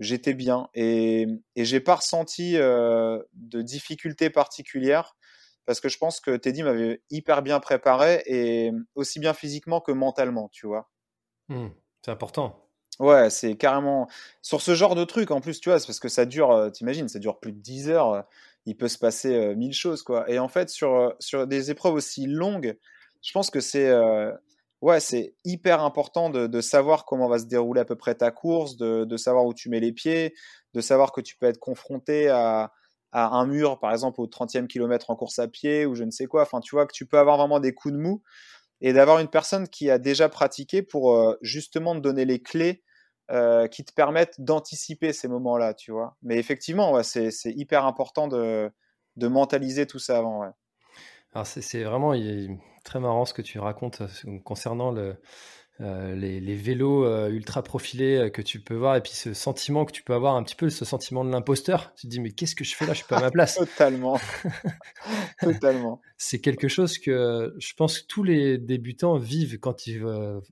j'étais 0.00 0.34
bien. 0.34 0.68
Et, 0.74 1.26
et 1.54 1.64
j'ai 1.64 1.80
pas 1.80 1.96
ressenti 1.96 2.54
de 2.54 3.62
difficultés 3.62 4.30
particulières 4.30 5.16
parce 5.64 5.80
que 5.80 5.88
je 5.88 5.98
pense 5.98 6.20
que 6.20 6.36
Teddy 6.36 6.64
m'avait 6.64 7.02
hyper 7.10 7.42
bien 7.42 7.60
préparé 7.60 8.22
et 8.26 8.72
aussi 8.96 9.20
bien 9.20 9.32
physiquement 9.32 9.80
que 9.80 9.92
mentalement, 9.92 10.48
tu 10.48 10.66
vois. 10.66 10.90
Mmh, 11.48 11.68
c'est 12.04 12.10
important. 12.10 12.68
Ouais, 13.00 13.30
c'est 13.30 13.56
carrément 13.56 14.08
sur 14.42 14.60
ce 14.60 14.74
genre 14.74 14.94
de 14.94 15.04
truc 15.04 15.30
en 15.30 15.40
plus, 15.40 15.60
tu 15.60 15.70
vois, 15.70 15.78
c'est 15.80 15.86
parce 15.86 15.98
que 15.98 16.08
ça 16.08 16.26
dure, 16.26 16.70
t'imagines, 16.72 17.08
ça 17.08 17.18
dure 17.18 17.40
plus 17.40 17.52
de 17.52 17.58
10 17.58 17.88
heures 17.88 18.26
il 18.66 18.76
peut 18.76 18.88
se 18.88 18.98
passer 18.98 19.34
euh, 19.34 19.54
mille 19.54 19.72
choses, 19.72 20.02
quoi. 20.02 20.28
Et 20.30 20.38
en 20.38 20.48
fait, 20.48 20.68
sur, 20.70 20.94
euh, 20.94 21.10
sur 21.18 21.46
des 21.46 21.70
épreuves 21.70 21.94
aussi 21.94 22.26
longues, 22.26 22.76
je 23.22 23.32
pense 23.32 23.50
que 23.50 23.60
c'est 23.60 23.88
euh, 23.88 24.32
ouais, 24.80 25.00
c'est 25.00 25.34
hyper 25.44 25.82
important 25.82 26.30
de, 26.30 26.46
de, 26.46 26.60
savoir 26.60 27.04
comment 27.04 27.28
va 27.28 27.38
se 27.38 27.46
dérouler 27.46 27.80
à 27.80 27.84
peu 27.84 27.96
près 27.96 28.14
ta 28.14 28.30
course, 28.30 28.76
de, 28.76 29.04
de, 29.04 29.16
savoir 29.16 29.46
où 29.46 29.54
tu 29.54 29.68
mets 29.68 29.80
les 29.80 29.92
pieds, 29.92 30.34
de 30.74 30.80
savoir 30.80 31.12
que 31.12 31.20
tu 31.20 31.36
peux 31.36 31.46
être 31.46 31.58
confronté 31.58 32.28
à, 32.28 32.72
à 33.12 33.28
un 33.36 33.46
mur, 33.46 33.78
par 33.78 33.92
exemple, 33.92 34.20
au 34.20 34.26
30e 34.26 34.66
kilomètre 34.66 35.10
en 35.10 35.16
course 35.16 35.38
à 35.38 35.48
pied 35.48 35.86
ou 35.86 35.94
je 35.94 36.04
ne 36.04 36.10
sais 36.10 36.26
quoi. 36.26 36.42
Enfin, 36.42 36.60
tu 36.60 36.74
vois 36.74 36.86
que 36.86 36.94
tu 36.94 37.06
peux 37.06 37.18
avoir 37.18 37.36
vraiment 37.38 37.60
des 37.60 37.74
coups 37.74 37.94
de 37.94 37.98
mou 38.00 38.22
et 38.82 38.92
d'avoir 38.92 39.20
une 39.20 39.28
personne 39.28 39.68
qui 39.68 39.90
a 39.90 39.98
déjà 39.98 40.28
pratiqué 40.28 40.82
pour 40.82 41.36
justement 41.40 41.94
te 41.94 42.00
donner 42.00 42.26
les 42.26 42.42
clés 42.42 42.82
euh, 43.30 43.68
qui 43.68 43.84
te 43.84 43.94
permettent 43.94 44.40
d'anticiper 44.40 45.12
ces 45.12 45.28
moments-là, 45.28 45.72
tu 45.72 45.92
vois. 45.92 46.16
Mais 46.22 46.36
effectivement, 46.36 46.92
ouais, 46.92 47.04
c'est 47.04 47.30
hyper 47.46 47.86
important 47.86 48.28
de, 48.28 48.70
de 49.16 49.28
mentaliser 49.28 49.86
tout 49.86 50.00
ça 50.00 50.18
avant. 50.18 50.52
C'est 51.44 51.84
vraiment 51.84 52.12
très 52.84 53.00
marrant 53.00 53.24
ce 53.24 53.32
que 53.32 53.40
tu 53.40 53.58
racontes 53.58 54.02
concernant 54.44 54.90
le, 54.90 55.16
euh, 55.82 56.14
les, 56.14 56.54
vélos 56.54 57.04
euh, 57.04 57.28
ultra 57.28 57.62
profilés 57.64 58.16
euh, 58.16 58.30
que 58.30 58.40
tu 58.40 58.60
peux 58.60 58.76
voir 58.76 58.94
et 58.94 59.00
puis 59.00 59.14
ce 59.14 59.34
sentiment 59.34 59.84
que 59.84 59.90
tu 59.90 60.04
peux 60.04 60.14
avoir 60.14 60.36
un 60.36 60.44
petit 60.44 60.54
peu 60.54 60.70
ce 60.70 60.84
sentiment 60.84 61.24
de 61.24 61.30
l'imposteur. 61.30 61.92
Tu 61.96 62.02
te 62.02 62.06
dis 62.06 62.20
mais 62.20 62.30
qu'est-ce 62.30 62.54
que 62.54 62.62
je 62.62 62.76
fais 62.76 62.86
là? 62.86 62.92
Je 62.92 62.98
suis 62.98 63.06
pas 63.08 63.16
à 63.16 63.22
ma 63.22 63.30
place. 63.32 63.54
Totalement. 63.58 64.20
Totalement. 65.40 66.00
C'est 66.18 66.40
quelque 66.40 66.68
chose 66.68 66.98
que 66.98 67.52
je 67.58 67.74
pense 67.74 68.00
que 68.00 68.06
tous 68.06 68.22
les 68.22 68.58
débutants 68.58 69.16
vivent 69.16 69.58
quand 69.58 69.88
ils, 69.88 70.04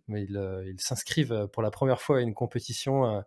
ils, 0.08 0.76
s'inscrivent 0.78 1.48
pour 1.52 1.62
la 1.62 1.70
première 1.70 2.00
fois 2.00 2.18
à 2.18 2.20
une 2.22 2.34
compétition 2.34 3.22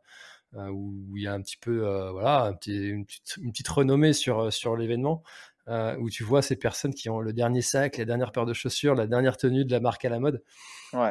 où 0.54 1.16
il 1.16 1.24
y 1.24 1.28
a 1.28 1.34
un 1.34 1.42
petit 1.42 1.58
peu 1.58 1.80
voilà 2.12 2.54
une, 2.68 3.06
petite, 3.06 3.38
une, 3.38 3.52
petite, 3.52 3.70
renommée 3.70 4.12
sur, 4.12 4.52
sur 4.52 4.76
l'événement 4.76 5.24
euh, 5.70 5.96
où 5.98 6.10
tu 6.10 6.26
vois 6.26 6.42
ces 6.42 6.58
personnes 6.58 6.94
qui 6.94 7.10
ont 7.10 7.22
le 7.22 7.32
dernier 7.32 7.62
sac, 7.62 7.98
la 7.98 8.04
dernière 8.04 8.34
paire 8.34 8.46
de 8.46 8.54
chaussures, 8.54 8.96
la 8.96 9.08
dernière 9.08 9.38
tenue 9.38 9.64
de 9.64 9.72
la 9.72 9.80
marque 9.80 10.04
à 10.04 10.10
la 10.10 10.20
mode. 10.20 10.44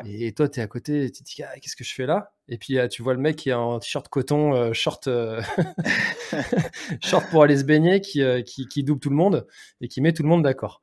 Et, 0.04 0.32
toi, 0.32 0.48
tu 0.48 0.60
es 0.60 0.62
à 0.62 0.66
côté, 0.66 1.10
tu 1.10 1.24
te 1.24 1.28
dis, 1.28 1.42
ah, 1.42 1.58
qu'est-ce 1.58 1.74
que 1.74 1.84
je 1.84 1.94
fais 1.94 2.06
là? 2.06 2.32
Et 2.48 2.58
puis, 2.58 2.78
tu 2.90 3.02
vois 3.02 3.14
le 3.14 3.20
mec 3.20 3.36
qui 3.36 3.48
est 3.48 3.54
en 3.54 3.78
t-shirt 3.78 4.06
coton, 4.08 4.54
euh, 4.54 4.72
short, 4.74 5.08
short 7.02 7.26
pour 7.30 7.42
aller 7.42 7.56
se 7.56 7.64
baigner, 7.64 8.00
qui, 8.00 8.22
qui, 8.44 8.84
double 8.84 9.00
tout 9.00 9.10
le 9.10 9.16
monde 9.16 9.46
et 9.80 9.88
qui 9.88 10.00
met 10.00 10.12
tout 10.12 10.22
le 10.22 10.28
monde 10.28 10.42
d'accord. 10.42 10.82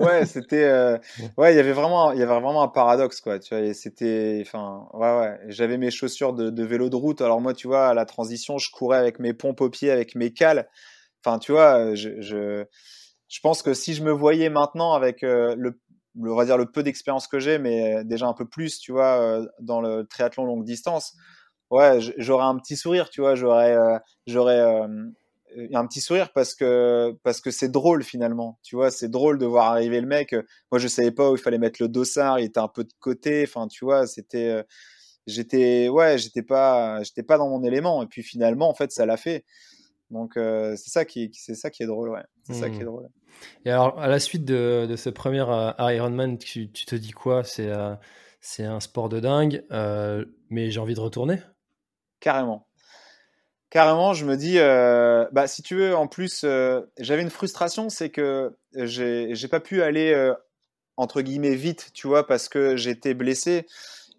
ouais, 0.00 0.26
c'était, 0.26 0.66
ouais, 1.38 1.54
il 1.54 1.56
y 1.56 1.60
avait 1.60 1.72
vraiment, 1.72 2.10
il 2.10 2.18
y 2.18 2.22
avait 2.22 2.32
vraiment 2.32 2.62
un 2.62 2.68
paradoxe, 2.68 3.20
quoi. 3.20 3.38
Tu 3.38 3.54
vois, 3.54 3.72
c'était, 3.74 4.42
enfin, 4.44 4.88
ouais, 4.92 5.18
ouais. 5.18 5.38
J'avais 5.48 5.78
mes 5.78 5.90
chaussures 5.90 6.32
de, 6.32 6.50
de, 6.50 6.64
vélo 6.64 6.90
de 6.90 6.96
route. 6.96 7.20
Alors 7.22 7.40
moi, 7.40 7.54
tu 7.54 7.68
vois, 7.68 7.86
à 7.88 7.94
la 7.94 8.06
transition, 8.06 8.58
je 8.58 8.70
courais 8.72 8.98
avec 8.98 9.20
mes 9.20 9.34
pompes 9.34 9.60
aux 9.60 9.70
pieds, 9.70 9.92
avec 9.92 10.16
mes 10.16 10.32
cales. 10.32 10.68
Enfin, 11.24 11.38
tu 11.38 11.52
vois, 11.52 11.94
je, 11.94 12.20
je, 12.20 12.64
je, 13.28 13.40
pense 13.40 13.62
que 13.62 13.74
si 13.74 13.94
je 13.94 14.02
me 14.02 14.12
voyais 14.12 14.48
maintenant 14.50 14.92
avec 14.94 15.22
euh, 15.22 15.54
le, 15.58 15.80
on 16.20 16.34
va 16.34 16.44
dire 16.44 16.58
le 16.58 16.66
peu 16.66 16.82
d'expérience 16.82 17.26
que 17.28 17.38
j'ai, 17.38 17.58
mais 17.58 18.04
déjà 18.04 18.26
un 18.26 18.34
peu 18.34 18.46
plus, 18.46 18.78
tu 18.78 18.92
vois, 18.92 19.20
euh, 19.20 19.46
dans 19.60 19.80
le 19.80 20.06
triathlon 20.06 20.44
longue 20.44 20.64
distance, 20.64 21.14
ouais, 21.70 21.98
j'aurais 22.18 22.44
un 22.46 22.56
petit 22.56 22.76
sourire, 22.76 23.10
tu 23.10 23.20
vois, 23.20 23.34
j'aurais, 23.34 23.76
euh, 23.76 23.98
j'aurais 24.26 24.60
un 25.72 25.86
petit 25.86 26.00
sourire 26.00 26.32
parce 26.32 26.54
que 26.54 27.16
parce 27.22 27.40
que 27.40 27.50
c'est 27.50 27.70
drôle 27.70 28.02
finalement, 28.04 28.58
tu 28.62 28.76
vois, 28.76 28.90
c'est 28.90 29.08
drôle 29.08 29.38
de 29.38 29.46
voir 29.46 29.70
arriver 29.72 30.00
le 30.00 30.06
mec. 30.06 30.34
Moi, 30.70 30.78
je 30.78 30.88
savais 30.88 31.12
pas 31.12 31.30
où 31.30 31.36
il 31.36 31.40
fallait 31.40 31.58
mettre 31.58 31.82
le 31.82 31.88
dossard, 31.88 32.38
il 32.40 32.44
était 32.46 32.60
un 32.60 32.68
peu 32.68 32.84
de 32.84 32.92
côté, 33.00 33.44
enfin, 33.46 33.66
tu 33.68 33.84
vois, 33.84 34.06
c'était 34.06 34.62
j'étais 35.26 35.88
ouais 35.88 36.18
j'étais 36.18 36.42
pas 36.42 37.02
j'étais 37.02 37.22
pas 37.22 37.38
dans 37.38 37.48
mon 37.48 37.62
élément. 37.64 38.02
Et 38.02 38.06
puis 38.06 38.22
finalement 38.22 38.68
en 38.68 38.74
fait 38.74 38.92
ça 38.92 39.06
l'a 39.06 39.16
fait 39.16 39.44
donc 40.10 40.36
euh, 40.36 40.76
c'est 40.76 40.90
ça 40.90 41.04
qui 41.04 41.30
c'est 41.34 41.54
ça 41.54 41.70
qui 41.70 41.82
est 41.82 41.86
drôle, 41.86 42.10
ouais. 42.10 42.22
C'est 42.44 42.54
ça 42.54 42.70
qui 42.70 42.76
est 42.76 42.82
mmh. 42.82 42.86
drôle. 42.86 43.08
Et 43.64 43.70
alors 43.70 43.98
à 43.98 44.08
la 44.08 44.20
suite 44.20 44.44
de, 44.44 44.86
de 44.88 44.96
ce 44.96 45.10
premier 45.10 45.44
euh, 45.48 45.72
Ironman, 45.78 46.38
tu, 46.38 46.70
tu, 46.70 46.86
te 46.86 46.94
dis 46.94 47.10
quoi? 47.10 47.42
C'est 47.42 47.68
euh, 47.68 47.94
c'est 48.40 48.64
un 48.64 48.78
sport 48.78 49.08
de 49.08 49.18
dingue, 49.18 49.64
mais 50.50 50.70
j'ai 50.70 50.80
envie 50.80 50.94
de 50.94 51.00
retourner? 51.00 51.40
Carrément. 52.20 52.68
Carrément, 53.68 54.14
je 54.14 54.24
me 54.24 54.36
dis, 54.36 54.58
bah 55.34 55.48
si 55.48 55.62
tu 55.62 55.74
veux, 55.74 55.96
en 55.96 56.06
plus, 56.06 56.46
j'avais 56.98 57.22
une 57.22 57.30
frustration, 57.30 57.88
c'est 57.88 58.10
que 58.10 58.56
j'ai 58.74 59.34
j'ai 59.34 59.48
pas 59.48 59.58
pu 59.58 59.82
aller 59.82 60.32
entre 60.96 61.20
guillemets 61.22 61.56
vite, 61.56 61.90
tu 61.92 62.06
vois, 62.06 62.26
parce 62.26 62.48
que 62.48 62.76
j'étais 62.76 63.14
blessé 63.14 63.66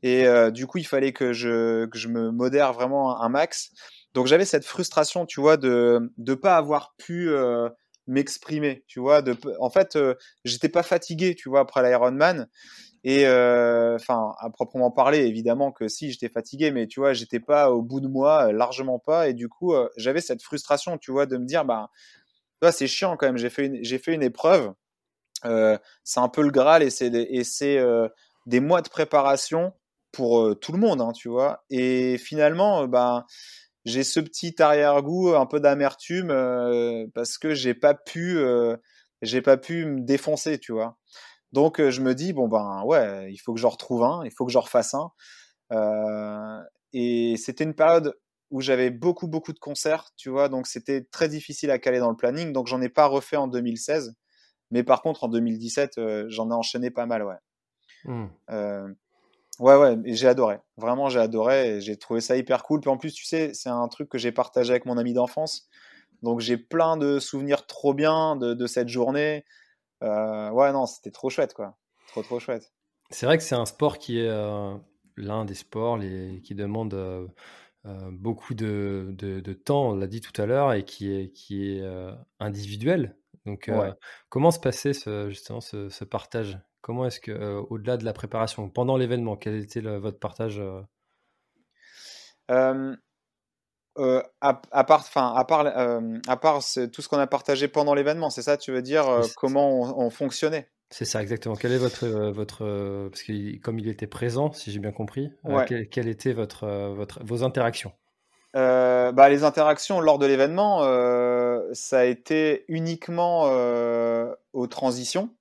et 0.03 0.27
du 0.51 0.67
coup 0.67 0.77
il 0.77 0.85
fallait 0.85 1.13
que 1.13 1.31
je 1.31 1.85
que 1.85 1.97
je 1.97 2.09
me 2.09 2.29
modère 2.31 2.73
vraiment 2.73 3.21
un 3.21 3.29
max. 3.29 3.71
Donc 4.17 4.25
j'avais 4.25 4.45
cette 4.45 4.65
frustration, 4.65 5.27
tu 5.27 5.39
vois, 5.39 5.57
de 5.57 6.11
ne 6.17 6.33
pas 6.33 6.57
avoir 6.57 6.95
pu 6.97 7.29
euh, 7.29 7.69
m'exprimer, 8.07 8.83
tu 8.87 8.99
vois. 8.99 9.21
En 9.59 9.69
fait, 9.69 9.95
euh, 9.95 10.15
j'étais 10.43 10.69
pas 10.69 10.81
fatigué, 10.81 11.35
tu 11.35 11.49
vois, 11.49 11.59
après 11.59 11.87
l'Ironman. 11.87 12.47
Et 13.03 13.27
euh, 13.27 13.93
enfin, 13.93 14.33
à 14.39 14.49
proprement 14.49 14.89
parler, 14.89 15.19
évidemment 15.19 15.71
que 15.71 15.87
si 15.87 16.11
j'étais 16.11 16.29
fatigué, 16.29 16.71
mais 16.71 16.87
tu 16.87 16.99
vois, 16.99 17.13
j'étais 17.13 17.39
pas 17.39 17.69
au 17.69 17.83
bout 17.83 17.99
de 17.99 18.07
moi, 18.07 18.51
largement 18.51 18.97
pas. 18.97 19.29
Et 19.29 19.35
du 19.35 19.49
coup, 19.49 19.75
j'avais 19.97 20.21
cette 20.21 20.41
frustration, 20.41 20.97
tu 20.97 21.11
vois, 21.11 21.27
de 21.27 21.37
me 21.37 21.45
dire, 21.45 21.63
bah, 21.63 21.91
c'est 22.71 22.87
chiant 22.87 23.17
quand 23.17 23.27
même. 23.27 23.37
J'ai 23.37 23.51
fait 23.51 23.67
une, 23.67 23.83
j'ai 23.83 23.99
fait 23.99 24.15
une 24.15 24.23
épreuve. 24.23 24.73
c'est 25.43 26.19
un 26.19 26.29
peu 26.29 26.41
le 26.41 26.49
Graal 26.49 26.81
et 26.81 26.89
c'est 26.89 27.13
et 27.13 27.43
c'est 27.43 27.79
des 28.47 28.61
mois 28.61 28.81
de 28.81 28.89
préparation 28.89 29.73
pour 30.11 30.59
tout 30.59 30.71
le 30.71 30.79
monde, 30.79 31.01
hein, 31.01 31.11
tu 31.11 31.29
vois. 31.29 31.63
Et 31.69 32.17
finalement, 32.17 32.87
bah, 32.87 33.27
j'ai 33.87 34.03
ce 34.03 34.19
petit 34.19 34.61
arrière-goût, 34.61 35.33
un 35.33 35.45
peu 35.45 35.61
d'amertume 35.61 36.29
euh, 36.29 37.07
parce 37.13 37.37
que 37.37 37.53
j'ai 37.53 37.73
pas 37.73 37.93
pu, 37.93 38.37
euh, 38.37 38.75
j'ai 39.21 39.41
pas 39.41 39.55
pu 39.55 39.85
me 39.85 40.01
défoncer, 40.01 40.59
tu 40.59 40.73
vois. 40.73 40.97
Donc 41.53 41.79
euh, 41.79 41.89
je 41.89 42.01
me 42.01 42.13
dis 42.13 42.33
bon 42.33 42.49
ben 42.49 42.83
ouais, 42.83 43.31
il 43.31 43.37
faut 43.37 43.53
que 43.53 43.59
j'en 43.61 43.69
retrouve 43.69 44.03
un, 44.03 44.25
il 44.25 44.31
faut 44.31 44.45
que 44.45 44.51
j'en 44.51 44.59
refasse 44.59 44.93
un. 44.93 45.11
et 46.91 47.35
c'était 47.37 47.63
une 47.63 47.75
période 47.75 48.13
où 48.51 48.59
j'avais 48.59 48.89
beaucoup 48.89 49.27
beaucoup 49.27 49.53
de 49.53 49.59
concerts, 49.59 50.09
tu 50.17 50.29
vois, 50.29 50.49
donc 50.49 50.67
c'était 50.67 51.03
très 51.05 51.29
difficile 51.29 51.71
à 51.71 51.79
caler 51.79 51.99
dans 51.99 52.09
le 52.09 52.17
planning, 52.17 52.51
donc 52.51 52.67
j'en 52.67 52.81
ai 52.81 52.89
pas 52.89 53.05
refait 53.05 53.37
en 53.37 53.47
2016, 53.47 54.13
mais 54.71 54.83
par 54.83 55.01
contre 55.01 55.23
en 55.23 55.29
2017 55.29 56.27
j'en 56.27 56.51
ai 56.51 56.53
enchaîné 56.53 56.91
pas 56.91 57.05
mal, 57.05 57.23
ouais. 57.23 57.35
Mmh. 58.03 58.27
Ouais, 59.59 59.75
ouais, 59.75 59.97
j'ai 60.05 60.27
adoré. 60.27 60.59
Vraiment, 60.77 61.09
j'ai 61.09 61.19
adoré 61.19 61.77
et 61.77 61.81
j'ai 61.81 61.97
trouvé 61.97 62.21
ça 62.21 62.37
hyper 62.37 62.63
cool. 62.63 62.79
Puis 62.79 62.89
en 62.89 62.97
plus, 62.97 63.13
tu 63.13 63.25
sais, 63.25 63.53
c'est 63.53 63.69
un 63.69 63.87
truc 63.87 64.09
que 64.09 64.17
j'ai 64.17 64.31
partagé 64.31 64.71
avec 64.71 64.85
mon 64.85 64.97
ami 64.97 65.13
d'enfance. 65.13 65.67
Donc 66.23 66.39
j'ai 66.39 66.57
plein 66.57 66.97
de 66.97 67.19
souvenirs 67.19 67.65
trop 67.65 67.93
bien 67.93 68.35
de, 68.35 68.53
de 68.53 68.67
cette 68.67 68.89
journée. 68.89 69.45
Euh, 70.03 70.49
ouais, 70.51 70.71
non, 70.71 70.85
c'était 70.85 71.11
trop 71.11 71.29
chouette, 71.29 71.53
quoi. 71.53 71.77
Trop, 72.07 72.21
trop 72.21 72.39
chouette. 72.39 72.71
C'est 73.09 73.25
vrai 73.25 73.37
que 73.37 73.43
c'est 73.43 73.55
un 73.55 73.65
sport 73.65 73.97
qui 73.97 74.19
est 74.19 74.27
euh, 74.27 74.75
l'un 75.15 75.45
des 75.45 75.55
sports 75.55 75.97
les, 75.97 76.41
qui 76.43 76.55
demande 76.55 76.93
euh, 76.93 77.27
beaucoup 78.11 78.53
de, 78.53 79.07
de, 79.11 79.39
de, 79.39 79.53
temps, 79.53 79.89
on 79.89 79.95
l'a 79.95 80.07
dit 80.07 80.21
tout 80.21 80.39
à 80.41 80.45
l'heure, 80.45 80.73
et 80.73 80.83
qui 80.83 81.13
est, 81.13 81.31
qui 81.31 81.69
est 81.69 81.83
individuel. 82.39 83.15
Donc, 83.45 83.71
comment 84.27 84.51
se 84.51 84.59
passait 84.59 84.93
ce, 84.93 85.29
justement 85.29 85.61
ce, 85.61 85.87
ce 85.87 86.03
partage? 86.03 86.59
Comment 86.87 87.05
est-ce 87.05 87.19
que, 87.19 87.31
euh, 87.31 87.61
au-delà 87.69 87.97
de 87.97 88.05
la 88.05 88.13
préparation, 88.13 88.69
pendant 88.69 88.95
l'événement, 88.95 89.35
quel 89.35 89.57
était 89.57 89.81
votre 89.81 90.19
partage 90.19 90.61
euh? 92.49 92.95
Euh, 93.99 94.23
à, 94.39 94.53
part, 94.85 95.01
enfin, 95.01 95.33
à 95.35 95.43
part, 95.43 95.67
à 95.67 96.37
part 96.37 96.61
tout 96.93 97.01
ce 97.01 97.09
qu'on 97.09 97.17
a 97.17 97.27
partagé 97.27 97.67
pendant 97.67 97.93
l'événement, 97.93 98.29
c'est 98.29 98.41
ça, 98.41 98.55
tu 98.55 98.71
veux 98.71 98.81
dire 98.81 99.05
comment 99.35 99.99
on, 99.99 100.09
fonctionnait? 100.09 100.69
C'est 100.89 101.03
ça, 101.03 101.21
exactement. 101.21 101.55
Quel 101.57 101.73
est 101.73 101.77
votre, 101.77 102.07
votre, 102.07 103.09
parce 103.09 103.23
que 103.23 103.57
comme 103.57 103.79
il 103.79 103.89
était 103.89 104.07
présent, 104.07 104.53
si 104.53 104.71
j'ai 104.71 104.79
bien 104.79 104.93
compris, 104.93 105.29
quelles 105.91 106.07
étaient 106.07 106.31
votre, 106.31 106.65
votre, 106.95 107.21
vos 107.25 107.43
interactions? 107.43 107.91
Bah, 108.53 109.27
les 109.27 109.43
interactions 109.43 109.99
lors 109.99 110.19
de 110.19 110.25
l'événement, 110.25 110.83
ça 111.73 111.99
a 111.99 112.05
été 112.05 112.63
uniquement 112.69 113.51
aux 114.53 114.67
transitions. 114.67 115.31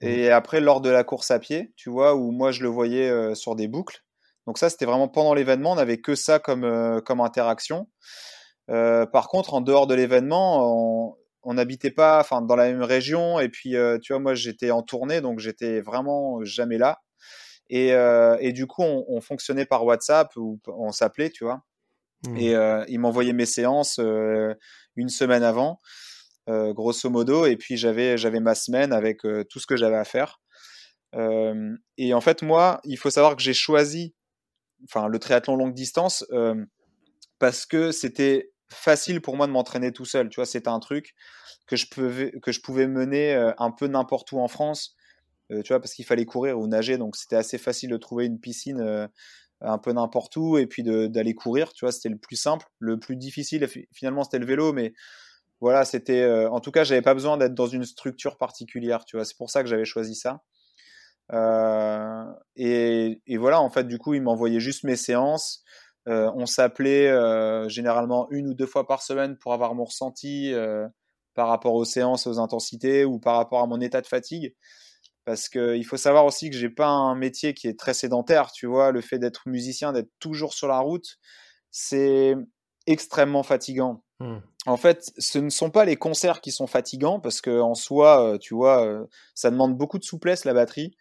Mmh. 0.00 0.06
Et 0.06 0.30
après, 0.30 0.60
lors 0.60 0.80
de 0.80 0.90
la 0.90 1.04
course 1.04 1.30
à 1.30 1.38
pied, 1.38 1.72
tu 1.76 1.90
vois, 1.90 2.14
où 2.14 2.30
moi 2.30 2.52
je 2.52 2.62
le 2.62 2.68
voyais 2.68 3.08
euh, 3.10 3.34
sur 3.34 3.54
des 3.54 3.68
boucles. 3.68 4.02
Donc 4.46 4.58
ça, 4.58 4.70
c'était 4.70 4.86
vraiment 4.86 5.08
pendant 5.08 5.34
l'événement, 5.34 5.72
on 5.72 5.76
n'avait 5.76 6.00
que 6.00 6.14
ça 6.14 6.38
comme, 6.38 6.64
euh, 6.64 7.00
comme 7.00 7.20
interaction. 7.20 7.88
Euh, 8.70 9.04
par 9.06 9.28
contre, 9.28 9.54
en 9.54 9.60
dehors 9.60 9.86
de 9.86 9.94
l'événement, 9.94 11.16
on 11.42 11.54
n'habitait 11.54 11.90
pas 11.90 12.20
enfin, 12.20 12.40
dans 12.40 12.56
la 12.56 12.70
même 12.70 12.82
région. 12.82 13.40
Et 13.40 13.48
puis, 13.48 13.74
tu 14.02 14.12
vois, 14.12 14.20
moi, 14.20 14.34
j'étais 14.34 14.70
en 14.70 14.82
tournée, 14.82 15.20
donc 15.20 15.40
j'étais 15.40 15.80
vraiment 15.80 16.42
jamais 16.44 16.78
là. 16.78 17.00
Et, 17.68 17.88
et 17.88 18.52
du 18.52 18.66
coup, 18.66 18.82
on, 18.82 19.04
on, 19.08 19.20
fonctionnait 19.20 19.66
par 19.66 19.84
WhatsApp, 19.84 20.30
ou 20.36 20.60
on 20.66 20.92
s'appelait, 20.92 21.30
tu 21.30 21.44
vois. 21.44 21.62
Mmh. 22.26 22.36
Et 22.36 22.54
il 22.88 22.98
m'envoyait 23.00 23.32
mes 23.32 23.46
séances 23.46 23.98
une 24.96 25.08
semaine 25.08 25.42
avant. 25.42 25.80
Euh, 26.48 26.72
grosso 26.72 27.08
modo. 27.10 27.46
Et 27.46 27.56
puis 27.56 27.76
j'avais 27.76 28.16
j'avais 28.16 28.40
ma 28.40 28.54
semaine 28.54 28.92
avec 28.92 29.24
euh, 29.24 29.44
tout 29.44 29.60
ce 29.60 29.66
que 29.66 29.76
j'avais 29.76 29.96
à 29.96 30.04
faire. 30.04 30.40
Euh, 31.14 31.76
et 31.98 32.14
en 32.14 32.20
fait, 32.20 32.42
moi, 32.42 32.80
il 32.84 32.96
faut 32.96 33.10
savoir 33.10 33.36
que 33.36 33.42
j'ai 33.42 33.52
choisi, 33.52 34.14
enfin, 34.84 35.08
le 35.08 35.18
triathlon 35.18 35.56
longue 35.56 35.74
distance 35.74 36.24
parce 37.38 37.66
que 37.66 37.90
c'était 37.92 38.52
facile 38.72 39.20
pour 39.20 39.36
moi 39.36 39.46
de 39.46 39.52
m'entraîner 39.52 39.92
tout 39.92 40.04
seul. 40.04 40.28
Tu 40.28 40.36
vois, 40.36 40.46
c'était 40.46 40.68
un 40.68 40.80
truc 40.80 41.14
que 41.66 41.76
je 41.76 41.86
pouvais 41.88 42.32
que 42.42 42.52
je 42.52 42.60
pouvais 42.60 42.86
mener 42.86 43.34
un 43.58 43.70
peu 43.70 43.86
n'importe 43.86 44.32
où 44.32 44.38
en 44.40 44.48
France. 44.48 44.96
tu 45.50 45.68
vois, 45.68 45.80
parce 45.80 45.94
qu'il 45.94 46.04
fallait 46.04 46.26
courir 46.26 46.58
ou 46.58 46.66
nager, 46.68 46.98
donc 46.98 47.16
c'était 47.16 47.36
assez 47.36 47.58
facile 47.58 47.90
de 47.90 47.96
trouver 47.96 48.26
une 48.26 48.40
piscine 48.40 49.08
un 49.62 49.78
peu 49.78 49.92
n'importe 49.92 50.36
où 50.36 50.58
et 50.58 50.66
puis 50.66 50.82
d'aller 50.84 51.34
courir. 51.34 51.72
Tu 51.72 51.84
vois, 51.84 51.92
c'était 51.92 52.08
le 52.08 52.18
plus 52.18 52.36
simple. 52.36 52.66
Le 52.78 52.98
plus 52.98 53.16
difficile, 53.16 53.66
finalement, 53.92 54.24
c'était 54.24 54.38
le 54.38 54.46
vélo, 54.46 54.72
mais 54.72 54.94
voilà, 55.60 55.84
c'était. 55.84 56.22
Euh, 56.22 56.50
en 56.50 56.60
tout 56.60 56.70
cas, 56.70 56.84
j'avais 56.84 57.02
pas 57.02 57.14
besoin 57.14 57.36
d'être 57.36 57.54
dans 57.54 57.66
une 57.66 57.84
structure 57.84 58.38
particulière, 58.38 59.04
tu 59.04 59.16
vois. 59.16 59.24
C'est 59.24 59.36
pour 59.36 59.50
ça 59.50 59.62
que 59.62 59.68
j'avais 59.68 59.84
choisi 59.84 60.14
ça. 60.14 60.42
Euh, 61.32 62.24
et, 62.56 63.20
voilà, 63.38 63.60
en 63.60 63.70
fait, 63.70 63.84
du 63.84 63.98
coup, 63.98 64.14
il 64.14 64.22
m'envoyait 64.22 64.60
juste 64.60 64.84
mes 64.84 64.96
séances. 64.96 65.62
Euh, 66.08 66.30
on 66.34 66.46
s'appelait 66.46 67.08
généralement 67.68 68.28
une 68.30 68.48
ou 68.48 68.54
deux 68.54 68.66
fois 68.66 68.86
par 68.86 69.02
semaine 69.02 69.36
pour 69.38 69.52
avoir 69.54 69.74
mon 69.74 69.84
ressenti. 69.84 70.54
par 71.34 71.48
rapport 71.48 71.74
aux 71.74 71.84
séances, 71.84 72.26
aux 72.26 72.38
intensités 72.40 73.04
ou 73.04 73.18
par 73.20 73.36
rapport 73.36 73.60
à 73.62 73.66
mon 73.66 73.80
état 73.80 74.00
de 74.00 74.06
fatigue. 74.06 74.54
Parce 75.24 75.48
qu'il 75.48 75.84
faut 75.86 75.96
savoir 75.96 76.24
aussi 76.26 76.50
que 76.50 76.56
j'ai 76.56 76.70
pas 76.70 76.88
un 76.88 77.14
métier 77.14 77.54
qui 77.54 77.68
est 77.68 77.78
très 77.78 77.94
sédentaire, 77.94 78.50
tu 78.52 78.66
vois. 78.66 78.90
Le 78.92 79.00
fait 79.00 79.18
d'être 79.18 79.42
musicien, 79.48 79.92
d'être 79.92 80.10
toujours 80.20 80.54
sur 80.54 80.68
la 80.68 80.80
route, 80.80 81.18
c'est 81.70 82.34
extrêmement 82.86 83.42
fatigant. 83.44 84.02
Mmh. 84.20 84.36
En 84.66 84.76
fait, 84.76 85.12
ce 85.18 85.38
ne 85.38 85.48
sont 85.48 85.70
pas 85.70 85.86
les 85.86 85.96
concerts 85.96 86.42
qui 86.42 86.52
sont 86.52 86.66
fatigants 86.66 87.20
parce 87.20 87.40
que 87.40 87.60
en 87.60 87.74
soi, 87.74 88.36
tu 88.40 88.54
vois, 88.54 89.06
ça 89.34 89.50
demande 89.50 89.76
beaucoup 89.76 89.98
de 89.98 90.04
souplesse 90.04 90.44
la 90.44 90.52
batterie. 90.52 90.96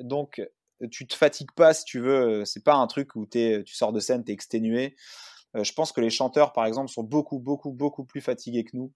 donc, 0.00 0.42
tu 0.90 1.06
te 1.06 1.14
fatigues 1.14 1.52
pas 1.52 1.72
si 1.72 1.84
tu 1.84 2.00
veux. 2.00 2.44
C'est 2.44 2.64
pas 2.64 2.74
un 2.74 2.86
truc 2.88 3.14
où 3.14 3.26
es, 3.34 3.62
tu 3.64 3.74
sors 3.76 3.92
de 3.92 4.00
scène, 4.00 4.24
tu 4.24 4.32
es 4.32 4.34
exténué. 4.34 4.96
je 5.54 5.72
pense 5.72 5.92
que 5.92 6.00
les 6.00 6.10
chanteurs, 6.10 6.52
par 6.52 6.66
exemple, 6.66 6.90
sont 6.90 7.04
beaucoup, 7.04 7.38
beaucoup, 7.38 7.72
beaucoup 7.72 8.04
plus 8.04 8.20
fatigués 8.20 8.64
que 8.64 8.76
nous, 8.76 8.92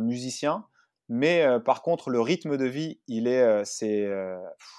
musiciens. 0.00 0.66
Mais 1.08 1.46
par 1.64 1.80
contre, 1.80 2.10
le 2.10 2.20
rythme 2.20 2.58
de 2.58 2.66
vie, 2.66 3.00
il 3.06 3.26
est, 3.26 3.64
c'est, 3.64 4.06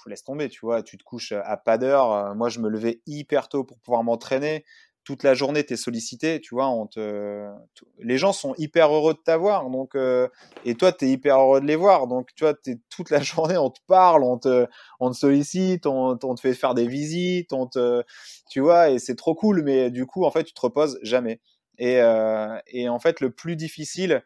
laisse 0.06 0.22
tomber, 0.22 0.48
tu 0.48 0.60
vois. 0.60 0.84
Tu 0.84 0.96
te 0.96 1.02
couches 1.02 1.32
à 1.32 1.56
pas 1.56 1.76
d'heure. 1.76 2.36
moi, 2.36 2.48
je 2.48 2.60
me 2.60 2.68
levais 2.68 3.02
hyper 3.06 3.48
tôt 3.48 3.64
pour 3.64 3.80
pouvoir 3.80 4.04
m'entraîner 4.04 4.64
toute 5.10 5.24
la 5.24 5.34
journée, 5.34 5.64
tu 5.66 5.74
es 5.74 5.76
sollicité, 5.76 6.40
tu 6.40 6.54
vois, 6.54 6.68
on 6.68 6.86
te... 6.86 7.50
les 7.98 8.16
gens 8.16 8.32
sont 8.32 8.54
hyper 8.58 8.94
heureux 8.94 9.12
de 9.12 9.18
t'avoir, 9.18 9.68
donc, 9.68 9.96
euh, 9.96 10.28
et 10.64 10.76
toi, 10.76 10.92
tu 10.92 11.04
es 11.04 11.08
hyper 11.08 11.40
heureux 11.40 11.60
de 11.60 11.66
les 11.66 11.74
voir, 11.74 12.06
donc, 12.06 12.28
tu 12.36 12.44
vois, 12.44 12.54
es, 12.68 12.78
toute 12.90 13.10
la 13.10 13.20
journée, 13.20 13.56
on 13.56 13.70
te 13.70 13.80
parle, 13.88 14.22
on 14.22 14.38
te, 14.38 14.68
sollicite, 15.12 15.86
on, 15.86 16.16
te 16.16 16.40
fait 16.40 16.54
faire 16.54 16.74
des 16.74 16.86
visites, 16.86 17.52
on 17.52 17.66
te, 17.66 18.04
tu 18.48 18.60
vois, 18.60 18.90
et 18.90 19.00
c'est 19.00 19.16
trop 19.16 19.34
cool, 19.34 19.64
mais 19.64 19.90
du 19.90 20.06
coup, 20.06 20.24
en 20.24 20.30
fait, 20.30 20.44
tu 20.44 20.54
te 20.54 20.60
reposes 20.60 21.00
jamais. 21.02 21.40
Et, 21.78 22.00
euh, 22.00 22.56
et 22.68 22.88
en 22.88 23.00
fait, 23.00 23.20
le 23.20 23.32
plus 23.32 23.56
difficile, 23.56 24.22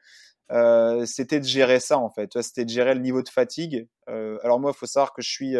euh, 0.53 1.07
c'était 1.07 1.41
de 1.41 1.47
gérer 1.47 1.81
ça, 1.81 1.97
en 1.97 2.11
fait, 2.11 2.43
c'était 2.43 2.67
de 2.67 2.71
gérer 2.71 2.93
le 2.93 3.01
niveau 3.01 3.23
de 3.23 3.31
fatigue. 3.31 3.89
alors 4.07 4.61
moi, 4.61 4.75
faut 4.75 4.85
savoir 4.85 5.15
que 5.15 5.23
je 5.23 5.31
suis 5.31 5.57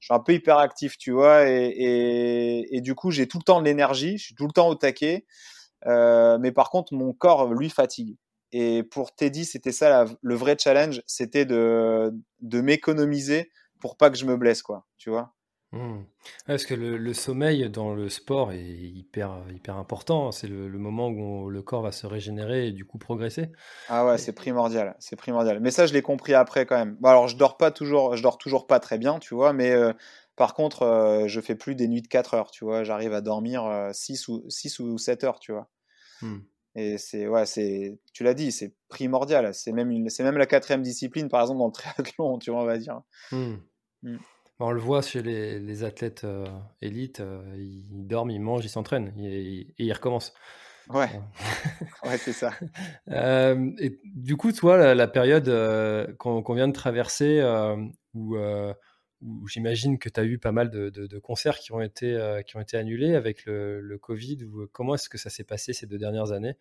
je 0.00 0.06
suis 0.06 0.14
un 0.14 0.20
peu 0.20 0.34
hyperactif, 0.34 0.96
tu 0.98 1.12
vois, 1.12 1.44
et, 1.48 2.80
du 2.82 2.94
coup, 2.94 3.10
j'ai 3.10 3.26
tout 3.26 3.38
le 3.38 3.44
temps 3.44 3.60
de 3.60 3.64
l'énergie, 3.66 4.18
je 4.18 4.26
suis 4.26 4.34
tout 4.34 4.46
le 4.46 4.52
temps 4.52 4.68
au 4.68 4.74
taquet, 4.74 5.26
euh, 5.86 6.38
mais 6.38 6.52
par 6.52 6.70
contre, 6.70 6.94
mon 6.94 7.12
corps, 7.12 7.52
lui, 7.52 7.70
fatigue. 7.70 8.16
Et 8.52 8.82
pour 8.82 9.14
Teddy, 9.14 9.44
c'était 9.44 9.72
ça 9.72 10.06
le 10.22 10.34
vrai 10.34 10.56
challenge, 10.58 11.02
c'était 11.06 11.44
de, 11.44 12.12
de 12.40 12.60
m'économiser 12.60 13.50
pour 13.80 13.96
pas 13.96 14.10
que 14.10 14.16
je 14.16 14.24
me 14.24 14.36
blesse, 14.36 14.62
quoi, 14.62 14.86
tu 14.98 15.10
vois. 15.10 15.34
Mmh. 15.70 15.98
parce 16.46 16.64
que 16.64 16.72
le, 16.72 17.12
sommeil 17.12 17.68
dans 17.68 17.92
le 17.92 18.08
sport 18.08 18.52
est 18.52 18.64
hyper, 18.64 19.42
hyper 19.54 19.76
important. 19.76 20.32
C'est 20.32 20.48
le, 20.48 20.70
moment 20.70 21.08
où 21.08 21.50
le 21.50 21.62
corps 21.62 21.82
va 21.82 21.92
se 21.92 22.06
régénérer 22.06 22.68
et 22.68 22.72
du 22.72 22.86
coup 22.86 22.96
progresser. 22.96 23.52
Ah 23.88 24.06
ouais, 24.06 24.16
c'est 24.16 24.32
primordial, 24.32 24.96
c'est 24.98 25.16
primordial. 25.16 25.60
Mais 25.60 25.70
ça, 25.70 25.84
je 25.84 25.92
l'ai 25.92 26.00
compris 26.00 26.32
après 26.32 26.64
quand 26.64 26.76
même. 26.76 26.96
Bon, 27.00 27.10
alors, 27.10 27.28
je 27.28 27.36
dors 27.36 27.58
pas 27.58 27.70
toujours, 27.70 28.16
je 28.16 28.22
dors 28.22 28.38
toujours 28.38 28.66
pas 28.66 28.80
très 28.80 28.96
bien, 28.96 29.18
tu 29.18 29.34
vois, 29.34 29.52
mais 29.52 29.72
euh, 29.72 29.92
par 30.36 30.54
contre, 30.54 30.82
euh, 30.82 31.28
je 31.28 31.40
fais 31.40 31.54
plus 31.54 31.74
des 31.74 31.86
nuits 31.86 32.02
de 32.02 32.08
4 32.08 32.32
heures, 32.34 32.50
tu 32.50 32.64
vois. 32.64 32.82
J'arrive 32.82 33.12
à 33.12 33.20
dormir 33.20 33.90
6 33.92 34.28
euh, 34.28 34.32
ou, 34.32 34.44
6 34.48 34.78
ou 34.78 34.96
7 34.96 35.24
heures, 35.24 35.38
tu 35.38 35.52
vois. 35.52 35.68
Mmh. 36.22 36.38
Et 36.76 36.96
c'est, 36.96 37.26
ouais, 37.26 37.44
c'est, 37.44 37.98
tu 38.14 38.24
l'as 38.24 38.34
dit, 38.34 38.52
c'est 38.52 38.74
primordial. 38.88 39.52
C'est 39.52 39.72
même, 39.72 40.08
c'est 40.08 40.22
même 40.22 40.38
la 40.38 40.46
quatrième 40.46 40.82
discipline, 40.82 41.28
par 41.28 41.42
exemple, 41.42 41.58
dans 41.58 41.66
le 41.66 41.72
triathlon, 41.72 42.38
tu 42.40 42.50
vois, 42.50 42.62
on 42.62 42.66
va 42.66 42.78
dire. 42.78 43.02
Mmh. 43.32 43.56
On 44.60 44.72
le 44.72 44.80
voit 44.80 45.02
chez 45.02 45.22
les, 45.22 45.84
athlètes 45.84 46.24
euh, 46.24 46.44
élites, 46.82 47.20
euh, 47.20 47.40
ils, 47.56 48.06
dorment, 48.08 48.30
ils 48.30 48.40
mangent, 48.40 48.64
ils 48.64 48.70
s'entraînent 48.70 49.14
et, 49.16 49.68
ils 49.78 49.92
recommencent. 49.92 50.34
Ouais, 50.88 51.08
ouais 52.04 52.18
c'est 52.18 52.32
ça. 52.32 52.52
Euh, 53.10 53.70
et 53.78 54.00
du 54.04 54.36
coup, 54.36 54.52
toi, 54.52 54.94
la, 54.94 55.08
période 55.08 55.46
qu'on 56.18 56.54
vient 56.54 56.68
de 56.68 56.72
traverser, 56.72 57.40
où, 58.14 58.36
j'imagine 59.46 59.98
que 59.98 60.08
tu 60.08 60.20
as 60.20 60.24
eu 60.24 60.38
pas 60.38 60.52
mal 60.52 60.70
de, 60.70 61.18
concerts 61.20 61.58
qui 61.58 61.72
ont 61.72 61.80
été, 61.80 62.40
qui 62.46 62.56
ont 62.56 62.60
été 62.60 62.76
annulés 62.76 63.14
avec 63.14 63.46
le, 63.46 63.96
Covid, 64.00 64.38
comment 64.72 64.96
est-ce 64.96 65.08
que 65.08 65.18
ça 65.18 65.30
s'est 65.30 65.44
passé 65.44 65.72
ces 65.72 65.86
deux 65.86 65.98
dernières 65.98 66.32
années? 66.32 66.56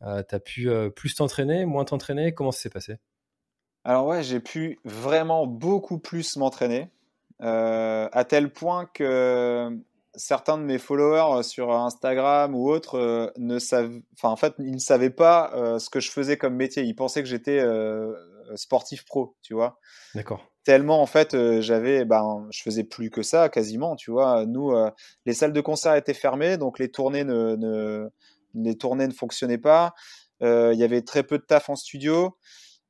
Tu 0.00 0.34
as 0.34 0.40
pu 0.40 0.68
plus 0.94 1.14
t'entraîner, 1.14 1.64
moins 1.64 1.84
t'entraîner? 1.84 2.32
Comment 2.34 2.52
ça 2.52 2.60
s'est 2.60 2.70
passé? 2.70 2.98
Alors 3.84 4.06
ouais, 4.06 4.22
j'ai 4.22 4.40
pu 4.40 4.78
vraiment 4.84 5.46
beaucoup 5.46 5.98
plus 5.98 6.36
m'entraîner. 6.36 6.90
Euh, 7.42 8.08
à 8.12 8.24
tel 8.24 8.52
point 8.52 8.86
que 8.92 9.70
certains 10.14 10.58
de 10.58 10.64
mes 10.64 10.78
followers 10.78 11.44
sur 11.44 11.70
Instagram 11.72 12.54
ou 12.54 12.68
autres 12.68 12.96
euh, 12.96 13.30
ne 13.36 13.58
savent, 13.58 14.00
enfin 14.14 14.30
en 14.30 14.36
fait, 14.36 14.54
ils 14.58 14.72
ne 14.72 14.78
savaient 14.78 15.10
pas 15.10 15.52
euh, 15.54 15.78
ce 15.78 15.88
que 15.88 16.00
je 16.00 16.10
faisais 16.10 16.36
comme 16.36 16.56
métier. 16.56 16.82
Ils 16.82 16.96
pensaient 16.96 17.22
que 17.22 17.28
j'étais 17.28 17.64
sportif 18.54 19.04
pro, 19.04 19.36
tu 19.42 19.54
vois. 19.54 19.78
D'accord. 20.14 20.44
Tellement 20.64 21.00
en 21.00 21.06
fait, 21.06 21.60
j'avais, 21.60 22.04
ben, 22.04 22.46
je 22.50 22.62
faisais 22.62 22.84
plus 22.84 23.10
que 23.10 23.22
ça 23.22 23.48
quasiment, 23.48 23.96
tu 23.96 24.10
vois. 24.10 24.44
Nous, 24.44 24.72
les 25.24 25.34
salles 25.34 25.52
de 25.52 25.60
concert 25.60 25.94
étaient 25.94 26.14
fermées, 26.14 26.56
donc 26.56 26.78
les 26.78 26.90
tournées 26.90 27.24
ne, 27.24 27.56
ne 27.56 28.08
les 28.54 28.76
tournées 28.76 29.06
ne 29.06 29.12
fonctionnaient 29.12 29.58
pas. 29.58 29.94
Il 30.40 30.74
y 30.74 30.82
avait 30.82 31.02
très 31.02 31.22
peu 31.22 31.38
de 31.38 31.44
taf 31.44 31.70
en 31.70 31.76
studio. 31.76 32.36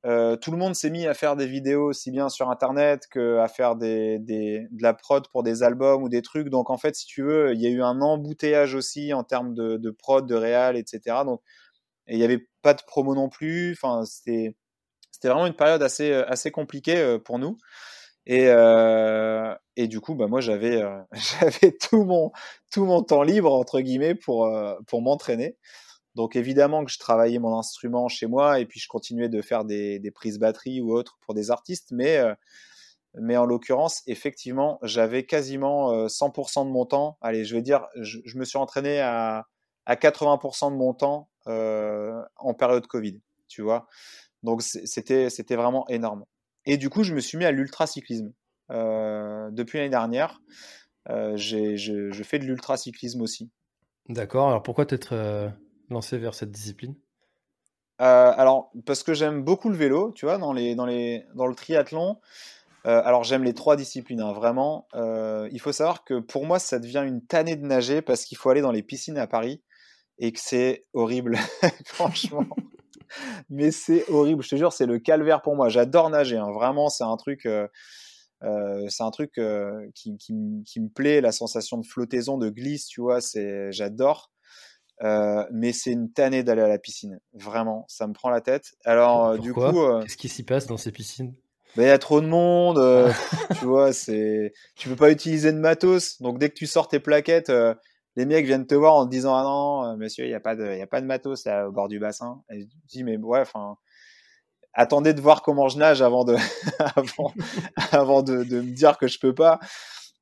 Euh, 0.06 0.36
tout 0.36 0.52
le 0.52 0.56
monde 0.56 0.74
s'est 0.74 0.90
mis 0.90 1.06
à 1.06 1.14
faire 1.14 1.34
des 1.36 1.46
vidéos 1.46 1.86
aussi 1.86 2.10
bien 2.10 2.28
sur 2.28 2.50
internet 2.50 3.06
qu'à 3.12 3.48
faire 3.48 3.76
de 3.76 4.82
la 4.82 4.94
prod 4.94 5.26
pour 5.28 5.42
des 5.42 5.62
albums 5.62 6.02
ou 6.02 6.08
des 6.08 6.22
trucs. 6.22 6.48
Donc 6.50 6.70
en 6.70 6.78
fait, 6.78 6.94
si 6.94 7.06
tu 7.06 7.22
veux, 7.22 7.52
il 7.54 7.60
y 7.60 7.66
a 7.66 7.70
eu 7.70 7.82
un 7.82 8.00
embouteillage 8.00 8.74
aussi 8.74 9.12
en 9.12 9.24
termes 9.24 9.54
de, 9.54 9.90
prod, 9.90 10.26
de 10.26 10.34
réal, 10.34 10.76
etc. 10.76 11.24
Donc 11.24 11.42
il 12.08 12.18
n'y 12.18 12.24
avait 12.24 12.48
pas 12.62 12.74
de 12.74 12.82
promo 12.86 13.14
non 13.14 13.28
plus. 13.28 13.72
Enfin, 13.72 14.04
c'était 14.04 14.54
vraiment 15.24 15.46
une 15.46 15.56
période 15.56 15.82
assez 15.82 16.12
assez 16.12 16.50
compliquée 16.50 16.98
euh, 16.98 17.18
pour 17.18 17.38
nous. 17.38 17.58
Et, 18.28 18.44
euh, 18.48 19.54
du 19.78 20.00
coup, 20.00 20.14
bah 20.14 20.26
moi 20.26 20.40
j'avais 20.42 20.82
euh, 20.82 21.00
tout 21.90 22.04
mon 22.04 23.02
temps 23.02 23.22
libre 23.22 23.54
entre 23.54 23.80
guillemets 23.80 24.14
euh, 24.28 24.74
pour 24.86 25.02
m'entraîner. 25.02 25.56
Donc 26.18 26.34
évidemment 26.34 26.84
que 26.84 26.90
je 26.90 26.98
travaillais 26.98 27.38
mon 27.38 27.56
instrument 27.56 28.08
chez 28.08 28.26
moi 28.26 28.58
et 28.58 28.66
puis 28.66 28.80
je 28.80 28.88
continuais 28.88 29.28
de 29.28 29.40
faire 29.40 29.64
des, 29.64 30.10
prises 30.12 30.40
batterie 30.40 30.80
ou 30.80 30.92
autres 30.92 31.16
pour 31.20 31.32
des 31.32 31.52
artistes, 31.52 31.92
mais, 31.92 32.16
euh, 32.16 32.34
mais 33.14 33.36
en 33.36 33.44
l'occurrence, 33.44 34.02
effectivement, 34.08 34.80
j'avais 34.82 35.24
quasiment 35.24 36.08
100% 36.08 36.62
euh, 36.62 36.64
de 36.64 36.70
mon 36.70 36.86
temps. 36.86 37.18
Allez, 37.20 37.44
je 37.44 37.54
vais 37.54 37.62
dire, 37.62 37.86
je, 37.94 38.36
me 38.36 38.44
suis 38.44 38.58
entraîné 38.58 38.98
à, 38.98 39.46
à 39.86 39.94
80% 39.94 40.72
de 40.72 40.76
mon 40.76 40.92
temps 40.92 41.30
euh, 41.46 42.20
en 42.34 42.52
période 42.52 42.88
Covid, 42.88 43.20
tu 43.46 43.62
vois. 43.62 43.86
Donc 44.42 44.62
c'était 44.62 45.28
vraiment 45.54 45.86
énorme. 45.88 46.24
Et 46.66 46.78
du 46.78 46.90
coup, 46.90 47.04
je 47.04 47.14
me 47.14 47.20
suis 47.20 47.38
mis 47.38 47.44
à 47.44 47.52
l'ultracyclisme. 47.52 48.32
depuis 48.70 49.78
l'année 49.78 49.88
dernière, 49.88 50.40
je, 51.06 51.76
je, 51.76 52.22
fais 52.24 52.40
de 52.40 52.44
l'ultracyclisme 52.44 53.22
aussi. 53.22 53.52
D'accord. 54.08 54.48
Alors 54.48 54.64
pourquoi 54.64 54.84
t'être 54.84 55.54
lancé 55.90 56.18
vers 56.18 56.34
cette 56.34 56.50
discipline? 56.50 56.94
Euh, 58.00 58.32
Alors, 58.36 58.70
parce 58.86 59.02
que 59.02 59.14
j'aime 59.14 59.42
beaucoup 59.42 59.68
le 59.68 59.76
vélo, 59.76 60.12
tu 60.12 60.26
vois, 60.26 60.38
dans, 60.38 60.52
les, 60.52 60.74
dans, 60.74 60.86
les, 60.86 61.24
dans 61.34 61.46
le 61.46 61.54
triathlon. 61.54 62.18
Euh, 62.86 63.02
alors, 63.04 63.24
j'aime 63.24 63.42
les 63.42 63.54
trois 63.54 63.76
disciplines, 63.76 64.20
hein, 64.20 64.32
vraiment. 64.32 64.86
Euh, 64.94 65.48
il 65.52 65.60
faut 65.60 65.72
savoir 65.72 66.04
que 66.04 66.20
pour 66.20 66.46
moi, 66.46 66.58
ça 66.58 66.78
devient 66.78 67.02
une 67.04 67.24
tannée 67.24 67.56
de 67.56 67.66
nager 67.66 68.02
parce 68.02 68.24
qu'il 68.24 68.38
faut 68.38 68.50
aller 68.50 68.60
dans 68.60 68.70
les 68.70 68.82
piscines 68.82 69.18
à 69.18 69.26
Paris 69.26 69.62
et 70.18 70.32
que 70.32 70.40
c'est 70.40 70.86
horrible, 70.92 71.36
franchement. 71.86 72.46
Mais 73.50 73.70
c'est 73.70 74.08
horrible, 74.10 74.42
je 74.42 74.50
te 74.50 74.56
jure, 74.56 74.72
c'est 74.72 74.86
le 74.86 74.98
calvaire 74.98 75.42
pour 75.42 75.56
moi. 75.56 75.68
J'adore 75.68 76.10
nager, 76.10 76.36
hein, 76.36 76.52
vraiment, 76.52 76.88
c'est 76.88 77.04
un 77.04 77.16
truc. 77.16 77.48
c'est 78.42 79.02
un 79.02 79.10
truc 79.10 79.40
qui, 79.94 80.16
qui, 80.18 80.80
me 80.80 80.88
plaît, 80.88 81.20
la 81.20 81.32
sensation 81.32 81.78
de 81.78 81.86
flottaison, 81.86 82.38
de 82.38 82.48
glisse, 82.48 82.86
tu 82.86 83.00
vois, 83.00 83.20
c'est, 83.20 83.72
j'adore. 83.72 84.30
Euh, 85.02 85.44
mais 85.52 85.72
c'est 85.72 85.92
une 85.92 86.10
tannée 86.10 86.42
d'aller 86.42 86.62
à 86.62 86.68
la 86.68 86.78
piscine. 86.78 87.20
Vraiment, 87.32 87.84
ça 87.88 88.06
me 88.06 88.12
prend 88.12 88.30
la 88.30 88.40
tête. 88.40 88.72
Alors, 88.84 89.26
euh, 89.26 89.38
du 89.38 89.52
coup. 89.52 89.60
Euh, 89.60 90.02
Qu'est-ce 90.02 90.16
qui 90.16 90.28
s'y 90.28 90.42
passe 90.42 90.66
dans 90.66 90.76
ces 90.76 90.92
piscines? 90.92 91.34
Ben, 91.76 91.84
il 91.84 91.88
y 91.88 91.90
a 91.90 91.98
trop 91.98 92.20
de 92.20 92.26
monde, 92.26 92.78
tu 93.58 93.66
vois, 93.66 93.92
c'est, 93.92 94.52
tu 94.74 94.88
peux 94.88 94.96
pas 94.96 95.10
utiliser 95.10 95.52
de 95.52 95.58
matos. 95.58 96.20
Donc 96.20 96.38
dès 96.38 96.48
que 96.48 96.54
tu 96.54 96.66
sors 96.66 96.88
tes 96.88 96.98
plaquettes, 96.98 97.52
les 98.16 98.24
mecs 98.24 98.46
viennent 98.46 98.66
te 98.66 98.74
voir 98.74 98.94
en 98.94 99.04
te 99.04 99.10
disant 99.10 99.36
ah 99.36 99.42
non, 99.42 99.96
monsieur, 99.96 100.24
il 100.24 100.30
y 100.30 100.34
a 100.34 100.40
pas 100.40 100.56
de, 100.56 100.72
il 100.72 100.78
y 100.78 100.82
a 100.82 100.86
pas 100.86 101.00
de 101.00 101.06
matos 101.06 101.44
là 101.44 101.68
au 101.68 101.72
bord 101.72 101.88
du 101.88 102.00
bassin. 102.00 102.42
Et 102.50 102.62
je 102.62 102.66
dis 102.88 103.04
mais 103.04 103.16
ouais, 103.18 103.40
enfin, 103.40 103.76
attendez 104.72 105.12
de 105.12 105.20
voir 105.20 105.42
comment 105.42 105.68
je 105.68 105.78
nage 105.78 106.00
avant 106.02 106.24
de, 106.24 106.36
avant, 106.96 107.32
avant 107.92 108.22
de, 108.22 108.44
de, 108.44 108.60
me 108.60 108.72
dire 108.72 108.96
que 108.96 109.06
je 109.06 109.18
peux 109.20 109.34
pas 109.34 109.60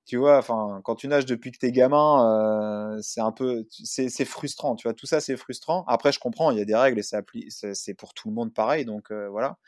tu 0.06 0.16
vois, 0.16 0.38
enfin, 0.38 0.80
quand 0.84 0.94
tu 0.94 1.08
nages 1.08 1.26
depuis 1.26 1.50
que 1.50 1.58
t'es 1.58 1.72
gamin, 1.72 2.94
euh, 2.94 2.98
c'est 3.02 3.20
un 3.20 3.32
peu, 3.32 3.64
c'est 3.70 4.24
frustrant, 4.24 4.76
tu 4.76 4.86
vois, 4.86 4.94
tout 4.94 5.06
ça 5.06 5.20
c'est 5.20 5.36
frustrant. 5.36 5.84
Après, 5.88 6.12
je 6.12 6.20
comprends, 6.20 6.52
il 6.52 6.58
y 6.58 6.60
a 6.60 6.64
des 6.64 6.76
règles 6.76 7.00
et 7.00 7.02
c'est 7.02 7.94
pour 7.94 8.14
tout 8.14 8.28
le 8.28 8.34
monde 8.34 8.54
pareil, 8.54 8.84
donc 8.84 9.10
euh, 9.10 9.28
voilà. 9.28 9.58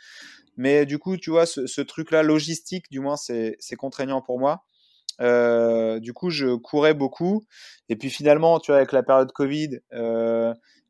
Mais 0.56 0.86
du 0.86 0.98
coup, 0.98 1.16
tu 1.16 1.30
vois, 1.30 1.46
ce, 1.46 1.80
truc-là, 1.80 2.22
logistique, 2.22 2.86
du 2.90 3.00
moins, 3.00 3.16
c'est 3.16 3.76
contraignant 3.76 4.22
pour 4.22 4.38
moi. 4.38 4.64
Euh, 5.20 5.98
du 5.98 6.12
coup, 6.12 6.30
je 6.30 6.54
courais 6.54 6.94
beaucoup. 6.94 7.44
Et 7.88 7.96
puis 7.96 8.10
finalement, 8.10 8.60
tu 8.60 8.70
vois, 8.70 8.76
avec 8.78 8.92
la 8.92 9.02
période 9.02 9.32
Covid, 9.32 9.80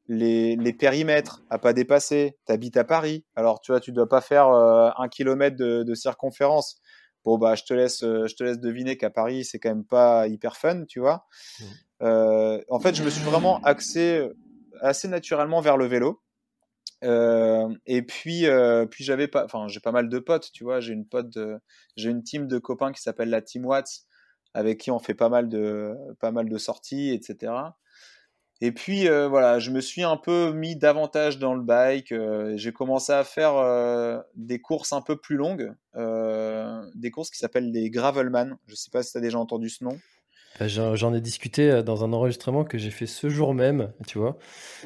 les, 0.09 0.57
les, 0.57 0.73
périmètres 0.73 1.43
à 1.51 1.59
pas 1.59 1.73
dépasser. 1.73 2.37
Tu 2.47 2.53
habites 2.53 2.77
à 2.77 2.85
Paris, 2.85 3.25
alors 3.37 3.61
tu 3.61 3.73
vois, 3.73 3.81
tu 3.81 3.93
dois 3.93 4.09
pas 4.09 4.21
faire 4.21 4.49
euh, 4.49 4.91
un 4.97 5.09
kilomètre 5.09 5.57
de, 5.57 5.83
de, 5.83 5.95
circonférence. 5.95 6.81
Bon, 7.29 7.37
bah, 7.37 7.55
je 7.57 7.65
te 7.65 7.75
laisse, 7.75 8.01
je 8.01 8.35
te 8.35 8.43
laisse 8.43 8.59
deviner 8.59 8.97
qu'à 8.97 9.11
Paris, 9.11 9.45
c'est 9.45 9.59
quand 9.59 9.69
même 9.69 9.85
pas 9.85 10.27
hyper 10.29 10.57
fun, 10.57 10.87
tu 10.87 10.99
vois. 10.99 11.27
Euh, 12.01 12.59
en 12.71 12.81
fait, 12.81 12.95
je 12.95 13.03
me 13.03 13.11
suis 13.11 13.23
vraiment 13.23 13.61
axé 13.65 14.27
assez 14.81 15.09
naturellement 15.09 15.61
vers 15.61 15.77
le 15.77 15.85
vélo. 15.85 16.23
Euh, 17.05 17.69
et 17.85 18.01
puis, 18.01 18.47
euh, 18.47 18.87
puis 18.87 19.05
j'avais 19.05 19.29
pas, 19.29 19.45
enfin, 19.45 19.69
j'ai 19.69 19.81
pas 19.81 19.93
mal 19.93 20.09
de 20.09 20.19
potes, 20.19 20.51
tu 20.53 20.65
vois. 20.65 20.81
J'ai 20.81 20.95
une 20.95 21.05
pote, 21.05 21.39
j'ai 21.97 22.09
une 22.09 22.23
team 22.23 22.47
de 22.47 22.57
copains 22.57 22.93
qui 22.93 23.03
s'appelle 23.03 23.29
la 23.29 23.43
Team 23.43 23.67
Watts, 23.67 24.07
avec 24.55 24.79
qui 24.79 24.91
on 24.91 24.99
fait 24.99 25.13
pas 25.13 25.29
mal 25.29 25.51
de, 25.51 25.95
pas 26.21 26.31
mal 26.31 26.49
de 26.49 26.57
sorties, 26.57 27.11
etc. 27.11 27.53
Et 28.61 28.73
puis 28.73 29.09
euh, 29.09 29.29
voilà, 29.29 29.61
je 29.61 29.71
me 29.71 29.81
suis 29.81 30.03
un 30.03 30.17
peu 30.17 30.53
mis 30.53 30.75
davantage 30.75 31.39
dans 31.39 31.55
le 31.55 31.63
bike. 31.63 32.11
Euh, 32.11 32.57
j'ai 32.57 32.73
commencé 32.73 33.13
à 33.13 33.23
faire 33.23 33.57
euh, 33.57 34.19
des 34.35 34.61
courses 34.61 34.93
un 34.93 35.01
peu 35.01 35.17
plus 35.17 35.37
longues, 35.37 35.73
des 35.95 37.11
courses 37.11 37.31
qui 37.31 37.39
s'appellent 37.39 37.71
les 37.71 37.91
Gravelman. 37.91 38.57
Je 38.67 38.75
sais 38.75 38.91
pas 38.91 39.03
si 39.03 39.13
tu 39.13 39.19
as 39.19 39.21
déjà 39.21 39.39
entendu 39.39 39.69
ce 39.69 39.85
nom. 39.85 39.99
Bah, 40.59 40.67
j'en 40.67 41.15
ai 41.15 41.21
discuté 41.21 41.85
dans 41.85 42.03
un 42.03 42.13
enregistrement 42.13 42.65
que 42.65 42.79
j'ai 42.79 42.91
fait 42.91 43.07
ce 43.07 43.29
jour 43.29 43.55
même, 43.55 43.93
tu 44.09 44.19
vois, 44.19 44.39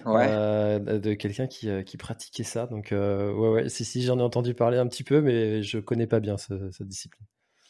de 0.04 1.14
quelqu'un 1.14 1.46
qui, 1.46 1.70
qui, 1.84 1.96
pratiquait 1.96 2.42
ça. 2.42 2.66
Donc 2.66 2.88
ouais, 2.90 3.32
ouais, 3.32 3.68
si, 3.70 3.86
si, 3.86 4.02
j'en 4.02 4.18
ai 4.18 4.22
entendu 4.22 4.52
parler 4.52 4.76
un 4.76 4.86
petit 4.86 5.04
peu, 5.04 5.22
mais 5.22 5.62
je 5.62 5.78
connais 5.78 6.06
pas 6.06 6.20
bien 6.20 6.36
cette 6.36 6.82
discipline. 6.82 7.24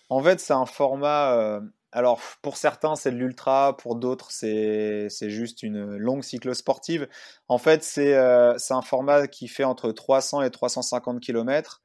En 0.09 0.21
fait, 0.21 0.41
c'est 0.41 0.53
un 0.53 0.67
format 0.67 1.61
alors, 1.93 2.21
pour 2.41 2.57
certains, 2.57 2.97
c'est 2.97 3.13
de 3.13 3.17
l'ultra, 3.17 3.77
pour 3.77 3.97
d'autres, 3.97 4.31
c'est 4.31 5.09
juste 5.11 5.63
une 5.63 5.97
longue 5.99 6.23
cyclosportive. 6.25 7.07
En 7.49 7.59
fait, 7.59 7.87
euh, 7.99 8.55
c'est 8.57 8.73
un 8.73 8.81
format 8.81 9.27
qui 9.29 9.47
fait 9.47 9.65
entre 9.65 9.93
300 9.93 10.41
et 10.43 10.51
350 10.51 11.21
km. 11.21 11.83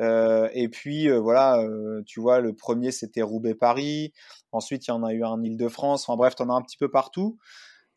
Euh, 0.00 0.48
et 0.54 0.70
puis, 0.70 1.10
euh, 1.10 1.20
voilà, 1.20 1.62
tu 2.06 2.20
vois, 2.20 2.40
le 2.40 2.54
premier, 2.54 2.90
c'était 2.90 3.20
Roubaix-Paris. 3.20 4.14
Ensuite, 4.50 4.86
il 4.86 4.90
y 4.90 4.94
en 4.94 5.04
a 5.04 5.12
eu 5.12 5.22
un 5.22 5.42
Île-de-France. 5.42 6.08
En 6.08 6.16
bref, 6.16 6.34
tu 6.34 6.42
en 6.42 6.48
as 6.48 6.54
un 6.54 6.62
petit 6.62 6.78
peu 6.78 6.90
partout. 6.90 7.36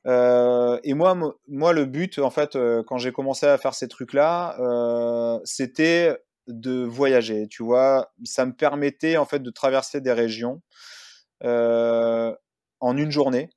et 0.05 0.93
moi, 0.93 1.17
moi, 1.47 1.71
le 1.71 1.85
but, 1.85 2.19
en 2.19 2.29
fait, 2.29 2.57
quand 2.87 2.97
j'ai 2.97 3.13
commencé 3.13 3.45
à 3.45 3.57
faire 3.57 3.73
ces 3.73 3.87
trucs-là, 3.87 5.39
c'était 5.45 6.17
de 6.47 6.83
voyager. 6.83 7.47
Tu 7.47 7.63
vois, 7.63 8.11
ça 8.25 8.45
me 8.45 8.53
permettait, 8.53 9.15
en 9.15 9.25
fait, 9.25 9.39
de 9.39 9.49
traverser 9.49 10.01
des 10.01 10.13
régions. 10.13 10.61
Euh, 11.43 12.33
en 12.79 12.97
une 12.97 13.11
journée. 13.11 13.49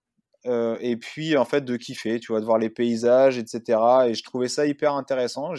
Euh, 0.46 0.78
et 0.80 0.96
puis 0.96 1.36
en 1.36 1.44
fait 1.44 1.62
de 1.62 1.76
kiffer, 1.76 2.18
tu 2.20 2.32
vois, 2.32 2.40
de 2.40 2.46
voir 2.46 2.58
les 2.58 2.70
paysages, 2.70 3.36
etc. 3.38 3.78
Et 4.08 4.14
je 4.14 4.22
trouvais 4.24 4.48
ça 4.48 4.66
hyper 4.66 4.94
intéressant. 4.94 5.52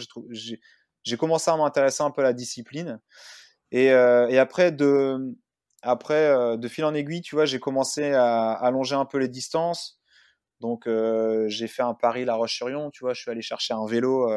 J'ai 1.04 1.16
commencé 1.16 1.50
à 1.50 1.56
m'intéresser 1.56 2.02
un 2.02 2.10
peu 2.10 2.22
à 2.22 2.24
la 2.24 2.32
discipline. 2.32 3.00
Et, 3.70 3.92
euh, 3.92 4.28
et 4.28 4.38
après 4.38 4.72
de 4.72 5.18
après 5.82 6.56
de 6.58 6.68
fil 6.68 6.84
en 6.84 6.94
aiguille, 6.94 7.22
tu 7.22 7.34
vois, 7.36 7.44
j'ai 7.44 7.60
commencé 7.60 8.12
à 8.12 8.52
allonger 8.52 8.94
un 8.96 9.04
peu 9.04 9.18
les 9.18 9.28
distances. 9.28 10.00
Donc 10.60 10.88
j'ai 11.48 11.68
fait 11.68 11.82
un 11.82 11.94
Paris-La 11.94 12.34
Roche-sur-Yon, 12.34 12.90
tu 12.90 13.04
vois, 13.04 13.14
je 13.14 13.20
suis 13.22 13.30
allé 13.30 13.42
chercher 13.42 13.74
un 13.74 13.86
vélo. 13.86 14.28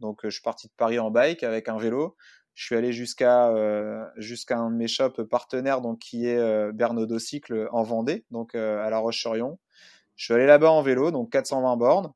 donc 0.00 0.20
je 0.24 0.30
suis 0.30 0.42
parti 0.42 0.68
de 0.68 0.72
Paris 0.76 0.98
en 0.98 1.10
bike 1.10 1.42
avec 1.44 1.68
un 1.68 1.78
vélo. 1.78 2.16
Je 2.54 2.66
suis 2.66 2.76
allé 2.76 2.92
jusqu'à 2.92 3.48
euh, 3.48 4.04
jusqu'à 4.16 4.58
un 4.58 4.70
de 4.70 4.76
mes 4.76 4.86
shops 4.86 5.22
partenaires, 5.28 5.80
donc 5.80 5.98
qui 5.98 6.26
est 6.26 6.38
euh, 6.38 7.18
Cycle 7.18 7.68
en 7.72 7.82
Vendée, 7.82 8.24
donc 8.30 8.54
euh, 8.54 8.84
à 8.84 8.90
La 8.90 8.98
Roche-sur-Yon. 8.98 9.58
Je 10.14 10.24
suis 10.24 10.34
allé 10.34 10.46
là-bas 10.46 10.70
en 10.70 10.80
vélo, 10.80 11.10
donc 11.10 11.32
420 11.32 11.76
bornes. 11.76 12.12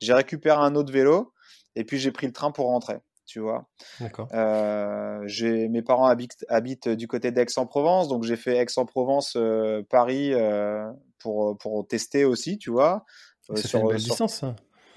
J'ai 0.00 0.14
récupéré 0.14 0.58
un 0.58 0.74
autre 0.74 0.90
vélo 0.90 1.34
et 1.76 1.84
puis 1.84 1.98
j'ai 1.98 2.12
pris 2.12 2.26
le 2.26 2.32
train 2.32 2.50
pour 2.50 2.66
rentrer. 2.66 2.96
Tu 3.26 3.40
vois. 3.40 3.68
D'accord. 4.00 4.28
j'ai 5.26 5.68
mes 5.68 5.82
parents 5.82 6.06
habitent, 6.06 6.44
habitent 6.48 6.88
du 6.88 7.08
côté 7.08 7.30
d'Aix-en-Provence, 7.30 8.08
donc 8.08 8.24
j'ai 8.24 8.36
fait 8.36 8.56
Aix-en-Provence, 8.56 9.36
Paris 9.90 10.32
pour 11.18 11.58
pour 11.58 11.86
tester 11.86 12.24
aussi, 12.24 12.56
tu 12.56 12.70
vois. 12.70 13.04
Ça 13.42 13.56
sur, 13.56 13.80
une 13.80 13.88
belle 13.88 13.96
distance. 13.96 14.44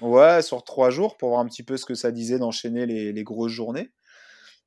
Ouais, 0.00 0.40
sur 0.42 0.62
trois 0.62 0.90
jours 0.90 1.16
pour 1.16 1.30
voir 1.30 1.40
un 1.40 1.46
petit 1.46 1.62
peu 1.62 1.76
ce 1.76 1.84
que 1.84 1.94
ça 1.94 2.10
disait 2.10 2.38
d'enchaîner 2.38 2.86
les, 2.86 3.12
les 3.12 3.24
grosses 3.24 3.52
journées. 3.52 3.90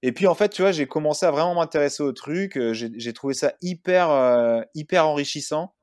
Et 0.04 0.12
puis 0.12 0.28
en 0.28 0.34
fait, 0.34 0.50
tu 0.50 0.62
vois, 0.62 0.72
j'ai 0.72 0.88
commencé 0.88 1.26
à 1.26 1.32
vraiment 1.32 1.56
m'intéresser 1.56 2.02
au 2.02 2.12
truc. 2.12 2.58
Euh, 2.58 2.74
j'ai 2.74 3.14
trouvé 3.14 3.34
ça 3.34 3.54
hyper, 3.62 4.10
euh, 4.10 4.62
hyper 4.74 5.08
enrichissant 5.08 5.76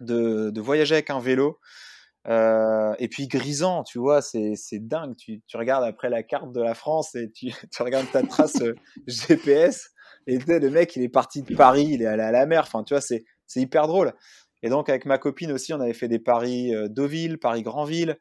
de, 0.00 0.50
de, 0.50 0.60
voyager 0.60 0.94
avec 0.94 1.10
un 1.10 1.18
vélo. 1.18 1.58
Euh, 2.28 2.94
et 2.98 3.08
puis 3.08 3.26
grisant, 3.26 3.82
tu 3.82 3.98
vois, 3.98 4.22
c'est 4.22 4.56
dingue. 4.74 5.16
Tu, 5.16 5.42
tu, 5.46 5.56
regardes 5.56 5.84
après 5.84 6.08
la 6.08 6.22
carte 6.22 6.52
de 6.52 6.60
la 6.60 6.74
France 6.74 7.14
et 7.14 7.30
tu, 7.32 7.48
tu 7.72 7.82
regardes 7.82 8.10
ta 8.12 8.22
trace 8.22 8.62
GPS. 9.06 9.90
Et 10.26 10.38
le 10.38 10.70
mec, 10.70 10.94
il 10.94 11.02
est 11.02 11.08
parti 11.08 11.42
de 11.42 11.56
Paris, 11.56 11.88
il 11.90 12.02
est 12.02 12.06
allé 12.06 12.22
à 12.22 12.30
la 12.30 12.46
mer. 12.46 12.62
Enfin, 12.62 12.84
tu 12.84 12.94
vois, 12.94 13.00
c'est 13.00 13.24
hyper 13.56 13.88
drôle. 13.88 14.12
Et 14.62 14.68
donc 14.68 14.88
avec 14.88 15.04
ma 15.06 15.18
copine 15.18 15.52
aussi, 15.52 15.72
on 15.72 15.80
avait 15.80 15.94
fait 15.94 16.08
des 16.08 16.18
paris 16.18 16.72
Deauville, 16.90 17.38
Paris 17.38 17.62
Grandville 17.62 18.18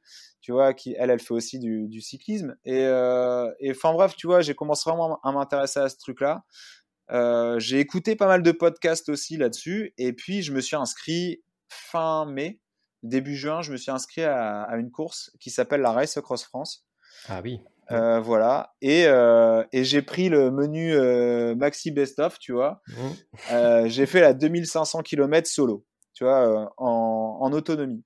tu 0.48 0.54
vois, 0.54 0.74
qui 0.74 0.96
elle, 0.98 1.10
elle 1.10 1.20
fait 1.20 1.34
aussi 1.34 1.60
du, 1.60 1.90
du 1.90 2.00
cyclisme. 2.00 2.56
Et, 2.64 2.86
euh, 2.86 3.52
et 3.60 3.72
enfin 3.72 3.92
bref, 3.92 4.16
tu 4.16 4.28
vois, 4.28 4.40
j'ai 4.40 4.56
commencé 4.56 4.90
vraiment 4.90 5.20
à 5.22 5.34
m'intéresser 5.34 5.82
à 5.82 5.90
ce 5.90 5.98
truc-là. 5.98 6.46
Euh, 7.12 7.60
j'ai 7.60 7.82
écouté 7.82 8.16
pas 8.16 8.28
mal 8.28 8.42
de 8.44 8.52
podcasts 8.54 9.10
aussi 9.10 9.36
là-dessus, 9.36 9.94
et 9.98 10.14
puis 10.14 10.44
je 10.44 10.54
me 10.54 10.62
suis 10.62 10.78
inscrit 10.78 11.44
fin 11.68 12.26
mai, 12.26 12.62
début 13.04 13.36
juin, 13.36 13.62
je 13.62 13.74
me 13.74 13.78
suis 13.78 13.92
inscrit 13.92 14.24
à, 14.24 14.62
à 14.62 14.78
une 14.78 14.90
course 14.90 15.32
qui 15.42 15.50
s'appelle 15.50 15.82
la 15.82 15.92
Race 15.92 16.18
Cross 16.22 16.46
France. 16.46 16.88
Ah 17.28 17.42
oui. 17.44 17.60
Euh, 17.92 18.22
voilà. 18.22 18.74
Et, 18.82 19.04
euh, 19.06 19.66
et 19.74 19.84
j'ai 19.84 20.02
pris 20.02 20.30
le 20.30 20.50
menu 20.50 20.94
euh, 20.94 21.56
Maxi 21.56 21.92
Best 21.92 22.20
of, 22.20 22.40
tu 22.40 22.54
vois. 22.54 22.82
Mmh. 22.88 23.88
j'ai 23.88 24.06
fait 24.06 24.22
la 24.22 24.34
2500 24.34 25.02
km 25.02 25.46
solo, 25.46 25.86
tu 26.14 26.24
vois, 26.24 26.74
en, 26.78 27.40
en 27.42 27.52
autonomie. 27.52 28.06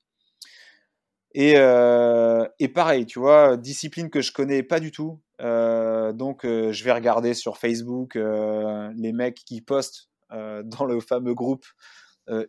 Et, 1.34 1.54
euh, 1.56 2.46
et 2.60 2.68
pareil, 2.68 3.06
tu 3.06 3.20
vois, 3.20 3.56
discipline 3.58 4.10
que 4.10 4.22
je 4.22 4.32
connais 4.32 4.64
pas 4.64 4.80
du 4.80 4.92
tout. 4.92 5.22
Euh, 5.42 6.12
donc, 6.12 6.46
euh, 6.46 6.72
je 6.72 6.84
vais 6.84 6.92
regarder 6.92 7.34
sur 7.34 7.58
Facebook 7.58 8.16
euh, 8.16 8.92
les 8.96 9.14
mecs 9.14 9.44
qui 9.46 9.62
postent 9.62 10.10
euh, 10.32 10.62
dans 10.66 10.86
le 10.86 11.00
fameux 11.00 11.34
groupe 11.34 11.66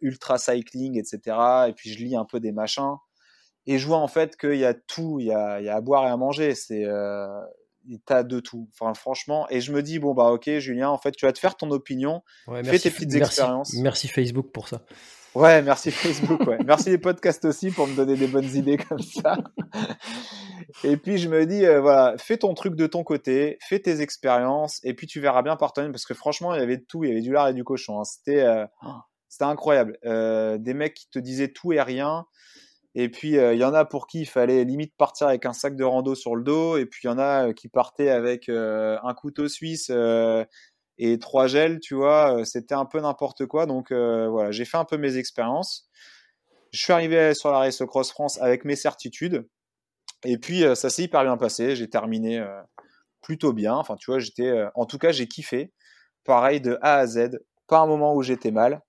Ultra 0.00 0.38
Cycling, 0.38 0.96
etc. 0.96 1.36
Et 1.68 1.72
puis, 1.72 1.90
je 1.90 2.04
lis 2.04 2.14
un 2.14 2.24
peu 2.24 2.38
des 2.38 2.52
machins. 2.52 2.94
Et 3.66 3.78
je 3.78 3.86
vois 3.88 3.98
en 3.98 4.06
fait 4.06 4.36
qu'il 4.36 4.56
y 4.56 4.64
a 4.64 4.74
tout, 4.74 5.18
il 5.18 5.26
y 5.26 5.32
a, 5.32 5.60
y 5.60 5.68
a 5.68 5.74
à 5.74 5.80
boire 5.80 6.04
et 6.06 6.10
à 6.10 6.16
manger. 6.16 6.54
C'est 6.54 6.84
t'as 8.06 8.22
de 8.22 8.40
tout. 8.40 8.68
Enfin, 8.72 8.94
franchement, 8.94 9.46
et 9.50 9.60
je 9.60 9.72
me 9.72 9.82
dis 9.82 9.98
bon 9.98 10.14
bah 10.14 10.30
ok, 10.30 10.58
Julien, 10.58 10.90
en 10.90 10.98
fait, 10.98 11.12
tu 11.12 11.26
vas 11.26 11.32
te 11.32 11.38
faire 11.38 11.56
ton 11.56 11.70
opinion, 11.70 12.22
ouais, 12.46 12.64
fais 12.64 12.78
tes 12.78 12.90
petites 12.90 13.12
merci, 13.12 13.26
expériences. 13.26 13.74
Merci 13.74 14.08
Facebook 14.08 14.50
pour 14.52 14.68
ça. 14.68 14.82
Ouais, 15.34 15.62
merci 15.62 15.90
Facebook. 15.90 16.40
Ouais. 16.46 16.58
merci 16.64 16.90
les 16.90 16.98
podcasts 16.98 17.44
aussi 17.44 17.70
pour 17.70 17.86
me 17.86 17.94
donner 17.94 18.16
des 18.16 18.26
bonnes 18.26 18.54
idées 18.54 18.76
comme 18.76 19.00
ça. 19.00 19.38
et 20.84 20.96
puis 20.96 21.18
je 21.18 21.28
me 21.28 21.46
dis, 21.46 21.64
euh, 21.64 21.80
voilà, 21.80 22.14
fais 22.18 22.36
ton 22.36 22.52
truc 22.54 22.74
de 22.74 22.86
ton 22.86 23.02
côté, 23.02 23.58
fais 23.66 23.78
tes 23.78 24.00
expériences, 24.02 24.80
et 24.84 24.94
puis 24.94 25.06
tu 25.06 25.20
verras 25.20 25.42
bien 25.42 25.56
par 25.56 25.72
toi-même, 25.72 25.92
parce 25.92 26.04
que 26.04 26.14
franchement, 26.14 26.54
il 26.54 26.60
y 26.60 26.62
avait 26.62 26.76
de 26.76 26.84
tout, 26.86 27.04
il 27.04 27.08
y 27.08 27.12
avait 27.12 27.22
du 27.22 27.32
lard 27.32 27.48
et 27.48 27.54
du 27.54 27.64
cochon. 27.64 28.00
Hein. 28.00 28.04
C'était, 28.04 28.42
euh, 28.42 28.66
c'était 29.28 29.44
incroyable. 29.44 29.98
Euh, 30.04 30.58
des 30.58 30.74
mecs 30.74 30.94
qui 30.94 31.08
te 31.08 31.18
disaient 31.18 31.48
tout 31.48 31.72
et 31.72 31.80
rien. 31.80 32.26
Et 32.94 33.08
puis 33.08 33.36
il 33.36 33.56
y 33.56 33.64
en 33.64 33.72
a 33.74 33.84
pour 33.84 34.06
qui 34.06 34.20
il 34.20 34.26
fallait 34.26 34.64
limite 34.64 34.94
partir 34.96 35.28
avec 35.28 35.46
un 35.46 35.52
sac 35.52 35.76
de 35.76 35.84
rando 35.84 36.14
sur 36.14 36.36
le 36.36 36.42
dos, 36.42 36.76
et 36.76 36.86
puis 36.86 37.02
il 37.04 37.06
y 37.06 37.10
en 37.10 37.18
a 37.18 37.52
qui 37.54 37.68
partaient 37.68 38.10
avec 38.10 38.48
un 38.48 39.14
couteau 39.14 39.48
suisse 39.48 39.90
et 40.98 41.18
trois 41.18 41.46
gels, 41.46 41.80
tu 41.80 41.94
vois, 41.94 42.38
euh, 42.38 42.44
c'était 42.44 42.74
un 42.74 42.84
peu 42.84 43.00
n'importe 43.00 43.46
quoi. 43.46 43.66
Donc 43.66 43.90
euh, 43.90 44.28
voilà, 44.28 44.50
j'ai 44.52 44.64
fait 44.64 44.76
un 44.76 44.84
peu 44.84 44.96
mes 44.96 45.16
expériences. 45.16 45.88
Je 46.72 46.82
suis 46.82 46.92
arrivé 46.92 47.34
sur 47.34 47.50
la 47.50 47.58
Race 47.58 47.82
Cross 47.86 48.12
France 48.12 48.40
avec 48.40 48.64
mes 48.64 48.76
certitudes. 48.76 49.48
Et 50.24 50.38
puis 50.38 50.64
euh, 50.64 50.74
ça 50.74 50.90
s'est 50.90 51.02
hyper 51.04 51.24
bien 51.24 51.36
passé. 51.36 51.76
J'ai 51.76 51.88
terminé 51.90 52.44
plutôt 53.22 53.52
bien. 53.52 53.74
Enfin, 53.74 53.96
tu 53.96 54.10
vois, 54.10 54.20
j'étais, 54.20 54.52
en 54.74 54.86
tout 54.86 54.98
cas, 54.98 55.12
j'ai 55.12 55.26
kiffé. 55.26 55.72
Pareil 56.24 56.60
de 56.60 56.78
A 56.82 56.98
à 56.98 57.06
Z. 57.06 57.40
Pas 57.66 57.80
un 57.80 57.86
moment 57.86 58.14
où 58.14 58.22
j'étais 58.22 58.50
mal. 58.52 58.80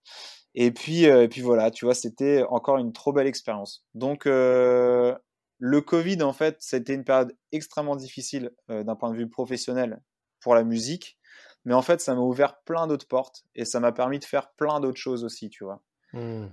Et 0.56 0.72
puis, 0.72 1.04
et 1.04 1.28
puis 1.28 1.42
voilà, 1.42 1.72
tu 1.72 1.86
vois, 1.86 1.96
c'était 1.96 2.44
encore 2.50 2.78
une 2.78 2.94
trop 2.94 3.12
belle 3.12 3.28
expérience. 3.28 3.86
Donc 3.96 4.26
le 4.26 5.20
Covid, 5.60 6.22
en 6.22 6.34
fait, 6.34 6.58
c'était 6.60 6.94
une 6.94 7.04
période 7.04 7.36
extrêmement 7.52 7.96
difficile 7.96 8.52
d'un 8.70 8.96
point 8.96 9.12
de 9.12 9.18
vue 9.18 9.30
professionnel 9.30 10.02
pour 10.42 10.56
la 10.56 10.64
musique. 10.64 11.18
Mais 11.66 11.74
en 11.74 11.82
fait, 11.82 12.02
ça 12.02 12.14
m'a 12.14 12.22
ouvert 12.22 12.58
plein 12.66 12.88
d'autres 12.88 13.08
portes 13.08 13.44
et 13.56 13.66
ça 13.66 13.80
m'a 13.80 13.92
permis 13.92 14.20
de 14.20 14.26
faire 14.26 14.52
plein 14.52 14.80
d'autres 14.80 15.00
choses 15.00 15.24
aussi, 15.24 15.50
tu 15.50 15.64
vois. 15.64 15.82
Mmh. 16.12 16.48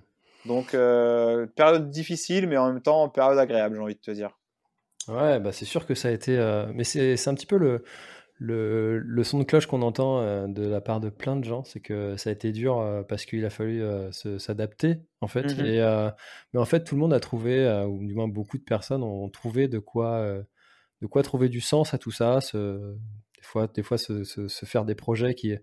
Donc, 0.47 0.75
euh, 0.75 1.47
période 1.47 1.91
difficile, 1.91 2.47
mais 2.47 2.57
en 2.57 2.73
même 2.73 2.81
temps, 2.81 3.09
période 3.09 3.39
agréable, 3.39 3.77
j'ai 3.77 3.83
envie 3.83 3.95
de 3.95 4.01
te 4.01 4.11
dire. 4.11 4.39
Ouais, 5.09 5.41
bah 5.41 5.53
c'est 5.53 5.65
sûr 5.65 5.87
que 5.87 5.95
ça 5.95 6.09
a 6.09 6.11
été. 6.13 6.39
Euh, 6.39 6.67
mais 6.75 6.85
c'est 6.85 7.29
un 7.29 7.35
petit 7.35 7.47
peu 7.47 7.59
le, 7.59 7.85
le, 8.43 8.99
le, 9.01 9.23
son 9.23 9.39
de 9.39 9.45
cloche 9.45 9.67
qu'on 9.67 9.83
entend 9.83 10.21
euh, 10.21 10.47
de 10.49 10.67
la 10.67 10.81
part 10.81 10.99
de 10.99 11.11
plein 11.11 11.37
de 11.37 11.45
gens, 11.45 11.63
c'est 11.63 11.81
que 11.81 12.17
ça 12.17 12.31
a 12.31 12.33
été 12.33 12.53
dur 12.53 12.79
euh, 12.79 13.03
parce 13.03 13.27
qu'il 13.27 13.45
a 13.45 13.51
fallu 13.51 13.83
euh, 13.83 14.11
s'adapter, 14.11 14.97
en 15.21 15.29
fait. 15.29 15.55
Mmh 15.55 15.67
Et, 15.67 16.07
mais 16.55 16.59
en 16.59 16.65
fait, 16.65 16.83
tout 16.83 16.95
le 16.95 17.03
monde 17.03 17.13
a 17.13 17.21
trouvé, 17.21 17.69
ou 17.87 17.99
du 17.99 18.15
moins 18.15 18.29
beaucoup 18.29 18.57
de 18.57 18.65
personnes 18.65 19.03
ont 19.03 19.29
trouvé 19.29 19.69
de 19.69 19.79
quoi, 19.79 20.43
de 21.03 21.07
quoi 21.07 21.23
trouver 21.23 21.51
du 21.51 21.61
sens 21.61 21.93
à 21.93 21.99
tout 21.99 22.13
ça. 22.13 22.41
Se, 22.41 22.97
des 23.37 23.43
fois, 23.43 23.67
des 23.67 23.83
fois 23.83 23.99
se, 23.99 24.25
se, 24.25 24.65
faire 24.65 24.87
des 24.87 24.95
projets 24.95 25.35
qui, 25.35 25.55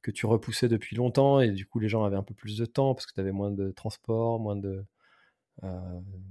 que 0.00 0.12
tu 0.12 0.26
repoussais 0.26 0.68
depuis 0.68 0.94
longtemps 0.94 1.40
et 1.40 1.50
du 1.50 1.66
coup, 1.66 1.80
les 1.80 1.88
gens 1.88 2.04
avaient 2.04 2.16
un 2.16 2.22
peu 2.22 2.34
plus 2.34 2.56
de 2.56 2.64
temps 2.64 2.94
parce 2.94 3.06
que 3.06 3.12
tu 3.12 3.20
avais 3.20 3.32
moins 3.32 3.50
de 3.50 3.72
transport, 3.72 4.38
moins 4.38 4.56
de. 4.56 4.84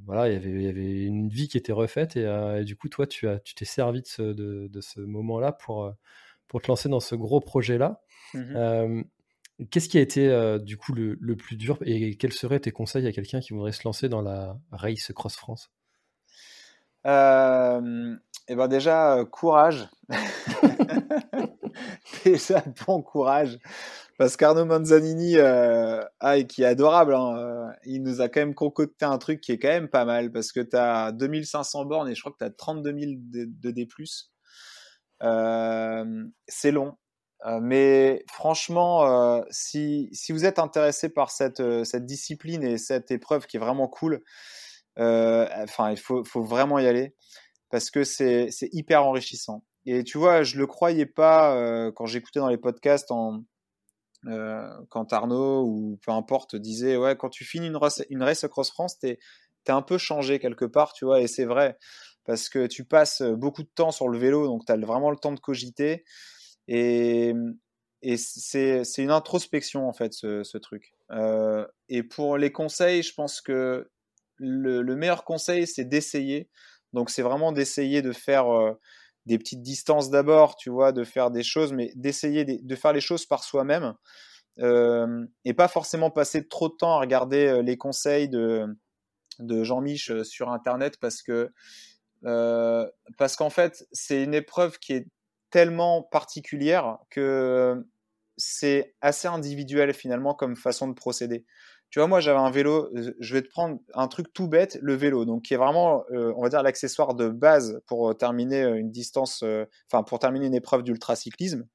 Voilà, 0.05 0.29
y 0.29 0.35
il 0.35 0.61
y 0.61 0.67
avait 0.67 1.03
une 1.03 1.29
vie 1.29 1.47
qui 1.47 1.57
était 1.57 1.71
refaite 1.71 2.15
et, 2.15 2.63
du 2.63 2.75
coup, 2.75 2.89
toi, 2.89 3.07
tu 3.07 3.27
as, 3.27 3.39
tu 3.39 3.55
t'es 3.55 3.65
servi 3.65 4.01
de 4.01 4.07
ce, 4.07 4.21
de, 4.21 4.67
de 4.67 4.81
ce 4.81 4.99
moment-là 4.99 5.51
pour, 5.51 5.93
pour 6.47 6.61
te 6.61 6.67
lancer 6.67 6.89
dans 6.89 6.99
ce 6.99 7.15
gros 7.15 7.39
projet-là. 7.39 8.01
Mmh 8.33 9.03
qu'est-ce 9.71 9.89
qui 9.89 9.97
a 9.97 10.01
été 10.01 10.57
du 10.61 10.77
coup 10.77 10.93
le, 10.93 11.17
le, 11.19 11.35
plus 11.35 11.57
dur 11.57 11.77
et 11.81 12.15
quels 12.15 12.31
seraient 12.31 12.61
tes 12.61 12.71
conseils 12.71 13.05
à 13.05 13.11
quelqu'un 13.11 13.41
qui 13.41 13.51
voudrait 13.51 13.73
se 13.73 13.81
lancer 13.83 14.07
dans 14.07 14.21
la 14.21 14.57
race 14.71 15.11
Cross 15.13 15.35
France 15.35 15.69
euh, 17.05 18.15
et 18.47 18.55
ben 18.55 18.67
déjà, 18.67 19.23
courage. 19.31 19.87
déjà, 22.25 22.63
bon 22.87 23.01
courage. 23.01 23.59
Parce 24.19 24.35
qu'Arnaud 24.35 24.65
Manzanini, 24.65 25.37
euh, 25.37 26.03
ah, 26.19 26.43
qui 26.43 26.63
est 26.63 26.65
adorable, 26.65 27.15
hein, 27.15 27.37
euh, 27.37 27.71
il 27.85 28.03
nous 28.03 28.19
a 28.19 28.27
quand 28.27 28.41
même 28.41 28.53
concocté 28.53 29.05
un 29.05 29.17
truc 29.17 29.39
qui 29.39 29.53
est 29.53 29.59
quand 29.59 29.69
même 29.69 29.87
pas 29.87 30.03
mal. 30.03 30.29
Parce 30.33 30.51
que 30.51 30.59
tu 30.59 30.75
as 30.75 31.13
2500 31.13 31.85
bornes 31.85 32.09
et 32.09 32.15
je 32.15 32.19
crois 32.19 32.33
que 32.33 32.37
tu 32.39 32.43
as 32.43 32.49
32 32.49 32.99
000 32.99 33.11
de, 33.15 33.71
D. 33.71 33.87
Euh, 35.23 36.25
c'est 36.49 36.71
long. 36.71 36.97
Mais 37.61 38.25
franchement, 38.29 39.41
si, 39.51 40.09
si, 40.11 40.33
vous 40.33 40.43
êtes 40.43 40.59
intéressé 40.59 41.07
par 41.07 41.31
cette, 41.31 41.61
discipline 41.95 42.61
et 42.63 42.77
cette 42.77 43.11
épreuve 43.11 43.47
qui 43.47 43.55
est 43.55 43.61
vraiment 43.61 43.87
cool, 43.87 44.21
enfin, 44.97 45.91
il 45.91 45.97
faut, 45.97 46.23
vraiment 46.43 46.77
y 46.77 46.87
aller 46.87 47.15
parce 47.69 47.89
que 47.89 48.03
c'est 48.03 48.49
hyper 48.73 49.05
enrichissant. 49.05 49.63
Et 49.85 50.03
tu 50.03 50.17
vois, 50.17 50.43
je 50.43 50.57
le 50.57 50.67
croyais 50.67 51.05
pas 51.05 51.89
quand 51.95 52.05
j'écoutais 52.05 52.41
dans 52.41 52.49
les 52.49 52.57
podcasts 52.57 53.11
quand 54.89 55.13
Arnaud 55.13 55.63
ou 55.63 55.97
peu 56.05 56.11
importe 56.11 56.55
disait 56.55 56.97
ouais 56.97 57.15
quand 57.15 57.29
tu 57.29 57.45
finis 57.45 57.67
une 57.67 57.77
race, 57.77 58.03
une 58.09 58.21
race 58.21 58.45
Cross 58.47 58.69
France 58.69 58.99
t'es 58.99 59.17
es 59.67 59.71
un 59.71 59.81
peu 59.81 59.97
changé 59.97 60.39
quelque 60.39 60.65
part 60.65 60.93
tu 60.93 61.05
vois 61.05 61.21
et 61.21 61.27
c'est 61.27 61.45
vrai 61.45 61.77
parce 62.25 62.49
que 62.49 62.67
tu 62.67 62.83
passes 62.83 63.21
beaucoup 63.21 63.63
de 63.63 63.69
temps 63.73 63.91
sur 63.91 64.09
le 64.09 64.17
vélo 64.17 64.47
donc 64.47 64.65
tu 64.65 64.71
as 64.71 64.77
vraiment 64.77 65.09
le 65.09 65.17
temps 65.17 65.31
de 65.31 65.39
cogiter 65.39 66.03
et, 66.69 67.33
et 68.03 68.17
c'est 68.17 68.83
une 68.99 69.09
introspection 69.11 69.89
en 69.89 69.93
fait 69.93 70.13
ce, 70.13 70.43
ce 70.43 70.57
truc. 70.59 70.93
Euh, 71.11 71.65
et 71.89 72.03
pour 72.03 72.37
les 72.37 72.51
conseils 72.51 73.01
je 73.01 73.13
pense 73.13 73.41
que 73.41 73.89
le, 74.37 74.83
le 74.83 74.95
meilleur 74.95 75.25
conseil 75.25 75.65
c'est 75.65 75.85
d'essayer. 75.85 76.49
Donc 76.93 77.09
c'est 77.09 77.23
vraiment 77.23 77.51
d'essayer 77.51 78.01
de 78.01 78.11
faire 78.11 78.53
euh, 78.53 78.73
des 79.29 79.37
petites 79.37 79.61
distances 79.61 80.09
d'abord, 80.09 80.55
tu 80.55 80.71
vois, 80.71 80.91
de 80.91 81.03
faire 81.03 81.29
des 81.29 81.43
choses, 81.43 81.71
mais 81.71 81.91
d'essayer 81.95 82.45
de, 82.45 82.75
faire 82.75 82.93
les 82.93 82.99
choses 82.99 83.27
par 83.27 83.43
soi-même 83.43 83.93
euh, 84.57 85.23
et 85.45 85.53
pas 85.53 85.67
forcément 85.67 86.09
passer 86.09 86.47
trop 86.47 86.67
de 86.67 86.73
temps 86.73 86.95
à 86.95 86.99
regarder 86.99 87.45
euh, 87.45 87.61
les 87.61 87.77
conseils 87.77 88.27
de, 88.27 88.65
Jean-Mich 89.39 90.09
euh, 90.09 90.23
sur 90.23 90.51
Internet 90.51 90.97
parce 90.99 91.21
que 91.21 91.51
parce 92.21 93.37
qu'en 93.37 93.49
fait 93.49 93.87
c'est 93.93 94.23
une 94.23 94.33
épreuve 94.33 94.77
qui 94.79 94.91
est 94.91 95.07
tellement 95.51 96.03
particulière 96.03 96.97
que 97.09 97.81
c'est 98.35 98.93
assez 98.99 99.29
individuel 99.29 99.93
finalement 99.93 100.33
comme 100.33 100.57
façon 100.57 100.89
de 100.89 100.93
procéder. 100.93 101.45
Tu 101.89 101.99
vois, 101.99 102.07
moi, 102.07 102.19
j'avais 102.19 102.39
un 102.39 102.51
vélo, 102.51 102.89
euh, 102.95 103.13
je 103.19 103.33
vais 103.33 103.41
te 103.41 103.49
prendre 103.49 103.79
un 103.95 104.07
truc 104.07 104.31
tout 104.31 104.47
bête, 104.47 104.77
le 104.81 104.93
vélo, 104.93 105.25
donc 105.25 105.43
qui 105.43 105.55
est 105.55 105.57
vraiment, 105.57 106.03
euh, 106.11 106.31
on 106.37 106.43
va 106.43 106.49
dire, 106.49 106.61
l'accessoire 106.61 107.15
de 107.15 107.29
base 107.29 107.81
pour 107.87 108.09
euh, 108.09 108.13
terminer 108.13 108.61
une 108.63 108.91
distance, 108.91 109.43
enfin, 109.91 110.03
pour 110.03 110.19
terminer 110.19 110.45
une 110.45 110.55
épreuve 110.55 110.83
d'ultracyclisme. 110.83 111.65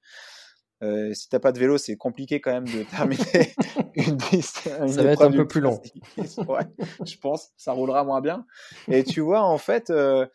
Euh, 0.82 1.14
si 1.14 1.28
t'as 1.28 1.38
pas 1.38 1.52
de 1.52 1.58
vélo, 1.58 1.78
c'est 1.78 1.96
compliqué 1.96 2.40
quand 2.40 2.52
même 2.52 2.68
de 2.68 2.82
terminer 2.90 3.54
une, 3.94 4.18
une 4.32 4.42
Ça 4.42 5.02
va 5.02 5.12
être 5.12 5.22
un 5.22 5.30
peu 5.30 5.46
plus 5.46 5.60
long. 5.60 5.80
ouais, 6.16 6.66
je 7.04 7.16
pense, 7.18 7.50
ça 7.56 7.72
roulera 7.72 8.04
moins 8.04 8.20
bien. 8.20 8.44
Et 8.88 9.04
tu 9.04 9.20
vois, 9.20 9.42
en 9.42 9.58
fait, 9.58 9.90
euh, 9.90 10.26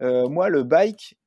moi, 0.00 0.48
le 0.48 0.62
bike, 0.62 1.18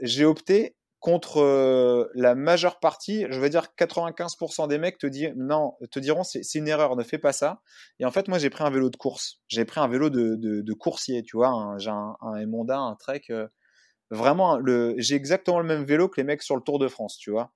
j'ai 0.00 0.24
opté 0.24 0.75
contre 1.06 1.40
euh, 1.40 2.10
la 2.14 2.34
majeure 2.34 2.80
partie, 2.80 3.26
je 3.30 3.38
veux 3.38 3.48
dire 3.48 3.68
95% 3.78 4.66
des 4.66 4.76
mecs 4.76 4.98
te, 4.98 5.06
disent 5.06 5.34
non, 5.36 5.76
te 5.92 6.00
diront 6.00 6.24
c'est 6.24 6.42
une 6.56 6.66
erreur, 6.66 6.96
ne 6.96 7.04
fais 7.04 7.18
pas 7.18 7.32
ça. 7.32 7.62
Et 8.00 8.04
en 8.04 8.10
fait, 8.10 8.26
moi 8.26 8.40
j'ai 8.40 8.50
pris 8.50 8.64
un 8.64 8.70
vélo 8.70 8.90
de 8.90 8.96
course, 8.96 9.40
j'ai 9.46 9.64
pris 9.64 9.78
un 9.78 9.86
vélo 9.86 10.10
de, 10.10 10.34
de, 10.34 10.72
coursier, 10.72 11.22
tu 11.22 11.36
vois, 11.36 11.76
j'ai 11.78 11.90
un, 11.90 12.16
un 12.22 12.40
Emonda, 12.40 12.80
un 12.80 12.96
Trek. 12.96 13.22
Euh, 13.30 13.46
vraiment, 14.10 14.58
j'ai 14.96 15.14
exactement 15.14 15.60
le 15.60 15.64
même 15.64 15.84
vélo 15.84 16.08
que 16.08 16.20
les 16.20 16.24
mecs 16.24 16.42
sur 16.42 16.56
le 16.56 16.62
Tour 16.62 16.80
de 16.80 16.88
France, 16.88 17.18
tu 17.18 17.30
vois. 17.30 17.52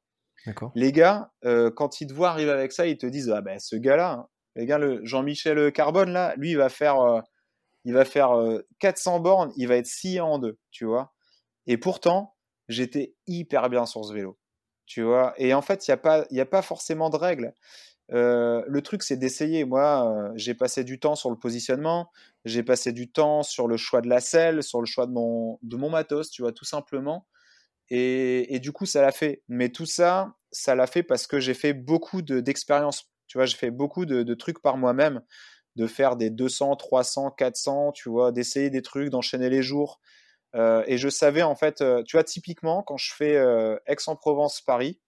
Les 0.76 0.92
gars, 0.92 1.32
euh, 1.44 1.72
quand 1.72 2.00
ils 2.00 2.06
te 2.06 2.12
voient 2.12 2.30
arriver 2.30 2.52
avec 2.52 2.70
ça, 2.70 2.86
ils 2.86 2.98
te 2.98 3.06
disent 3.06 3.32
ah 3.34 3.40
ben 3.40 3.58
ce 3.58 3.74
gars-là, 3.74 4.12
hein, 4.12 4.28
les 4.54 4.64
gars, 4.64 4.78
le 4.78 5.04
Jean-Michel 5.04 5.72
Carbone 5.72 6.12
là, 6.12 6.34
lui 6.36 6.52
il 6.52 6.56
va 6.56 6.68
faire, 6.68 7.24
il 7.84 7.94
va 7.94 8.04
faire 8.04 8.30
400 8.78 9.18
bornes, 9.18 9.52
il 9.56 9.66
va 9.66 9.74
être 9.74 9.88
scié 9.88 10.20
en 10.20 10.38
deux, 10.38 10.56
tu 10.70 10.84
vois. 10.84 11.12
Et 11.66 11.78
pourtant, 11.78 12.36
j'étais 12.70 13.14
hyper 13.26 13.68
bien 13.68 13.86
sur 13.86 14.04
ce 14.04 14.12
vélo. 14.12 14.38
Tu 14.86 15.02
vois? 15.02 15.34
Et 15.36 15.54
en 15.54 15.62
fait, 15.62 15.86
il 15.86 15.90
n'y 15.90 15.94
a, 15.94 15.98
pas, 15.98 16.24
a 16.30 16.44
pas 16.46 16.62
forcément 16.62 17.10
de 17.10 17.16
règles. 17.16 17.54
Euh, 18.12 18.64
le 18.66 18.82
truc, 18.82 19.02
c'est 19.02 19.16
d'essayer. 19.16 19.64
Moi, 19.64 20.04
euh, 20.04 20.32
j'ai 20.34 20.54
passé 20.54 20.82
du 20.84 20.98
temps 20.98 21.14
sur 21.14 21.30
le 21.30 21.36
positionnement, 21.36 22.10
j'ai 22.44 22.62
passé 22.62 22.92
du 22.92 23.10
temps 23.10 23.42
sur 23.42 23.68
le 23.68 23.76
choix 23.76 24.00
de 24.00 24.08
la 24.08 24.20
selle, 24.20 24.62
sur 24.62 24.80
le 24.80 24.86
choix 24.86 25.06
de 25.06 25.12
mon, 25.12 25.58
de 25.62 25.76
mon 25.76 25.90
matos, 25.90 26.30
tu 26.30 26.42
vois, 26.42 26.52
tout 26.52 26.64
simplement. 26.64 27.26
Et, 27.90 28.60
du 28.60 28.72
coup, 28.72 28.86
ça 28.86 29.02
l'a 29.02 29.12
fait. 29.12 29.42
Mais 29.48 29.70
tout 29.70 29.86
ça, 29.86 30.34
ça 30.52 30.74
l'a 30.74 30.86
fait 30.86 31.02
parce 31.02 31.26
que 31.26 31.40
j'ai 31.40 31.54
fait 31.54 31.72
beaucoup 31.74 32.22
d'expériences. 32.22 33.10
tu 33.26 33.38
vois, 33.38 33.46
j'ai 33.46 33.56
fait 33.56 33.70
beaucoup 33.70 34.06
de, 34.06 34.22
de 34.22 34.34
trucs 34.34 34.60
par 34.62 34.76
moi-même, 34.76 35.22
de 35.76 35.86
faire 35.86 36.16
des 36.16 36.30
200, 36.30 36.76
300, 36.76 37.32
400, 37.32 37.92
tu 37.92 38.08
vois, 38.08 38.32
d'essayer 38.32 38.70
des 38.70 38.82
trucs, 38.82 39.10
d'enchaîner 39.10 39.50
les 39.50 39.62
jours, 39.62 40.00
euh, 40.54 40.82
et 40.86 40.98
je 40.98 41.08
savais 41.08 41.42
en 41.42 41.54
fait, 41.54 41.80
euh, 41.80 42.02
tu 42.02 42.16
vois, 42.16 42.24
typiquement 42.24 42.82
quand 42.82 42.96
je 42.96 43.14
fais 43.14 43.36
euh, 43.36 43.76
Aix-en-Provence-Paris, 43.86 45.00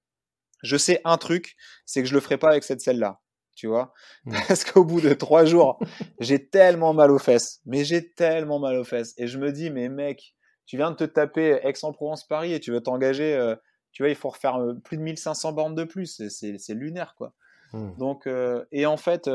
je 0.62 0.76
sais 0.76 1.00
un 1.04 1.16
truc, 1.16 1.56
c'est 1.84 2.02
que 2.02 2.08
je 2.08 2.14
le 2.14 2.20
ferai 2.20 2.38
pas 2.38 2.50
avec 2.50 2.62
cette 2.62 2.80
selle-là, 2.80 3.20
tu 3.56 3.66
vois, 3.66 3.92
mmh. 4.24 4.32
parce 4.48 4.64
qu'au 4.64 4.84
bout 4.84 5.00
de 5.00 5.12
trois 5.14 5.44
jours, 5.44 5.80
j'ai 6.20 6.48
tellement 6.48 6.94
mal 6.94 7.10
aux 7.10 7.18
fesses, 7.18 7.60
mais 7.66 7.84
j'ai 7.84 8.12
tellement 8.12 8.60
mal 8.60 8.76
aux 8.76 8.84
fesses, 8.84 9.14
et 9.18 9.26
je 9.26 9.38
me 9.38 9.50
dis, 9.50 9.70
mais 9.70 9.88
mec, 9.88 10.34
tu 10.66 10.76
viens 10.76 10.92
de 10.92 10.96
te 10.96 11.04
taper 11.04 11.58
Aix-en-Provence-Paris 11.64 12.54
et 12.54 12.60
tu 12.60 12.70
veux 12.70 12.80
t'engager, 12.80 13.54
tu 13.90 14.04
vois, 14.04 14.10
il 14.10 14.14
faut 14.14 14.30
refaire 14.30 14.58
plus 14.84 14.96
de 14.96 15.02
1500 15.02 15.52
bornes 15.52 15.74
de 15.74 15.84
plus, 15.84 16.22
c'est 16.28 16.74
lunaire, 16.74 17.14
quoi. 17.16 17.34
Mmh. 17.72 17.96
Donc, 17.98 18.28
et 18.70 18.86
en 18.86 18.96
fait, 18.96 19.28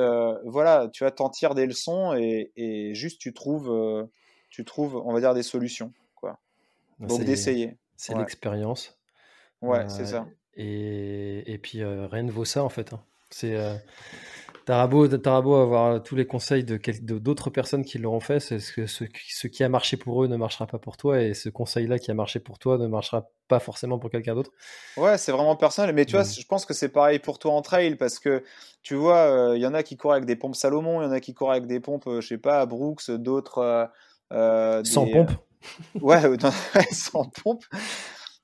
voilà, 0.46 0.88
tu 0.94 1.04
vas 1.04 1.12
t'en 1.12 1.30
tirer 1.30 1.54
des 1.54 1.66
leçons 1.66 2.14
et, 2.16 2.54
et, 2.56 2.96
juste 2.96 3.20
tu 3.20 3.34
trouves 3.34 4.08
tu 4.50 4.66
trouves, 4.66 4.96
on 4.96 5.14
va 5.14 5.20
dire, 5.20 5.34
des 5.34 5.44
solutions. 5.44 5.94
Quoi. 6.16 6.40
Bah, 7.00 7.08
Donc 7.08 7.24
d'essayer. 7.24 7.78
C'est 7.96 8.16
l'expérience. 8.16 8.98
Ouais, 9.62 9.90
c'est 9.90 10.06
ça. 10.06 10.28
Et, 10.56 11.52
et 11.52 11.58
puis 11.58 11.82
euh, 11.82 12.08
rien 12.08 12.24
ne 12.24 12.32
vaut 12.32 12.46
ça 12.46 12.64
en 12.64 12.70
fait. 12.70 12.94
Hein. 12.94 13.02
C'est 13.30 13.56
euh, 13.56 13.76
T'as 14.68 14.86
beau, 14.86 15.06
avoir 15.56 16.04
tous 16.04 16.18
les 16.18 16.28
conseils 16.28 16.66
de 16.66 16.78
d'autres 17.20 17.50
personnes 17.50 17.86
qui 17.86 18.00
l'auront 18.00 18.20
fait, 18.20 18.42
c'est 18.42 18.60
ce, 18.60 18.86
ce, 18.86 19.06
ce, 19.30 19.48
qui 19.48 19.64
a 19.64 19.70
marché 19.70 19.96
pour 19.96 20.22
eux 20.22 20.28
ne 20.28 20.36
marchera 20.36 20.68
pas 20.68 20.78
pour 20.78 20.98
toi, 20.98 21.22
et 21.22 21.34
ce 21.34 21.48
conseil-là 21.48 22.00
qui 22.00 22.12
a 22.12 22.14
marché 22.14 22.42
pour 22.42 22.60
toi 22.60 22.78
ne 22.78 22.86
marchera 22.86 23.30
pas 23.48 23.60
forcément 23.60 23.98
pour 23.98 24.10
quelqu'un 24.10 24.36
d'autre. 24.36 24.52
Ouais, 24.98 25.18
c'est 25.18 25.32
vraiment 25.32 25.56
personnel, 25.56 25.96
mais 25.96 26.04
tu 26.04 26.18
vois, 26.18 26.24
mmh. 26.24 26.42
je 26.42 26.46
pense 26.46 26.66
que 26.66 26.74
c'est 26.74 26.90
pareil 26.90 27.20
pour 27.20 27.40
toi 27.40 27.54
en 27.54 27.62
trail, 27.62 27.96
parce 27.96 28.20
que 28.20 28.44
tu 28.84 28.96
vois, 28.96 29.54
il 29.56 29.62
y 29.62 29.66
en 29.66 29.74
a 29.74 29.84
qui 29.84 29.96
courent 29.96 30.12
avec 30.12 30.26
des 30.26 30.36
pompes 30.36 30.56
Salomon, 30.56 31.02
il 31.02 31.06
y 31.06 31.08
en 31.08 31.12
a 31.14 31.22
qui 31.22 31.34
courent 31.34 31.52
avec 31.52 31.66
des 31.66 31.80
pompes, 31.80 32.04
je 32.06 32.28
sais 32.28 32.38
pas, 32.38 32.66
Brooks, 32.66 33.10
d'autres 33.10 33.90
euh, 34.32 34.84
sans 34.84 35.08
pompe 35.08 35.32
Ouais, 36.02 36.22
sans 36.92 37.26
pompe. 37.26 37.64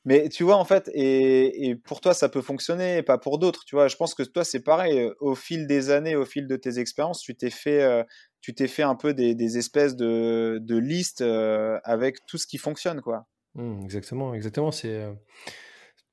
Mais 0.06 0.28
tu 0.28 0.44
vois, 0.44 0.58
en 0.58 0.66
fait, 0.66 0.90
et, 0.94 1.70
et, 1.70 1.76
pour 1.76 2.02
toi, 2.02 2.14
ça 2.14 2.28
peut 2.28 2.42
fonctionner, 2.42 3.04
pas 3.04 3.18
pour 3.18 3.40
d'autres. 3.40 3.64
Tu 3.66 3.76
vois, 3.76 3.88
je 3.88 3.96
pense 3.96 4.14
que 4.14 4.24
toi, 4.24 4.44
c'est 4.44 4.62
pareil. 4.62 5.10
Au 5.22 5.34
fil 5.34 5.66
des 5.66 5.92
années, 5.92 6.16
au 6.16 6.26
fil 6.26 6.46
de 6.48 6.58
tes 6.58 6.78
expériences, 6.80 7.22
tu 7.22 7.36
t'es 7.36 7.50
fait, 7.50 7.82
euh, 7.84 8.04
tu 8.42 8.54
t'es 8.54 8.68
fait 8.68 8.84
un 8.84 8.96
peu 8.96 9.14
des, 9.14 9.34
des 9.34 9.58
espèces 9.58 9.96
de, 9.96 10.60
de 10.62 10.78
listes 10.78 11.22
euh, 11.22 11.80
avec 11.86 12.26
tout 12.26 12.38
ce 12.38 12.48
qui 12.48 12.58
fonctionne, 12.58 13.00
quoi. 13.00 13.28
Mmh, 13.56 13.84
exactement, 13.86 14.34
exactement. 14.34 14.72
C'est 14.72 15.08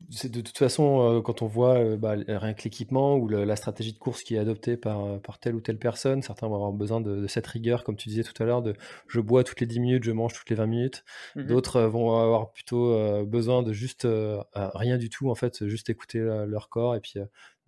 c'est 0.08 0.30
de 0.30 0.40
toute 0.40 0.56
façon, 0.56 1.18
euh, 1.18 1.20
quand 1.20 1.42
on 1.42 1.46
voit 1.46 1.78
euh, 1.78 1.96
bah, 1.96 2.16
rien 2.26 2.54
que 2.54 2.62
l'équipement 2.64 3.16
ou 3.16 3.28
la 3.28 3.56
stratégie 3.56 3.92
de 3.92 3.98
course 3.98 4.22
qui 4.22 4.34
est 4.34 4.38
adoptée 4.38 4.76
par, 4.76 5.04
euh, 5.04 5.18
par 5.18 5.38
telle 5.38 5.54
ou 5.54 5.60
telle 5.60 5.78
personne, 5.78 6.22
certains 6.22 6.48
vont 6.48 6.54
avoir 6.54 6.72
besoin 6.72 7.00
de, 7.00 7.26
cette 7.26 7.46
rigueur, 7.46 7.84
comme 7.84 7.96
tu 7.96 8.08
disais 8.08 8.24
tout 8.24 8.42
à 8.42 8.46
l'heure, 8.46 8.62
de 8.62 8.74
je 9.06 9.20
bois 9.20 9.44
toutes 9.44 9.60
les 9.60 9.66
10 9.66 9.80
minutes, 9.80 10.04
je 10.04 10.12
mange 10.12 10.32
toutes 10.32 10.50
les 10.50 10.56
20 10.56 10.66
minutes. 10.66 11.04
Mmh 11.36 11.44
D'autres 11.50 11.82
vont 11.82 12.18
avoir 12.18 12.52
plutôt 12.52 12.94
besoin 13.26 13.62
de 13.62 13.72
juste 13.72 14.06
rien 14.54 14.98
du 14.98 15.10
tout, 15.10 15.30
en 15.30 15.34
fait, 15.34 15.66
juste 15.66 15.90
écouter 15.90 16.18
leur 16.18 16.68
corps 16.68 16.94
et 16.94 17.00
puis 17.00 17.14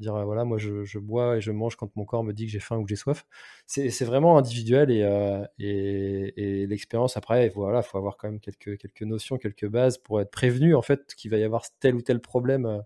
dire 0.03 0.15
voilà, 0.25 0.45
moi 0.45 0.59
je, 0.59 0.99
bois 0.99 1.37
et 1.37 1.41
je 1.41 1.51
mange 1.51 1.77
quand 1.77 1.95
mon 1.97 2.05
corps 2.05 2.25
me 2.25 2.33
dit 2.33 2.47
que 2.47 2.53
j'ai 2.53 2.61
faim 2.61 2.77
ou 2.77 2.85
que 2.85 2.91
j'ai 2.91 2.97
soif. 2.97 3.25
C'est 3.67 4.05
vraiment 4.05 4.37
individuel 4.37 4.91
et, 4.91 5.47
et, 5.59 6.67
l'expérience 6.67 7.17
après, 7.17 7.49
voilà, 7.49 7.79
il 7.79 7.85
faut 7.85 7.99
avoir 7.99 8.17
quand 8.17 8.29
même 8.29 8.41
quelques, 8.41 8.79
quelques 8.79 9.03
notions, 9.03 9.39
quelques 9.39 9.69
bases 9.69 9.99
pour 9.99 10.21
être 10.21 10.31
prévenu 10.31 10.75
en 10.75 10.83
fait 10.83 11.15
qu'il 11.15 11.31
va 11.31 11.39
y 11.39 11.45
avoir 11.45 11.65
tel 11.81 11.95
ou 11.95 12.03
tel 12.03 12.21
problème 12.21 12.83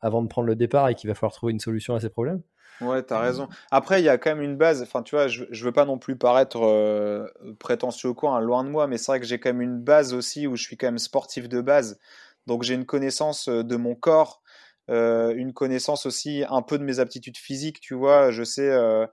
avant 0.00 0.22
de 0.22 0.28
prendre 0.28 0.46
le 0.46 0.56
départ 0.56 0.88
et 0.88 0.94
qu'il 0.94 1.08
va 1.08 1.14
falloir 1.14 1.32
trouver 1.32 1.52
une 1.52 1.60
solution 1.60 1.94
à 1.94 2.00
ces 2.00 2.10
problèmes. 2.10 2.42
Ouais, 2.80 3.02
t'as 3.02 3.18
raison. 3.18 3.48
Après, 3.70 4.00
il 4.00 4.04
y 4.04 4.08
a 4.08 4.18
quand 4.18 4.30
même 4.30 4.42
une 4.42 4.56
base. 4.56 4.82
Enfin, 4.82 5.02
tu 5.02 5.16
vois, 5.16 5.26
je, 5.26 5.44
je 5.50 5.64
veux 5.64 5.72
pas 5.72 5.84
non 5.84 5.98
plus 5.98 6.16
paraître 6.16 7.32
prétentieux 7.58 8.10
au 8.10 8.14
coin, 8.14 8.36
hein, 8.36 8.40
loin 8.40 8.62
de 8.62 8.68
moi, 8.68 8.86
mais 8.86 8.98
c'est 8.98 9.10
vrai 9.12 9.20
que 9.20 9.26
j'ai 9.26 9.40
quand 9.40 9.50
même 9.50 9.62
une 9.62 9.80
base 9.80 10.14
aussi 10.14 10.46
où 10.46 10.56
je 10.56 10.62
suis 10.62 10.76
quand 10.76 10.86
même 10.86 10.98
sportif 10.98 11.48
de 11.48 11.60
base. 11.60 11.98
Donc, 12.46 12.62
j'ai 12.62 12.74
une 12.74 12.86
connaissance 12.86 13.48
de 13.48 13.76
mon 13.76 13.94
corps, 13.94 14.42
euh, 14.90 15.34
une 15.36 15.52
connaissance 15.52 16.06
aussi 16.06 16.44
un 16.48 16.62
peu 16.62 16.78
de 16.78 16.84
mes 16.84 16.98
aptitudes 16.98 17.36
physiques, 17.36 17.80
tu 17.80 17.94
vois. 17.94 18.30
Je 18.30 18.42
sais, 18.42 18.70
euh, 18.70 19.06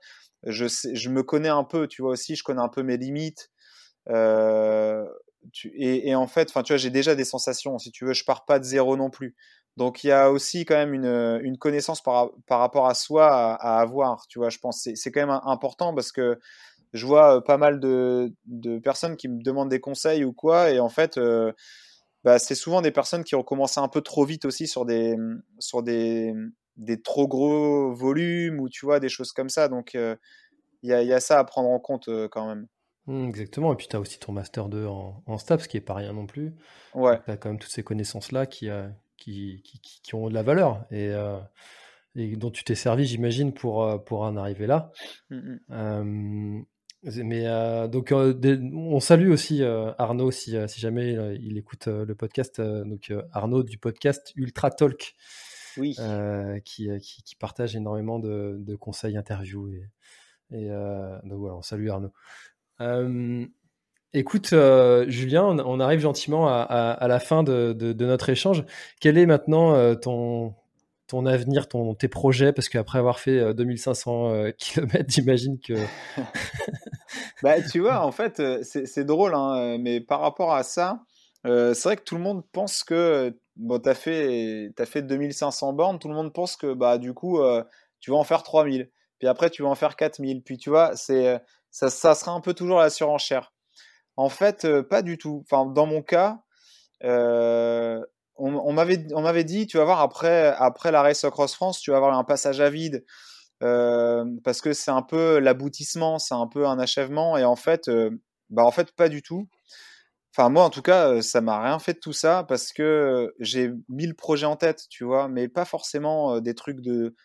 je 0.43 0.67
je 0.67 1.09
me 1.09 1.23
connais 1.23 1.49
un 1.49 1.63
peu, 1.63 1.87
tu 1.87 2.01
vois 2.01 2.11
aussi. 2.11 2.35
Je 2.35 2.43
connais 2.43 2.61
un 2.61 2.69
peu 2.69 2.83
mes 2.83 2.97
limites. 2.97 3.51
Euh, 4.09 5.05
et, 5.75 6.15
en 6.15 6.27
fait, 6.27 6.49
enfin, 6.49 6.63
tu 6.63 6.73
vois, 6.73 6.77
j'ai 6.77 6.89
déjà 6.89 7.15
des 7.15 7.25
sensations. 7.25 7.77
Si 7.77 7.91
tu 7.91 8.05
veux, 8.05 8.13
je 8.13 8.23
pars 8.25 8.45
pas 8.45 8.59
de 8.59 8.63
zéro 8.63 8.97
non 8.97 9.09
plus. 9.09 9.35
Donc 9.77 10.03
il 10.03 10.07
y 10.07 10.11
a 10.11 10.31
aussi 10.31 10.65
quand 10.65 10.75
même 10.75 10.93
une, 10.93 11.39
une 11.43 11.57
connaissance 11.57 12.01
par, 12.01 12.31
par, 12.47 12.59
rapport 12.59 12.87
à 12.87 12.93
soi 12.93 13.27
à, 13.55 13.79
avoir, 13.81 14.25
tu 14.27 14.39
vois. 14.39 14.49
Je 14.49 14.59
pense 14.59 14.87
c'est 14.95 15.11
quand 15.11 15.19
même 15.19 15.39
important 15.43 15.93
parce 15.93 16.11
que 16.13 16.39
je 16.93 17.05
vois 17.05 17.43
pas 17.43 17.57
mal 17.57 17.81
de, 17.81 18.33
de, 18.45 18.79
personnes 18.79 19.17
qui 19.17 19.27
me 19.27 19.43
demandent 19.43 19.69
des 19.69 19.81
conseils 19.81 20.23
ou 20.23 20.31
quoi, 20.31 20.71
et 20.71 20.79
en 20.79 20.87
fait, 20.87 21.19
bah, 22.25 22.39
c'est 22.39 22.55
souvent 22.55 22.81
des 22.81 22.89
personnes 22.89 23.23
qui 23.23 23.35
ont 23.35 23.43
commencé 23.43 23.79
un 23.79 23.87
peu 23.87 24.01
trop 24.01 24.25
vite 24.25 24.45
aussi 24.45 24.67
sur 24.67 24.83
des, 24.83 25.15
sur 25.59 25.83
des, 25.83 26.33
des 26.75 26.99
trop 26.99 27.27
gros 27.27 27.93
volumes 27.93 28.59
ou 28.59 28.67
tu 28.67 28.83
vois, 28.83 28.99
des 28.99 29.09
choses 29.09 29.31
comme 29.31 29.49
ça. 29.49 29.67
Donc, 29.67 29.93
euh, 29.93 30.15
il 30.81 30.89
y, 30.89 30.93
a, 30.93 31.03
y, 31.03 31.13
a, 31.13 31.19
ça 31.19 31.37
à 31.37 31.43
prendre 31.43 31.69
en 31.69 31.79
compte 31.79 32.09
euh, 32.09 32.27
quand 32.27 32.47
même. 32.47 32.65
Mmh, 33.05 33.29
exactement. 33.29 33.71
Et 33.71 33.75
puis, 33.75 33.87
tu 33.87 33.95
as 33.95 33.99
aussi 33.99 34.17
ton 34.17 34.31
Master 34.31 34.69
2 34.69 34.87
en, 34.87 35.21
en 35.23 35.37
STAPS, 35.37 35.67
qui 35.67 35.77
est 35.77 35.81
pas 35.81 35.93
rien 35.93 36.13
non 36.13 36.25
plus. 36.25 36.55
Ouais. 36.95 37.19
Tu 37.25 37.29
as 37.29 37.37
quand 37.37 37.49
même 37.49 37.59
toutes 37.59 37.71
ces 37.71 37.83
connaissances-là 37.83 38.47
qui, 38.47 38.69
euh, 38.71 38.87
qui, 39.17 39.61
qui, 39.63 39.79
qui, 40.01 40.15
ont 40.15 40.27
de 40.27 40.33
la 40.33 40.41
valeur 40.41 40.83
et, 40.89 41.11
et 42.15 42.35
dont 42.37 42.49
tu 42.49 42.63
t'es 42.63 42.73
servi, 42.73 43.05
j'imagine, 43.05 43.53
pour, 43.53 44.03
pour 44.03 44.21
en 44.21 44.35
arriver 44.35 44.65
là. 44.65 44.91
Mmh 45.29 46.63
mais 47.23 47.43
euh, 47.45 47.87
donc 47.87 48.11
euh, 48.11 48.33
on 48.73 48.99
salue 48.99 49.29
aussi 49.29 49.61
euh, 49.61 49.91
Arnaud 49.97 50.31
si, 50.31 50.55
si 50.67 50.79
jamais 50.79 51.37
il 51.39 51.57
écoute 51.57 51.87
le 51.87 52.15
podcast. 52.15 52.59
donc 52.59 53.13
Arnaud 53.31 53.63
du 53.63 53.77
podcast 53.77 54.31
Ultra 54.35 54.71
Talk, 54.71 55.13
oui. 55.77 55.95
qui, 56.63 56.89
qui, 56.99 57.35
partage 57.35 57.75
énormément 57.75 58.19
de, 58.19 58.57
de 58.59 58.75
conseils, 58.75 59.17
interviews 59.17 59.69
et, 59.69 59.87
et 60.51 60.69
donc 61.23 61.39
voilà, 61.39 61.55
on 61.55 61.61
salue 61.61 61.89
Arnaud. 61.89 62.11
écoute 64.13 64.55
Julien, 65.07 65.59
on, 65.59 65.79
arrive 65.79 65.99
gentiment 65.99 66.47
à, 66.47 66.61
à, 66.63 67.07
la 67.07 67.19
fin 67.19 67.43
de, 67.43 67.73
de, 67.73 67.93
de, 67.93 68.05
notre 68.05 68.29
échange. 68.29 68.63
Quel 68.99 69.17
est 69.17 69.27
maintenant 69.27 69.95
ton 69.95 70.55
ton 71.07 71.25
avenir, 71.25 71.67
ton, 71.67 71.93
tes 71.93 72.07
projets 72.07 72.53
Parce 72.53 72.69
qu'après 72.69 72.99
avoir 72.99 73.19
fait 73.19 73.53
2500 73.53 74.51
km, 74.57 75.05
j'imagine 75.07 75.59
que 75.59 75.73
bah, 77.43 77.61
tu 77.61 77.79
vois, 77.79 78.05
en 78.05 78.11
fait, 78.11 78.39
euh, 78.39 78.63
c'est 78.63 79.03
drôle, 79.03 79.33
hein, 79.35 79.57
euh, 79.57 79.77
mais 79.79 80.01
par 80.01 80.21
rapport 80.21 80.53
à 80.53 80.63
ça, 80.63 80.99
euh, 81.45 81.73
c'est 81.73 81.89
vrai 81.89 81.97
que 81.97 82.03
tout 82.03 82.15
le 82.15 82.21
monde 82.21 82.43
pense 82.51 82.83
que 82.83 83.37
bon, 83.55 83.79
tu 83.79 83.89
as 83.89 83.95
fait, 83.95 84.71
fait 84.85 85.01
2500 85.01 85.73
bornes, 85.73 85.99
tout 85.99 86.07
le 86.07 86.15
monde 86.15 86.33
pense 86.33 86.55
que 86.55 86.73
bah, 86.73 86.97
du 86.97 87.13
coup, 87.13 87.39
tu 87.99 88.11
vas 88.11 88.17
en 88.17 88.23
faire 88.23 88.43
3000, 88.43 88.89
puis 89.19 89.27
après, 89.27 89.49
tu 89.49 89.63
vas 89.63 89.69
en 89.69 89.75
faire 89.75 89.95
4000, 89.95 90.43
puis 90.43 90.57
tu 90.57 90.69
vois, 90.69 90.95
ça, 90.95 91.39
ça 91.71 92.15
sera 92.15 92.31
un 92.31 92.41
peu 92.41 92.53
toujours 92.53 92.79
la 92.79 92.89
surenchère. 92.89 93.53
En 94.17 94.29
fait, 94.29 94.67
pas 94.83 95.01
du 95.01 95.17
tout. 95.17 95.43
Enfin, 95.43 95.65
dans 95.65 95.85
mon 95.85 96.01
cas, 96.01 96.39
on, 98.37 98.73
m'avait 98.73 99.43
dit, 99.43 99.67
tu 99.67 99.77
vas 99.77 99.85
voir, 99.85 100.01
après, 100.01 100.53
après 100.57 100.91
la 100.91 101.01
Race 101.01 101.25
Cross 101.29 101.55
France, 101.55 101.79
tu 101.79 101.91
vas 101.91 101.97
avoir 101.97 102.17
un 102.17 102.23
passage 102.23 102.59
à 102.59 102.69
vide 102.69 103.05
euh, 103.63 104.25
parce 104.43 104.61
que 104.61 104.73
c'est 104.73 104.91
un 104.91 105.01
peu 105.01 105.39
l'aboutissement, 105.39 106.19
c'est 106.19 106.33
un 106.33 106.47
peu 106.47 106.67
un 106.67 106.79
achèvement, 106.79 107.37
et 107.37 107.45
en 107.45 107.55
fait, 107.55 107.87
euh, 107.87 108.11
bah 108.49 108.69
pas 108.97 109.09
du 109.09 109.21
tout. 109.21 109.47
Enfin 110.37 110.49
moi 110.49 110.63
en 110.65 110.69
tout 110.69 110.81
cas, 110.81 111.09
euh, 111.09 111.21
ça 111.21 111.41
m'a 111.41 111.61
rien 111.63 111.79
fait 111.79 111.93
de 111.93 111.99
tout 111.99 112.13
ça 112.13 112.43
parce 112.47 112.73
que 112.73 113.33
j'ai 113.39 113.71
mille 113.89 114.15
projets 114.15 114.45
en 114.45 114.57
tête, 114.57 114.83
tu 114.89 115.05
vois, 115.05 115.27
mais 115.29 115.47
pas 115.47 115.65
forcément 115.65 116.41
des 116.41 116.55
trucs 116.55 116.81
de, 116.81 117.15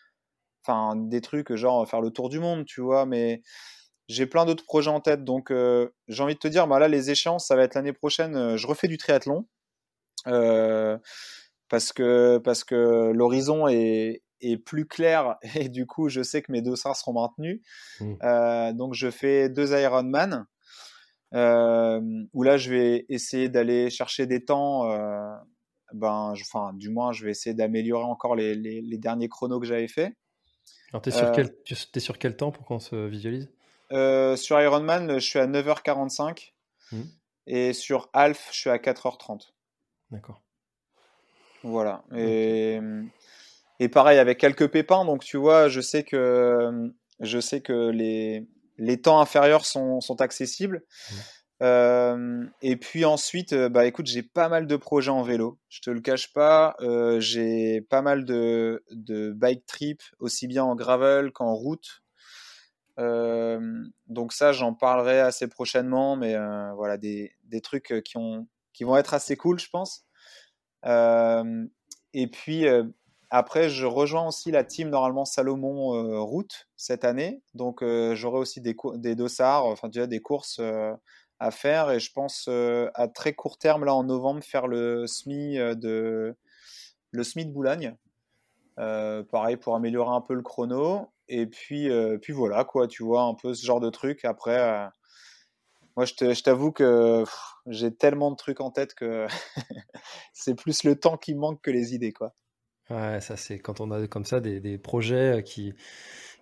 enfin 0.65 0.95
des 0.95 1.21
trucs 1.21 1.53
genre 1.55 1.87
faire 1.89 2.01
le 2.01 2.11
tour 2.11 2.29
du 2.29 2.39
monde, 2.39 2.65
tu 2.65 2.81
vois, 2.81 3.05
mais 3.05 3.43
j'ai 4.09 4.27
plein 4.27 4.45
d'autres 4.45 4.65
projets 4.65 4.91
en 4.91 5.01
tête, 5.01 5.23
donc 5.25 5.53
j'ai 6.07 6.23
envie 6.23 6.35
de 6.35 6.39
te 6.39 6.47
dire, 6.47 6.67
bah 6.67 6.79
là 6.79 6.87
les 6.87 7.11
échéances, 7.11 7.47
ça 7.47 7.55
va 7.55 7.63
être 7.63 7.75
l'année 7.75 7.93
prochaine, 7.93 8.57
je 8.57 8.67
refais 8.67 8.87
du 8.87 8.97
triathlon. 8.97 9.47
Parce 10.25 11.93
que 11.93 12.37
parce 12.39 12.63
que 12.63 13.11
l'horizon 13.13 13.67
est, 13.67 14.23
est 14.41 14.57
plus 14.57 14.85
clair 14.85 15.37
et 15.55 15.69
du 15.69 15.85
coup 15.85 16.09
je 16.09 16.21
sais 16.21 16.41
que 16.41 16.51
mes 16.51 16.61
dossards 16.61 16.95
seront 16.95 17.13
maintenus. 17.13 17.61
Mmh. 17.99 18.13
Euh, 18.23 18.73
donc 18.73 18.93
je 18.93 19.09
fais 19.09 19.49
deux 19.49 19.73
Ironman 19.73 20.45
euh, 21.33 22.01
où 22.33 22.43
là 22.43 22.57
je 22.57 22.71
vais 22.71 23.05
essayer 23.09 23.49
d'aller 23.49 23.89
chercher 23.89 24.25
des 24.25 24.43
temps. 24.43 24.91
Euh, 24.91 25.33
ben, 25.93 26.33
enfin, 26.39 26.71
du 26.73 26.89
moins 26.89 27.11
je 27.11 27.25
vais 27.25 27.31
essayer 27.31 27.53
d'améliorer 27.53 28.05
encore 28.05 28.35
les, 28.35 28.55
les, 28.55 28.97
derniers 28.97 29.27
chronos 29.27 29.59
que 29.59 29.65
j'avais 29.65 29.89
fait. 29.89 30.15
Alors 30.91 31.01
t'es 31.01 31.11
sur, 31.11 31.31
quel, 31.31 31.49
es 31.69 31.99
sur 31.99 32.17
quel 32.17 32.35
temps 32.35 32.51
pour 32.51 32.65
qu'on 32.65 32.79
se 32.79 32.95
visualise? 33.07 33.49
Sur 33.89 34.61
Ironman 34.61 35.19
je 35.19 35.25
suis 35.25 35.39
à 35.39 35.47
9h45 35.47 36.53
mmh. 36.91 37.01
et 37.47 37.73
sur 37.73 38.09
Alf 38.13 38.49
je 38.51 38.59
suis 38.59 38.69
à 38.69 38.77
4h30. 38.77 39.51
D'accord. 40.11 40.41
Voilà. 41.63 42.03
Et, 42.15 42.79
et 43.79 43.89
pareil, 43.89 44.19
avec 44.19 44.39
quelques 44.39 44.69
pépins, 44.69 45.05
donc 45.05 45.23
tu 45.23 45.37
vois, 45.37 45.69
je 45.69 45.79
sais 45.79 46.03
que, 46.03 46.91
je 47.19 47.39
sais 47.39 47.61
que 47.61 47.89
les, 47.89 48.47
les 48.77 49.01
temps 49.01 49.21
inférieurs 49.21 49.65
sont, 49.65 50.01
sont 50.01 50.21
accessibles. 50.21 50.83
Mmh. 51.11 51.15
Euh, 51.61 52.45
et 52.63 52.75
puis 52.75 53.05
ensuite, 53.05 53.53
euh, 53.53 53.69
bah 53.69 53.85
écoute, 53.85 54.07
j'ai 54.07 54.23
pas 54.23 54.49
mal 54.49 54.65
de 54.65 54.75
projets 54.75 55.11
en 55.11 55.21
vélo. 55.21 55.59
Je 55.69 55.81
te 55.81 55.91
le 55.91 56.01
cache 56.01 56.33
pas. 56.33 56.75
Euh, 56.79 57.19
j'ai 57.19 57.81
pas 57.81 58.01
mal 58.01 58.25
de, 58.25 58.83
de 58.89 59.31
bike 59.31 59.65
trips, 59.67 60.03
aussi 60.19 60.47
bien 60.47 60.63
en 60.63 60.75
gravel 60.75 61.31
qu'en 61.31 61.53
route. 61.53 62.01
donc 64.07 64.33
ça, 64.33 64.51
j'en 64.51 64.73
parlerai 64.73 65.19
assez 65.19 65.47
prochainement, 65.47 66.15
mais 66.15 66.35
voilà, 66.75 66.97
des, 66.97 67.31
des, 67.45 67.61
trucs 67.61 68.01
qui, 68.05 68.17
ont, 68.17 68.47
qui 68.73 68.83
vont 68.83 68.97
être 68.97 69.13
assez 69.13 69.35
cool, 69.35 69.59
je 69.59 69.69
pense. 69.69 70.05
et 72.13 72.27
puis, 72.27 72.65
après, 73.33 73.69
je 73.69 73.85
rejoins 73.85 74.27
aussi 74.27 74.51
la 74.51 74.65
team 74.65 74.89
normalement 74.89 75.23
Salomon 75.23 75.95
euh, 75.95 76.19
Route 76.19 76.67
cette 76.75 77.05
année. 77.05 77.41
Donc, 77.53 77.81
euh, 77.81 78.13
j'aurai 78.13 78.39
aussi 78.39 78.59
des, 78.59 78.75
dossards, 79.15 79.65
enfin 79.65 79.87
déjà 79.87 80.05
des 80.05 80.19
courses 80.19 80.59
euh, 80.59 80.93
à 81.39 81.49
faire. 81.49 81.91
Et 81.91 82.01
je 82.01 82.11
pense 82.11 82.49
à 82.49 83.07
très 83.07 83.33
court 83.33 83.57
terme, 83.57 83.85
là 83.85 83.95
en 83.95 84.03
novembre, 84.03 84.43
faire 84.43 84.67
le 84.67 85.07
SMI 85.07 85.55
de, 85.77 86.35
le 87.11 87.23
SMI 87.23 87.45
de 87.45 87.51
Boulogne. 87.51 87.95
pareil, 88.75 89.55
pour 89.55 89.75
améliorer 89.75 90.13
un 90.13 90.21
peu 90.21 90.33
le 90.33 90.41
chrono. 90.41 91.07
Et 91.29 91.47
puis, 91.47 91.89
puis 92.21 92.33
voilà, 92.33 92.65
quoi, 92.65 92.87
tu 92.87 93.03
vois, 93.03 93.23
un 93.23 93.33
peu 93.33 93.53
ce 93.53 93.65
genre 93.65 93.79
de 93.79 93.89
truc. 93.89 94.25
Après, 94.25 94.89
moi, 95.95 96.05
je 96.05 96.41
t'avoue 96.41 96.71
que 96.71 97.23
j'ai 97.67 97.93
tellement 97.93 98.31
de 98.31 98.35
trucs 98.35 98.61
en 98.61 98.71
tête 98.71 98.93
que 98.93 99.27
c'est 100.33 100.55
plus 100.55 100.83
le 100.83 100.95
temps 100.95 101.17
qui 101.17 101.35
manque 101.35 101.61
que 101.61 101.71
les 101.71 101.93
idées, 101.93 102.13
quoi. 102.13 102.33
Ouais, 102.89 103.21
ça 103.21 103.37
c'est 103.37 103.57
quand 103.59 103.79
on 103.79 103.89
a 103.91 104.05
comme 104.07 104.25
ça 104.25 104.41
des, 104.41 104.59
des 104.59 104.77
projets 104.77 105.37
euh, 105.37 105.41
qui, 105.41 105.73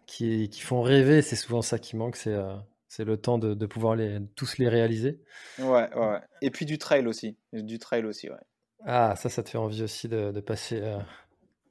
qui, 0.07 0.49
qui, 0.49 0.61
font 0.61 0.81
rêver, 0.81 1.21
c'est 1.21 1.35
souvent 1.35 1.61
ça 1.61 1.77
qui 1.77 1.95
manque, 1.95 2.15
c'est 2.15 2.33
euh, 2.33 2.55
le 2.97 3.17
temps 3.17 3.37
de, 3.37 3.53
de, 3.53 3.65
pouvoir 3.67 3.95
les, 3.95 4.19
tous 4.35 4.57
les 4.57 4.67
réaliser. 4.67 5.21
Ouais, 5.59 5.93
ouais, 5.95 6.19
Et 6.41 6.49
puis 6.49 6.65
du 6.65 6.79
trail 6.79 7.05
aussi, 7.05 7.37
du 7.53 7.77
trail 7.77 8.05
aussi, 8.05 8.29
ouais. 8.29 8.37
Ah, 8.85 9.15
ça, 9.15 9.29
ça 9.29 9.43
te 9.43 9.49
fait 9.49 9.57
envie 9.57 9.83
aussi 9.83 10.07
de, 10.07 10.31
de 10.31 10.39
passer 10.39 10.79
euh, 10.81 10.97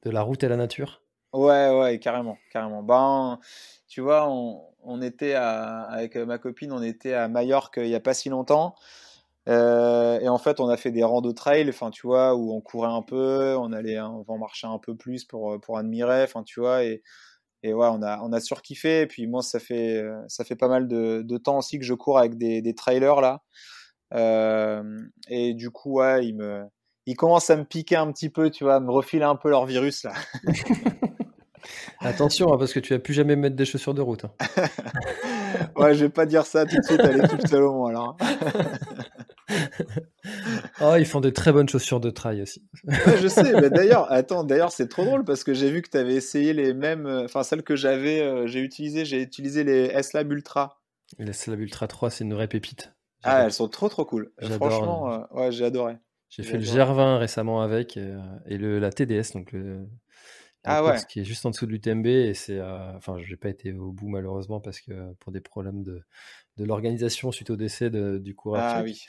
de 0.03 0.11
la 0.11 0.21
route 0.21 0.43
à 0.43 0.49
la 0.49 0.55
nature? 0.55 1.01
Ouais, 1.33 1.69
ouais, 1.79 1.99
carrément, 1.99 2.37
carrément. 2.51 2.81
Ben, 2.83 3.39
tu 3.87 4.01
vois, 4.01 4.27
on, 4.29 5.01
était 5.01 5.35
avec 5.35 6.15
ma 6.15 6.37
copine, 6.37 6.71
on 6.71 6.81
était 6.81 7.13
à 7.13 7.27
Majorque 7.27 7.77
il 7.77 7.87
n'y 7.87 7.95
a 7.95 7.99
pas 7.99 8.13
si 8.13 8.29
longtemps. 8.29 8.75
Euh, 9.47 10.19
et 10.19 10.29
en 10.29 10.37
fait, 10.37 10.59
on 10.59 10.69
a 10.69 10.77
fait 10.77 10.91
des 10.91 11.03
randos 11.03 11.33
trail, 11.33 11.69
enfin, 11.69 11.91
tu 11.91 12.07
vois, 12.07 12.35
où 12.35 12.53
on 12.53 12.61
courait 12.61 12.89
un 12.89 13.01
peu, 13.01 13.55
on 13.57 13.71
allait, 13.73 13.99
on 13.99 14.23
va 14.23 14.37
marcher 14.37 14.67
un 14.67 14.79
peu 14.79 14.95
plus 14.95 15.25
pour, 15.25 15.59
pour 15.61 15.77
admirer, 15.77 16.23
enfin, 16.23 16.43
tu 16.43 16.59
vois, 16.59 16.83
et, 16.83 17.01
et 17.63 17.73
ouais, 17.73 17.87
on 17.91 18.01
a, 18.03 18.19
on 18.21 18.33
a 18.33 18.39
surkiffé. 18.39 19.01
Et 19.01 19.07
puis 19.07 19.27
moi, 19.27 19.41
ça 19.43 19.59
fait, 19.59 20.03
ça 20.27 20.43
fait 20.43 20.55
pas 20.55 20.67
mal 20.67 20.87
de, 20.87 21.37
temps 21.37 21.59
aussi 21.59 21.79
que 21.79 21.85
je 21.85 21.93
cours 21.93 22.19
avec 22.19 22.37
des, 22.37 22.61
des 22.61 22.75
trailers 22.75 23.21
là. 23.21 23.41
Euh, 24.13 24.83
et 25.27 25.53
du 25.53 25.69
coup, 25.71 25.99
ouais, 25.99 26.25
il 26.27 26.35
me, 26.35 26.63
il 27.05 27.15
commence 27.15 27.49
à 27.49 27.57
me 27.57 27.65
piquer 27.65 27.95
un 27.95 28.11
petit 28.11 28.29
peu, 28.29 28.49
tu 28.49 28.63
vois, 28.63 28.75
à 28.75 28.79
me 28.79 28.91
refiler 28.91 29.23
un 29.25 29.35
peu 29.35 29.49
leur 29.49 29.65
virus 29.65 30.03
là. 30.03 30.13
Attention, 32.01 32.53
hein, 32.53 32.57
parce 32.57 32.71
que 32.71 32.79
tu 32.79 32.93
vas 32.93 32.99
plus 32.99 33.13
jamais 33.13 33.35
mettre 33.35 33.55
des 33.55 33.65
chaussures 33.65 33.93
de 33.93 34.01
route. 34.01 34.23
Hein. 34.25 34.31
ouais, 35.75 35.93
je 35.93 36.05
vais 36.05 36.09
pas 36.09 36.25
dire 36.25 36.45
ça 36.45 36.65
tout 36.65 36.77
de 36.77 36.83
suite 36.83 37.01
à 37.01 37.11
l'équipe 37.11 37.45
Salomon 37.45 37.87
alors. 37.87 38.17
oh, 40.81 40.95
ils 40.97 41.05
font 41.05 41.19
des 41.19 41.33
très 41.33 41.51
bonnes 41.51 41.67
chaussures 41.67 41.99
de 41.99 42.09
trail 42.09 42.41
aussi. 42.41 42.63
je 42.85 43.27
sais, 43.27 43.53
mais 43.59 43.69
d'ailleurs, 43.69 44.09
attends, 44.11 44.45
d'ailleurs, 44.45 44.71
c'est 44.71 44.87
trop 44.87 45.03
drôle 45.03 45.25
parce 45.25 45.43
que 45.43 45.53
j'ai 45.53 45.69
vu 45.69 45.81
que 45.81 45.89
tu 45.89 45.97
avais 45.97 46.15
essayé 46.15 46.53
les 46.53 46.73
mêmes, 46.73 47.05
euh, 47.05 47.25
enfin 47.25 47.43
celles 47.43 47.63
que 47.63 47.75
j'avais, 47.75 48.21
euh, 48.21 48.47
j'ai 48.47 48.61
utilisé, 48.61 49.03
j'ai 49.03 49.21
utilisé 49.21 49.65
les 49.65 49.85
S-Lab 49.85 50.31
Ultra. 50.31 50.79
Les 51.17 51.29
S-Lab 51.29 51.59
Ultra 51.59 51.87
3, 51.87 52.09
c'est 52.11 52.23
une 52.23 52.33
vraie 52.33 52.47
pépite. 52.47 52.93
Ah, 53.23 53.43
elles 53.43 53.51
sont 53.51 53.67
trop 53.67 53.89
trop 53.89 54.05
cool. 54.05 54.31
Franchement, 54.41 55.11
euh, 55.11 55.19
ouais, 55.31 55.51
j'ai 55.51 55.65
adoré. 55.65 55.97
J'ai 56.29 56.43
fait 56.43 56.57
le 56.57 56.63
GR20 56.63 57.17
récemment 57.17 57.61
avec 57.61 57.97
et, 57.97 58.57
le, 58.57 58.79
la 58.79 58.91
TDS, 58.91 59.33
donc 59.33 59.51
le, 59.51 59.87
ah 60.63 60.83
ouais. 60.83 60.97
qui 61.09 61.21
est 61.21 61.23
juste 61.23 61.45
en 61.45 61.51
dessous 61.51 61.65
de 61.65 61.71
l'UTMB 61.71 62.05
et 62.07 62.33
c'est, 62.33 62.61
enfin, 62.61 63.17
j'ai 63.17 63.37
pas 63.37 63.49
été 63.49 63.71
au 63.73 63.91
bout 63.91 64.09
malheureusement 64.09 64.59
parce 64.59 64.81
que 64.81 65.13
pour 65.19 65.31
des 65.31 65.41
problèmes 65.41 65.83
de, 65.83 66.03
de 66.59 66.65
l'organisation 66.65 67.31
suite 67.31 67.49
au 67.49 67.55
décès 67.55 67.89
du 67.89 68.35
coureur. 68.35 68.61
Ah 68.61 68.81
oui, 68.83 69.01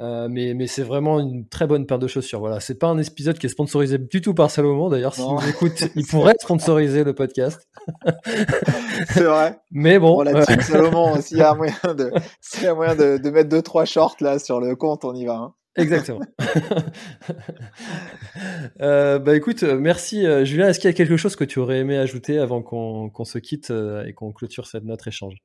euh, 0.00 0.28
mais, 0.30 0.54
mais 0.54 0.66
c'est 0.66 0.82
vraiment 0.82 1.20
une 1.20 1.46
très 1.46 1.66
bonne 1.66 1.86
paire 1.86 1.98
de 1.98 2.06
chaussures. 2.06 2.40
Voilà, 2.40 2.60
c'est 2.60 2.78
pas 2.78 2.86
un 2.86 2.98
épisode 2.98 3.38
qui 3.38 3.46
est 3.46 3.50
sponsorisé 3.50 3.98
du 3.98 4.22
tout 4.22 4.32
par 4.32 4.50
Salomon. 4.50 4.88
D'ailleurs, 4.88 5.14
si 5.14 5.20
vous 5.20 5.48
écoute, 5.48 5.84
il 5.94 6.06
pourrait 6.10 6.34
sponsoriser 6.40 7.04
le 7.04 7.14
podcast. 7.14 7.68
c'est 9.08 9.24
vrai. 9.24 9.58
Mais 9.70 9.98
bon, 9.98 10.22
la 10.22 10.44
team 10.46 10.60
Salomon, 10.62 11.20
s'il 11.20 11.38
y 11.38 11.42
a 11.42 11.54
moyen 11.54 11.94
de, 11.96 12.10
s'il 12.40 12.64
y 12.64 12.66
a 12.66 12.74
moyen 12.74 12.96
de, 12.96 13.18
de, 13.18 13.30
mettre 13.30 13.50
deux 13.50 13.62
trois 13.62 13.84
shorts 13.84 14.16
là 14.20 14.38
sur 14.38 14.58
le 14.58 14.74
compte, 14.74 15.04
on 15.04 15.14
y 15.14 15.26
va. 15.26 15.34
Hein. 15.34 15.54
Exactement. 15.78 16.20
euh, 18.80 19.18
bah 19.18 19.36
écoute, 19.36 19.62
merci 19.62 20.26
euh, 20.26 20.44
Julien. 20.44 20.68
Est-ce 20.68 20.80
qu'il 20.80 20.90
y 20.90 20.92
a 20.92 20.96
quelque 20.96 21.16
chose 21.16 21.36
que 21.36 21.44
tu 21.44 21.58
aurais 21.58 21.78
aimé 21.78 21.96
ajouter 21.96 22.38
avant 22.38 22.62
qu'on 22.62 23.24
se 23.24 23.38
quitte 23.38 23.70
euh, 23.70 24.04
et 24.04 24.12
qu'on 24.12 24.32
clôture 24.32 24.66
cette, 24.66 24.84
notre 24.84 25.08
échange? 25.08 25.36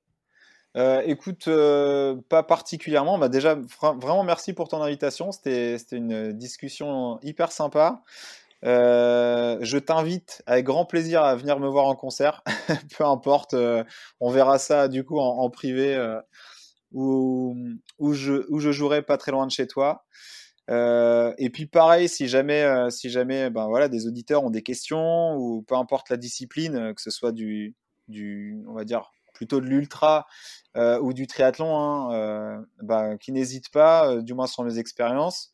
Euh, 0.75 1.01
écoute, 1.05 1.47
euh, 1.47 2.15
pas 2.29 2.43
particulièrement. 2.43 3.17
Bah 3.17 3.29
déjà, 3.29 3.57
vraiment 3.79 4.23
merci 4.23 4.53
pour 4.53 4.69
ton 4.69 4.81
invitation. 4.81 5.31
C'était 5.31 5.77
une 5.91 6.33
discussion 6.33 7.19
hyper 7.21 7.51
sympa. 7.51 8.01
Euh, 8.65 9.57
je 9.61 9.77
t'invite 9.77 10.41
avec 10.45 10.65
grand 10.65 10.85
plaisir 10.85 11.21
à 11.21 11.35
venir 11.35 11.59
me 11.59 11.67
voir 11.67 11.85
en 11.85 11.95
concert. 11.95 12.43
Peu 12.97 13.05
importe, 13.05 13.55
on 14.19 14.31
verra 14.31 14.57
ça 14.57 14.87
du 14.87 15.03
coup 15.03 15.19
en, 15.19 15.49
privé 15.49 15.95
où, 16.93 17.55
où, 17.99 18.13
je, 18.13 18.43
je 18.57 18.71
jouerai 18.71 19.01
pas 19.01 19.17
très 19.17 19.31
loin 19.31 19.45
de 19.45 19.51
chez 19.51 19.67
toi. 19.67 20.05
et 20.69 21.49
puis 21.51 21.65
pareil, 21.65 22.07
si 22.07 22.27
jamais, 22.27 22.65
si 22.89 23.09
jamais, 23.09 23.49
ben 23.49 23.67
voilà, 23.67 23.89
des 23.89 24.07
auditeurs 24.07 24.43
ont 24.43 24.49
des 24.49 24.63
questions 24.63 25.35
ou 25.35 25.63
peu 25.63 25.75
importe 25.75 26.09
la 26.09 26.17
discipline, 26.17 26.93
que 26.95 27.01
ce 27.01 27.11
soit 27.11 27.31
du, 27.31 27.75
du, 28.07 28.63
on 28.67 28.73
va 28.73 28.85
dire 28.85 29.11
plutôt 29.33 29.59
de 29.59 29.65
l'ultra 29.65 30.25
euh, 30.77 30.99
ou 30.99 31.13
du 31.13 31.27
triathlon, 31.27 31.75
hein, 31.77 32.13
euh, 32.13 32.61
bah, 32.81 33.17
qui 33.17 33.31
n'hésitent 33.31 33.71
pas, 33.71 34.09
euh, 34.09 34.21
du 34.21 34.33
moins 34.33 34.47
sur 34.47 34.63
mes 34.63 34.77
expériences. 34.77 35.53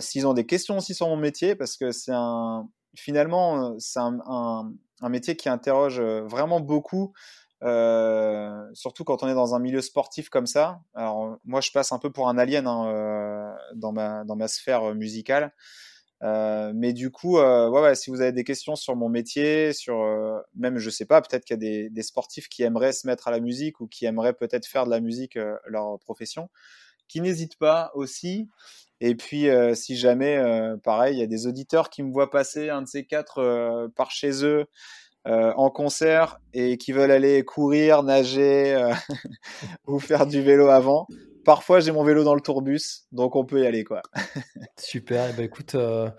S'ils 0.00 0.26
ont 0.26 0.34
des 0.34 0.46
questions 0.46 0.78
aussi 0.78 0.94
sur 0.94 1.08
mon 1.08 1.16
métier, 1.16 1.54
parce 1.54 1.76
que 1.76 1.92
c'est 1.92 2.14
un, 2.14 2.68
finalement, 2.96 3.78
c'est 3.78 4.00
un, 4.00 4.72
métier 5.08 5.36
qui 5.36 5.48
interroge 5.48 6.00
vraiment 6.00 6.60
beaucoup, 6.60 7.12
euh, 7.62 8.64
surtout 8.72 9.04
quand 9.04 9.22
on 9.22 9.28
est 9.28 9.34
dans 9.34 9.54
un 9.54 9.58
milieu 9.58 9.80
sportif 9.80 10.28
comme 10.28 10.46
ça. 10.46 10.80
Alors 10.94 11.38
moi, 11.44 11.60
je 11.60 11.70
passe 11.70 11.92
un 11.92 11.98
peu 11.98 12.10
pour 12.10 12.28
un 12.28 12.38
alien 12.38 12.66
hein, 12.66 12.86
euh, 12.88 13.52
dans, 13.74 13.92
ma, 13.92 14.48
sphère 14.48 14.94
musicale. 14.94 15.52
Euh, 16.22 16.72
mais 16.74 16.92
du 16.92 17.10
coup, 17.10 17.38
si 17.94 18.10
vous 18.10 18.20
avez 18.20 18.32
des 18.32 18.44
questions 18.44 18.76
sur 18.76 18.96
mon 18.96 19.08
métier, 19.08 19.72
sur 19.72 19.96
même, 20.54 20.78
je 20.78 20.90
sais 20.90 21.06
pas, 21.06 21.20
peut-être 21.20 21.44
qu'il 21.44 21.62
y 21.62 21.86
a 21.86 21.88
des, 21.88 22.02
sportifs 22.02 22.48
qui 22.48 22.62
aimeraient 22.62 22.92
se 22.92 23.06
mettre 23.06 23.28
à 23.28 23.30
la 23.30 23.40
musique 23.40 23.80
ou 23.80 23.86
qui 23.86 24.06
aimeraient 24.06 24.34
peut-être 24.34 24.66
faire 24.66 24.84
de 24.84 24.90
la 24.90 25.00
musique 25.00 25.38
leur 25.66 25.98
profession, 26.00 26.48
qui 27.08 27.20
n'hésitent 27.20 27.58
pas 27.58 27.90
aussi. 27.94 28.48
Et 29.02 29.14
puis, 29.14 29.48
si 29.74 29.96
jamais, 29.96 30.38
pareil, 30.82 31.16
il 31.16 31.20
y 31.20 31.22
a 31.22 31.26
des 31.26 31.46
auditeurs 31.46 31.88
qui 31.88 32.02
me 32.02 32.12
voient 32.12 32.30
passer 32.30 32.68
un 32.68 32.82
de 32.82 32.86
ces 32.86 33.04
quatre 33.04 33.88
par 33.96 34.10
chez 34.10 34.44
eux. 34.44 34.66
En 35.26 35.70
concert 35.70 36.40
et 36.52 36.78
qui 36.78 36.92
veulent 36.92 37.10
aller 37.10 37.44
courir, 37.44 38.02
nager 38.02 38.90
ou 39.86 39.98
faire 39.98 40.26
du 40.26 40.42
vélo 40.42 40.68
avant, 40.68 41.06
Parfois, 41.44 41.80
j'ai 41.80 41.92
mon 41.92 42.04
vélo 42.04 42.24
dans 42.24 42.34
le 42.34 42.40
tourbus, 42.40 43.06
donc 43.12 43.34
on 43.34 43.44
peut 43.44 43.62
y 43.62 43.66
aller, 43.66 43.84
quoi. 43.84 44.02
Super. 44.76 45.26
Et 45.26 45.30
eh 45.32 45.36
ben, 45.36 45.44
écoute, 45.44 45.74
euh, 45.74 46.10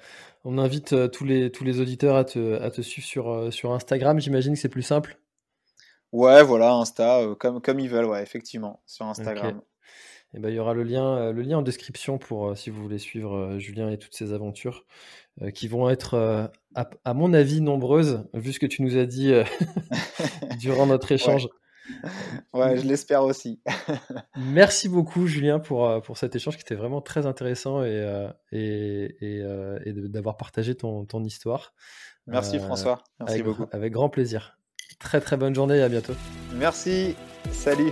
on 0.44 0.58
invite 0.58 0.94
euh, 0.94 1.08
tous, 1.08 1.26
les, 1.26 1.52
tous 1.52 1.64
les 1.64 1.80
auditeurs 1.80 2.16
à 2.16 2.24
te, 2.24 2.60
à 2.62 2.72
te 2.72 2.82
suivre 2.82 3.08
sur, 3.08 3.32
euh, 3.32 3.52
sur 3.52 3.72
Instagram. 3.72 4.20
J'imagine 4.20 4.54
que 4.54 4.60
c'est 4.60 4.70
plus 4.70 4.82
simple. 4.82 5.20
Ouais, 6.12 6.44
voilà, 6.44 6.74
Insta, 6.74 7.22
comme, 7.40 7.62
comme 7.62 7.80
ils 7.80 7.90
veulent, 7.90 8.06
ouais, 8.06 8.22
effectivement, 8.22 8.82
sur 8.86 9.06
Instagram. 9.06 9.62
Et 10.34 10.38
eh 10.38 10.40
ben, 10.40 10.50
il 10.50 10.56
y 10.56 10.60
aura 10.60 10.74
le 10.74 10.84
lien, 10.84 11.34
le 11.34 11.42
lien 11.42 11.58
en 11.58 11.62
description 11.62 12.18
pour 12.18 12.58
si 12.58 12.70
vous 12.70 12.82
voulez 12.82 13.00
suivre 13.00 13.58
Julien 13.58 13.90
et 13.90 13.98
toutes 13.98 14.16
ses 14.16 14.32
aventures, 14.32 14.86
qui 15.54 15.68
vont 15.68 15.90
être, 15.90 16.50
à, 16.74 16.90
à, 17.04 17.14
mon 17.14 17.34
avis, 17.34 17.60
nombreuses, 17.60 18.24
vu 18.34 18.54
ce 18.54 18.60
que 18.60 18.66
tu 18.66 18.82
nous 18.82 18.96
as 18.96 19.06
dit 19.06 19.34
durant 20.62 20.86
notre 20.86 21.12
échange. 21.12 21.50
ouais, 22.54 22.78
je 22.78 22.86
l'espère 22.86 23.24
aussi. 23.24 23.60
Merci 24.38 24.90
beaucoup, 24.90 25.28
Julien, 25.28 25.60
pour, 25.60 25.88
euh, 25.88 26.00
pour 26.00 26.18
cet 26.18 26.36
échange 26.36 26.56
qui 26.56 26.62
était 26.62 26.76
vraiment 26.76 27.02
très 27.02 27.26
intéressant 27.26 27.84
et, 27.84 27.90
euh, 27.90 28.30
et, 28.52 29.16
et, 29.22 29.42
euh, 29.42 29.80
et 29.86 29.94
d'avoir 29.94 30.38
partagé 30.38 30.76
ton, 30.76 31.06
ton 31.06 31.24
histoire. 31.24 31.74
Merci, 32.28 32.60
François. 32.60 33.04
Merci 33.20 33.34
avec, 33.36 33.46
beaucoup. 33.46 33.66
Avec 33.72 33.94
grand 33.94 34.10
plaisir. 34.10 34.58
Très, 35.00 35.20
très 35.20 35.38
bonne 35.38 35.56
journée 35.56 35.78
et 35.78 35.82
à 35.82 35.90
bientôt. 35.90 36.14
Merci. 36.54 37.16
Salut. 37.52 37.92